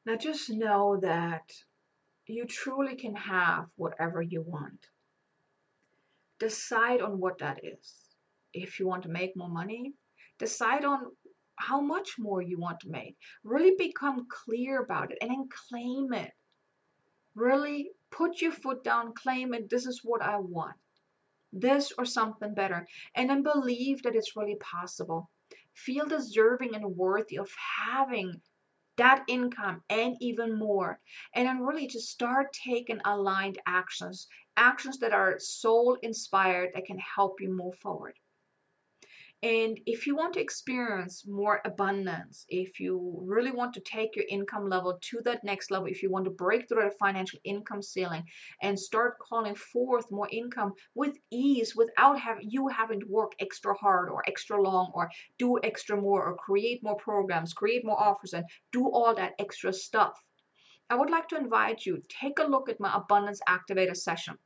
Now, 0.05 0.17
just 0.17 0.49
know 0.49 0.99
that 1.01 1.49
you 2.27 2.45
truly 2.45 2.95
can 2.95 3.15
have 3.15 3.67
whatever 3.75 4.21
you 4.21 4.41
want. 4.41 4.85
Decide 6.39 7.01
on 7.01 7.19
what 7.19 7.39
that 7.39 7.63
is. 7.63 7.93
If 8.53 8.79
you 8.79 8.87
want 8.87 9.03
to 9.03 9.09
make 9.09 9.37
more 9.37 9.49
money, 9.49 9.93
decide 10.39 10.83
on 10.83 11.11
how 11.55 11.79
much 11.79 12.15
more 12.19 12.41
you 12.41 12.59
want 12.59 12.81
to 12.81 12.89
make. 12.89 13.15
Really 13.43 13.75
become 13.77 14.27
clear 14.29 14.81
about 14.81 15.11
it 15.11 15.19
and 15.21 15.29
then 15.29 15.47
claim 15.69 16.11
it. 16.13 16.31
Really 17.35 17.91
put 18.15 18.41
your 18.41 18.51
foot 18.51 18.83
down, 18.83 19.13
claim 19.13 19.53
it. 19.53 19.69
This 19.69 19.85
is 19.85 20.01
what 20.03 20.21
I 20.21 20.37
want. 20.37 20.75
This 21.51 21.91
or 21.97 22.05
something 22.05 22.53
better. 22.53 22.87
And 23.15 23.29
then 23.29 23.43
believe 23.43 24.03
that 24.03 24.15
it's 24.15 24.35
really 24.35 24.57
possible. 24.57 25.29
Feel 25.73 26.05
deserving 26.05 26.75
and 26.75 26.95
worthy 26.95 27.37
of 27.37 27.49
having 27.87 28.41
that 28.97 29.23
income 29.27 29.81
and 29.89 30.15
even 30.21 30.57
more. 30.57 30.99
And 31.33 31.47
then 31.47 31.61
really 31.61 31.87
just 31.87 32.09
start 32.09 32.53
taking 32.53 32.99
aligned 33.05 33.59
actions, 33.65 34.27
actions 34.55 34.99
that 34.99 35.13
are 35.13 35.39
soul 35.39 35.97
inspired 36.01 36.71
that 36.75 36.85
can 36.85 36.99
help 36.99 37.41
you 37.41 37.49
move 37.49 37.75
forward. 37.79 38.13
And 39.43 39.77
if 39.85 40.07
you 40.07 40.15
want 40.15 40.35
to 40.35 40.39
experience 40.39 41.27
more 41.27 41.59
abundance, 41.65 42.45
if 42.47 42.79
you 42.79 43.19
really 43.25 43.51
want 43.51 43.73
to 43.73 43.81
take 43.81 44.15
your 44.15 44.23
income 44.29 44.69
level 44.69 44.97
to 45.01 45.21
that 45.25 45.43
next 45.43 45.69
level, 45.69 45.87
if 45.87 46.01
you 46.01 46.09
want 46.09 46.23
to 46.23 46.31
break 46.31 46.69
through 46.69 46.83
that 46.83 46.97
financial 46.97 47.39
income 47.43 47.81
ceiling 47.81 48.23
and 48.61 48.79
start 48.79 49.19
calling 49.19 49.55
forth 49.55 50.09
more 50.09 50.29
income 50.31 50.71
with 50.95 51.17
ease 51.29 51.75
without 51.75 52.17
having 52.17 52.49
you 52.49 52.69
having 52.69 53.01
to 53.01 53.05
work 53.07 53.33
extra 53.41 53.73
hard 53.73 54.09
or 54.09 54.23
extra 54.27 54.61
long 54.61 54.93
or 54.95 55.09
do 55.37 55.59
extra 55.61 55.99
more 55.99 56.23
or 56.23 56.37
create 56.37 56.81
more 56.81 56.95
programs, 56.95 57.51
create 57.53 57.83
more 57.83 58.01
offers 58.01 58.31
and 58.31 58.45
do 58.71 58.87
all 58.87 59.13
that 59.13 59.33
extra 59.39 59.73
stuff. 59.73 60.17
I 60.89 60.95
would 60.95 61.09
like 61.09 61.27
to 61.27 61.37
invite 61.37 61.85
you 61.85 62.01
take 62.07 62.39
a 62.39 62.47
look 62.47 62.69
at 62.69 62.79
my 62.79 62.95
abundance 62.95 63.41
activator 63.49 63.97
session. 63.97 64.37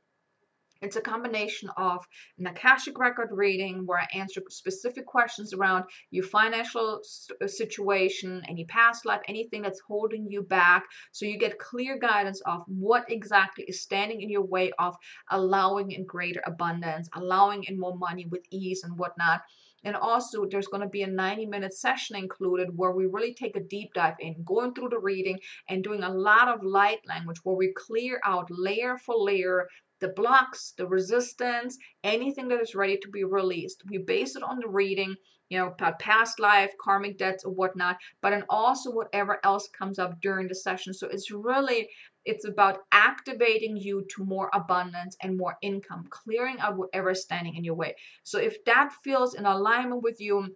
It's 0.80 0.94
a 0.94 1.00
combination 1.00 1.70
of 1.76 2.06
an 2.38 2.46
Akashic 2.46 3.00
record 3.00 3.30
reading 3.32 3.84
where 3.84 3.98
I 3.98 4.06
answer 4.14 4.40
specific 4.48 5.06
questions 5.06 5.52
around 5.52 5.86
your 6.12 6.22
financial 6.22 7.00
situation, 7.46 8.44
any 8.48 8.64
past 8.64 9.04
life, 9.04 9.20
anything 9.26 9.62
that's 9.62 9.80
holding 9.80 10.30
you 10.30 10.42
back. 10.42 10.84
So 11.10 11.26
you 11.26 11.36
get 11.36 11.58
clear 11.58 11.98
guidance 11.98 12.40
of 12.42 12.62
what 12.68 13.10
exactly 13.10 13.64
is 13.64 13.82
standing 13.82 14.22
in 14.22 14.30
your 14.30 14.44
way 14.44 14.70
of 14.78 14.94
allowing 15.32 15.90
in 15.90 16.06
greater 16.06 16.42
abundance, 16.46 17.08
allowing 17.12 17.64
in 17.64 17.80
more 17.80 17.96
money 17.96 18.26
with 18.26 18.46
ease 18.52 18.84
and 18.84 18.96
whatnot. 18.96 19.40
And 19.84 19.96
also, 19.96 20.44
there's 20.44 20.66
going 20.66 20.82
to 20.82 20.88
be 20.88 21.02
a 21.02 21.08
90 21.08 21.46
minute 21.46 21.72
session 21.72 22.16
included 22.16 22.76
where 22.76 22.92
we 22.92 23.06
really 23.06 23.34
take 23.34 23.56
a 23.56 23.60
deep 23.60 23.94
dive 23.94 24.16
in, 24.20 24.42
going 24.44 24.74
through 24.74 24.90
the 24.90 24.98
reading 24.98 25.38
and 25.68 25.84
doing 25.84 26.02
a 26.02 26.12
lot 26.12 26.48
of 26.48 26.64
light 26.64 26.98
language 27.06 27.38
where 27.42 27.56
we 27.56 27.72
clear 27.76 28.20
out 28.24 28.48
layer 28.50 28.96
for 28.98 29.16
layer 29.16 29.68
the 30.00 30.08
blocks, 30.08 30.72
the 30.76 30.86
resistance, 30.86 31.76
anything 32.04 32.48
that 32.48 32.60
is 32.60 32.74
ready 32.74 32.98
to 32.98 33.08
be 33.08 33.24
released. 33.24 33.82
We 33.88 33.98
base 33.98 34.36
it 34.36 34.42
on 34.42 34.58
the 34.60 34.68
reading, 34.68 35.16
you 35.48 35.58
know, 35.58 35.68
about 35.68 35.98
past 35.98 36.38
life, 36.40 36.72
karmic 36.80 37.18
debts 37.18 37.44
or 37.44 37.52
whatnot, 37.52 37.96
but 38.22 38.32
and 38.32 38.44
also 38.48 38.90
whatever 38.90 39.38
else 39.44 39.68
comes 39.78 39.98
up 39.98 40.20
during 40.20 40.48
the 40.48 40.54
session. 40.54 40.92
So 40.94 41.08
it's 41.08 41.30
really 41.30 41.88
it's 42.24 42.46
about 42.46 42.78
activating 42.92 43.76
you 43.76 44.04
to 44.16 44.24
more 44.24 44.50
abundance 44.52 45.16
and 45.22 45.36
more 45.36 45.56
income, 45.62 46.06
clearing 46.10 46.58
out 46.60 46.76
whatever 46.76 47.10
is 47.10 47.22
standing 47.22 47.56
in 47.56 47.64
your 47.64 47.74
way. 47.74 47.94
So 48.24 48.38
if 48.38 48.62
that 48.64 48.92
feels 49.02 49.34
in 49.34 49.46
alignment 49.46 50.02
with 50.02 50.20
you, 50.20 50.54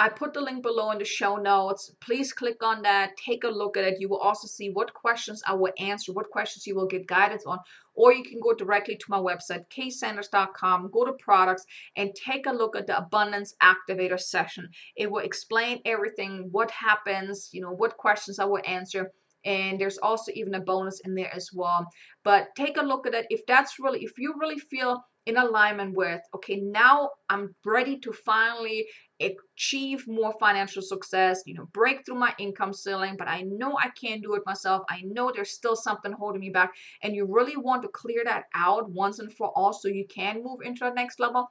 I 0.00 0.08
put 0.08 0.32
the 0.32 0.40
link 0.40 0.62
below 0.62 0.92
in 0.92 0.98
the 0.98 1.04
show 1.04 1.34
notes. 1.36 1.90
Please 2.00 2.32
click 2.32 2.62
on 2.62 2.82
that. 2.82 3.16
Take 3.16 3.42
a 3.42 3.48
look 3.48 3.76
at 3.76 3.82
it. 3.82 4.00
You 4.00 4.08
will 4.08 4.18
also 4.18 4.46
see 4.46 4.70
what 4.70 4.94
questions 4.94 5.42
I 5.44 5.54
will 5.54 5.72
answer, 5.76 6.12
what 6.12 6.30
questions 6.30 6.68
you 6.68 6.76
will 6.76 6.86
get 6.86 7.08
guidance 7.08 7.44
on. 7.44 7.58
Or 7.94 8.12
you 8.12 8.22
can 8.22 8.38
go 8.40 8.54
directly 8.54 8.94
to 8.94 9.04
my 9.08 9.18
website, 9.18 9.64
ksanders.com, 9.70 10.90
go 10.92 11.04
to 11.04 11.14
products, 11.14 11.66
and 11.96 12.14
take 12.14 12.46
a 12.46 12.52
look 12.52 12.76
at 12.76 12.86
the 12.86 12.96
Abundance 12.96 13.56
Activator 13.60 14.20
session. 14.20 14.68
It 14.94 15.10
will 15.10 15.24
explain 15.24 15.82
everything, 15.84 16.48
what 16.52 16.70
happens, 16.70 17.50
you 17.52 17.60
know, 17.60 17.72
what 17.72 17.96
questions 17.96 18.38
I 18.38 18.44
will 18.44 18.62
answer 18.64 19.10
and 19.44 19.80
there's 19.80 19.98
also 19.98 20.32
even 20.34 20.54
a 20.54 20.60
bonus 20.60 21.00
in 21.04 21.14
there 21.14 21.32
as 21.32 21.50
well 21.52 21.86
but 22.24 22.48
take 22.56 22.76
a 22.76 22.82
look 22.82 23.06
at 23.06 23.14
it 23.14 23.24
if 23.30 23.46
that's 23.46 23.78
really 23.78 24.02
if 24.02 24.18
you 24.18 24.34
really 24.40 24.58
feel 24.58 25.00
in 25.28 25.36
alignment 25.36 25.94
with 25.94 26.20
okay 26.34 26.56
now 26.56 27.10
i'm 27.28 27.54
ready 27.64 27.98
to 27.98 28.12
finally 28.12 28.86
achieve 29.20 30.02
more 30.08 30.32
financial 30.40 30.80
success 30.80 31.42
you 31.44 31.54
know 31.54 31.68
break 31.72 32.04
through 32.04 32.18
my 32.18 32.34
income 32.38 32.72
ceiling 32.72 33.14
but 33.18 33.28
i 33.28 33.42
know 33.42 33.76
i 33.78 33.90
can't 34.00 34.22
do 34.22 34.34
it 34.34 34.42
myself. 34.46 34.82
I 34.88 35.02
know 35.04 35.30
there's 35.30 35.50
still 35.50 35.76
something 35.76 36.12
holding 36.12 36.40
me 36.40 36.50
back. 36.50 36.72
And 37.02 37.14
you 37.14 37.26
really 37.26 37.56
want 37.56 37.82
to 37.82 37.88
clear 37.88 38.22
that 38.24 38.44
out 38.54 38.90
once 38.90 39.18
and 39.18 39.32
for 39.32 39.48
all 39.54 39.72
so 39.72 39.88
you 39.88 40.06
can 40.08 40.42
move 40.42 40.60
into 40.62 40.84
the 40.84 40.90
next 40.90 41.20
level 41.20 41.48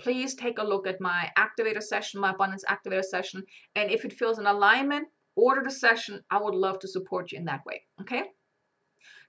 please 0.00 0.34
take 0.34 0.58
a 0.58 0.64
look 0.64 0.86
at 0.88 1.00
my 1.00 1.30
activator 1.38 1.82
session 1.82 2.20
my 2.20 2.30
abundance 2.30 2.64
activator 2.68 3.04
session. 3.04 3.42
And 3.76 3.90
if 3.90 4.04
it 4.04 4.12
feels 4.12 4.38
in 4.38 4.46
alignment 4.46 5.06
order 5.36 5.62
the 5.62 5.70
session. 5.70 6.22
I 6.30 6.40
would 6.40 6.54
love 6.54 6.78
to 6.80 6.88
support 6.88 7.32
you 7.32 7.38
in 7.38 7.44
that 7.46 7.64
way 7.66 7.82
okay 8.00 8.24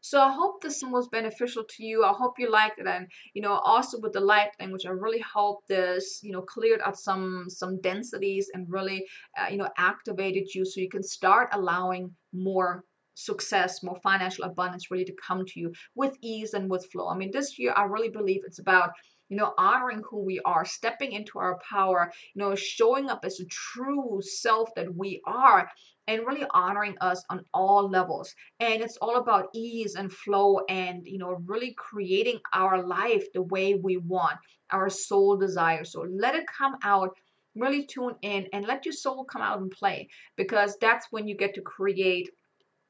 so 0.05 0.21
I 0.21 0.31
hope 0.31 0.61
this 0.61 0.83
was 0.83 1.07
beneficial 1.07 1.63
to 1.63 1.83
you. 1.83 2.03
I 2.03 2.13
hope 2.13 2.37
you 2.37 2.51
liked 2.51 2.77
it, 2.79 2.85
and 2.85 3.07
you 3.33 3.41
know, 3.41 3.53
also 3.53 3.99
with 3.99 4.13
the 4.13 4.19
light 4.19 4.51
language, 4.59 4.85
I 4.85 4.91
really 4.91 5.23
hope 5.37 5.65
this, 5.67 6.19
you 6.21 6.31
know, 6.31 6.43
cleared 6.43 6.81
out 6.81 6.99
some 6.99 7.45
some 7.47 7.81
densities 7.81 8.51
and 8.53 8.71
really, 8.71 9.07
uh, 9.35 9.47
you 9.49 9.57
know, 9.57 9.69
activated 9.77 10.53
you 10.53 10.63
so 10.63 10.79
you 10.79 10.89
can 10.89 11.01
start 11.01 11.49
allowing 11.53 12.13
more 12.33 12.83
success, 13.15 13.81
more 13.81 13.99
financial 14.03 14.43
abundance 14.43 14.91
really 14.91 15.05
to 15.05 15.15
come 15.27 15.43
to 15.43 15.59
you 15.59 15.73
with 15.95 16.15
ease 16.21 16.53
and 16.53 16.69
with 16.69 16.85
flow. 16.91 17.07
I 17.09 17.17
mean, 17.17 17.31
this 17.31 17.57
year 17.57 17.73
I 17.75 17.85
really 17.85 18.09
believe 18.09 18.41
it's 18.45 18.59
about 18.59 18.91
you 19.29 19.37
know, 19.37 19.53
honoring 19.57 20.03
who 20.07 20.23
we 20.23 20.39
are, 20.45 20.65
stepping 20.65 21.11
into 21.11 21.39
our 21.39 21.57
power, 21.67 22.11
you 22.35 22.39
know, 22.39 22.53
showing 22.53 23.09
up 23.09 23.21
as 23.23 23.39
a 23.39 23.45
true 23.45 24.19
self 24.21 24.69
that 24.75 24.95
we 24.95 25.19
are, 25.25 25.67
and 26.07 26.25
really 26.25 26.45
honoring 26.53 26.95
us 27.01 27.23
on 27.29 27.43
all 27.53 27.89
levels. 27.89 28.33
And 28.59 28.81
it's 28.81 28.97
all 28.97 29.17
about 29.17 29.49
ease 29.53 29.95
and 29.95 30.11
flow 30.11 30.59
and, 30.69 31.05
you 31.05 31.17
know, 31.17 31.37
really 31.45 31.73
creating 31.77 32.39
our 32.53 32.85
life 32.85 33.25
the 33.33 33.41
way 33.41 33.75
we 33.75 33.97
want, 33.97 34.37
our 34.71 34.89
soul 34.89 35.37
desire. 35.37 35.83
So 35.83 36.05
let 36.09 36.35
it 36.35 36.45
come 36.57 36.75
out. 36.83 37.09
Really 37.55 37.85
tune 37.85 38.15
in 38.21 38.47
and 38.51 38.67
let 38.67 38.85
your 38.85 38.93
soul 38.93 39.23
come 39.23 39.41
out 39.41 39.59
and 39.59 39.71
play 39.71 40.09
because 40.35 40.77
that's 40.81 41.07
when 41.11 41.27
you 41.27 41.37
get 41.37 41.53
to 41.55 41.61
create 41.61 42.29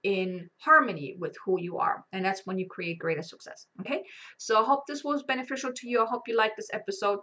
in 0.02 0.50
harmony 0.58 1.16
with 1.20 1.36
who 1.46 1.60
you 1.60 1.78
are. 1.78 2.04
And 2.14 2.26
that's 2.26 2.42
when 2.46 2.58
you 2.60 2.68
create 2.68 3.00
greater 3.00 3.24
success. 3.24 3.68
Okay. 3.82 4.04
So 4.38 4.62
I 4.62 4.66
hope 4.66 4.84
this 4.88 5.04
was 5.04 5.24
beneficial 5.24 5.72
to 5.74 5.88
you. 5.88 6.02
I 6.02 6.06
hope 6.06 6.24
you 6.28 6.36
liked 6.36 6.58
this 6.58 6.70
episode 6.74 7.20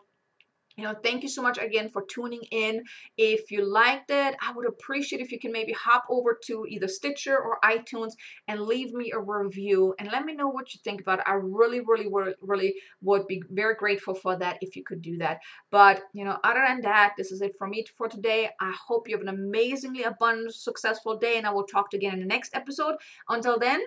you 0.76 0.84
know 0.84 0.94
thank 1.02 1.22
you 1.22 1.28
so 1.28 1.42
much 1.42 1.58
again 1.58 1.90
for 1.90 2.04
tuning 2.06 2.42
in. 2.50 2.82
If 3.16 3.50
you 3.50 3.64
liked 3.64 4.10
it 4.10 4.34
i 4.40 4.52
would 4.52 4.66
appreciate 4.66 5.20
if 5.20 5.32
you 5.32 5.38
can 5.38 5.52
maybe 5.52 5.72
hop 5.72 6.04
over 6.08 6.38
to 6.46 6.64
either 6.68 6.88
stitcher 6.88 7.36
or 7.38 7.58
itunes 7.64 8.12
and 8.48 8.60
leave 8.60 8.92
me 8.92 9.12
a 9.12 9.18
review 9.18 9.94
and 9.98 10.10
let 10.10 10.24
me 10.24 10.34
know 10.34 10.48
what 10.48 10.72
you 10.74 10.80
think 10.84 11.00
about 11.00 11.20
it. 11.20 11.24
I 11.28 11.34
really 11.34 11.80
really 11.80 12.08
really, 12.40 12.74
would 13.02 13.26
be 13.26 13.42
very 13.50 13.74
grateful 13.74 14.14
for 14.14 14.36
that 14.38 14.58
if 14.60 14.76
you 14.76 14.84
could 14.84 15.02
do 15.02 15.18
that. 15.18 15.40
But 15.70 16.02
you 16.12 16.24
know 16.24 16.38
other 16.44 16.64
than 16.66 16.82
that 16.82 17.14
this 17.16 17.32
is 17.32 17.42
it 17.42 17.52
for 17.58 17.66
me 17.66 17.84
for 17.96 18.08
today. 18.08 18.50
I 18.60 18.72
hope 18.86 19.08
you 19.08 19.16
have 19.16 19.26
an 19.26 19.28
amazingly 19.28 20.04
abundant 20.04 20.54
successful 20.54 21.16
day 21.18 21.36
and 21.38 21.46
i 21.46 21.50
will 21.50 21.64
talk 21.64 21.90
to 21.90 21.96
you 21.96 22.00
again 22.00 22.14
in 22.14 22.20
the 22.20 22.26
next 22.26 22.54
episode. 22.54 22.96
Until 23.28 23.58
then 23.58 23.80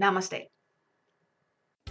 namaste 0.00 0.61